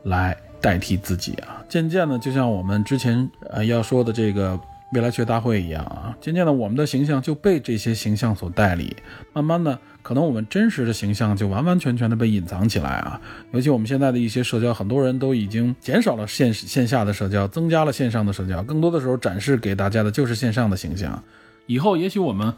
[0.03, 1.63] 来代替自己啊。
[1.69, 4.59] 渐渐的，就像我们之前呃要说的这个
[4.91, 8.93] 未来学大会一样啊，渐渐的，我们的形象就被这些形象所代理。
[9.31, 13.19] 慢慢的，可能我们真实的形象就完完全全的被隐藏起来啊。
[13.51, 21.23] 尤其我们现在的一些社交，很多人都已经减少了线线下的社交，增加了线上的社交，更多的时候展示给大家的就是线上的形象。
[21.65, 22.53] 以后也许我们。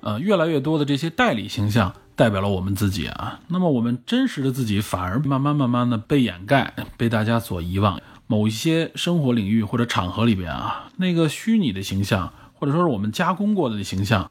[0.00, 8.00] 呃，越来越多的这些代理形象代表了我们自己啊，那么我们真实的自己反而慢慢慢慢的被掩盖，被大家所遗忘。
[8.28, 14.30] 某一些生活领域或者场合里边啊，那个虚拟的形象或者说是我们加工过的形象，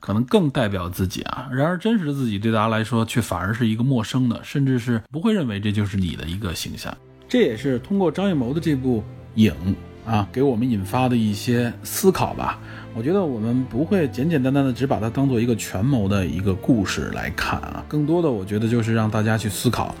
[0.00, 1.48] 可能更代表自己啊。
[1.52, 6.96] 然而真实的自己对大家来说却反而是一个陌生的，甚至是不会认为这就是你的一个形象。
[7.28, 9.04] 这也是通过张艺谋的这部
[9.34, 9.52] 影
[10.06, 12.58] 啊，给我们引发的一些思考吧。
[12.94, 19.94] 我觉得我们不会简简单单的只把它当做一个权谋的一个故事来看啊，更多的我觉得就是让大家去思考，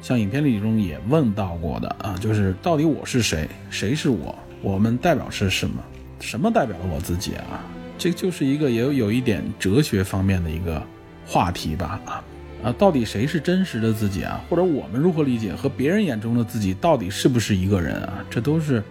[0.00, 5.80] 像影片里中也问到过的啊，就是到底我是谁，谁是我，我们代表是什么，
[6.18, 7.60] 什么代表了我自己啊？
[8.00, 10.82] 这就是一个也有有一点哲学方面的一个
[11.26, 12.24] 话题吧啊
[12.64, 14.40] 啊，到底谁是真实的自己啊？
[14.48, 18.24] 或者我们如何理解和别人眼中的自己到底是不是一个人啊？
[18.30, 18.82] 这都是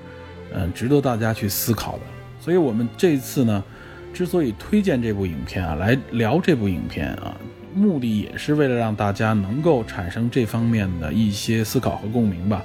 [0.54, 2.02] 嗯值得大家去思考的。
[2.40, 3.64] 所以我们这次呢，
[4.14, 7.36] 之所以推荐这部影片啊，来聊这部影片啊，
[7.74, 12.64] 目的也是为了让大家能够产生这方面的一些思考和共鸣吧。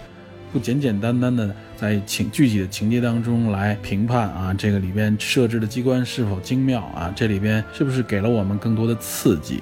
[0.55, 9.60] 不简简单单的在情具体的情节当中来评判啊，这个里边设置的机关是否精妙啊，这里边是不是给了我们更多的刺激？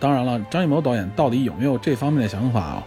[0.00, 2.82] 当然了，张艺谋导演到底有没有这方面的想法啊？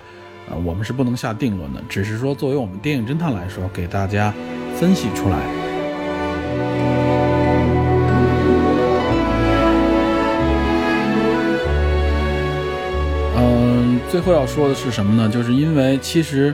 [0.50, 4.34] 呃，我们是不能下定论的，只是说作为我们电影侦探来说，给大家
[4.76, 5.38] 分析出来。
[13.38, 15.30] 嗯，最后要说的是什么呢？
[15.30, 16.54] 就是因为其实。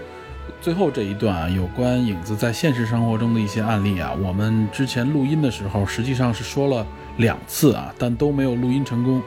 [0.65, 6.83] 最后这一段啊，有关影子在现实生活中的一些案例啊，我们之前录音的时候实际上是说了
[7.17, 9.21] 两次啊，但都没有录音成功，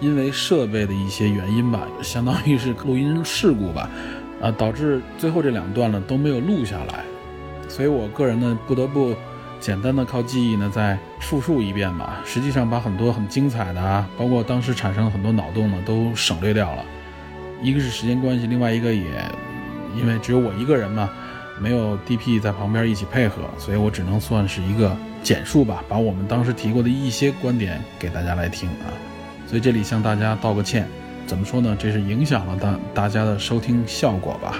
[0.00, 3.90] 因为设备的一些原因吧，相当于是录音事故吧，
[4.40, 7.02] 啊，导致最后这两段呢都没有录下来，
[7.66, 9.12] 所以我个人呢不得不
[9.58, 16.84] 简单的靠记忆呢再复述一遍吧，实际上把很多很精彩的啊，包括当时产生了很多脑洞呢都省略掉了，
[17.60, 19.20] 一个是时间关系，另外一个也。
[19.96, 21.10] 因为只有我一个人嘛，
[21.60, 28.88] 没有 DP 在旁边一起配合，所以我只能算是一个简述吧，把我们当时提过的一些观点给大家来听啊。
[29.46, 30.86] 所以这里向大家道个歉，
[31.26, 31.76] 怎么说呢？
[31.78, 34.56] 这是影响了大大家的收听效果吧。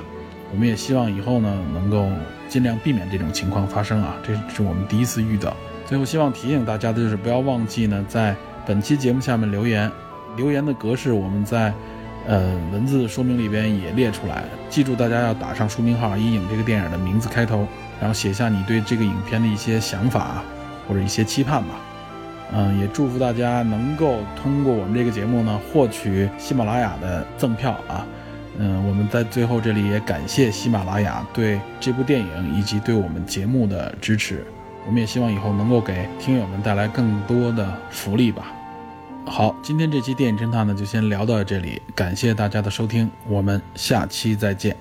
[0.52, 2.09] 我们也希望以后呢，能够
[2.48, 4.16] 尽量避免这种情况发生啊。
[4.27, 5.57] 这是我们第一次遇到。
[5.86, 8.35] 最后希望提醒大家的就是不要忘记呢，在
[8.66, 9.90] 本期节目下面留言，
[10.36, 11.73] 留言的格式我们在。
[12.26, 17.66] 呃，文字说明里边也列出来，记住大家要打上书名号“阴影”这个电影的名字开头，
[17.98, 20.42] 然后写下你对这个影片的一些想法
[20.86, 21.74] 或者一些期盼吧。
[22.52, 28.06] 嗯，也祝福大家能够通过我们这个节目呢，获取喜马拉雅的赠票啊。
[28.59, 34.44] 嗯，我们在最后这里也感谢喜马拉雅对这部电影以及对我们节目的支持。
[34.86, 38.52] 我们也希望以后能够给听友们带来更多的福利吧。
[39.32, 44.77] 好，今天这期电影侦探呢，就先聊到这里，感谢大家的收听，我们下期再见。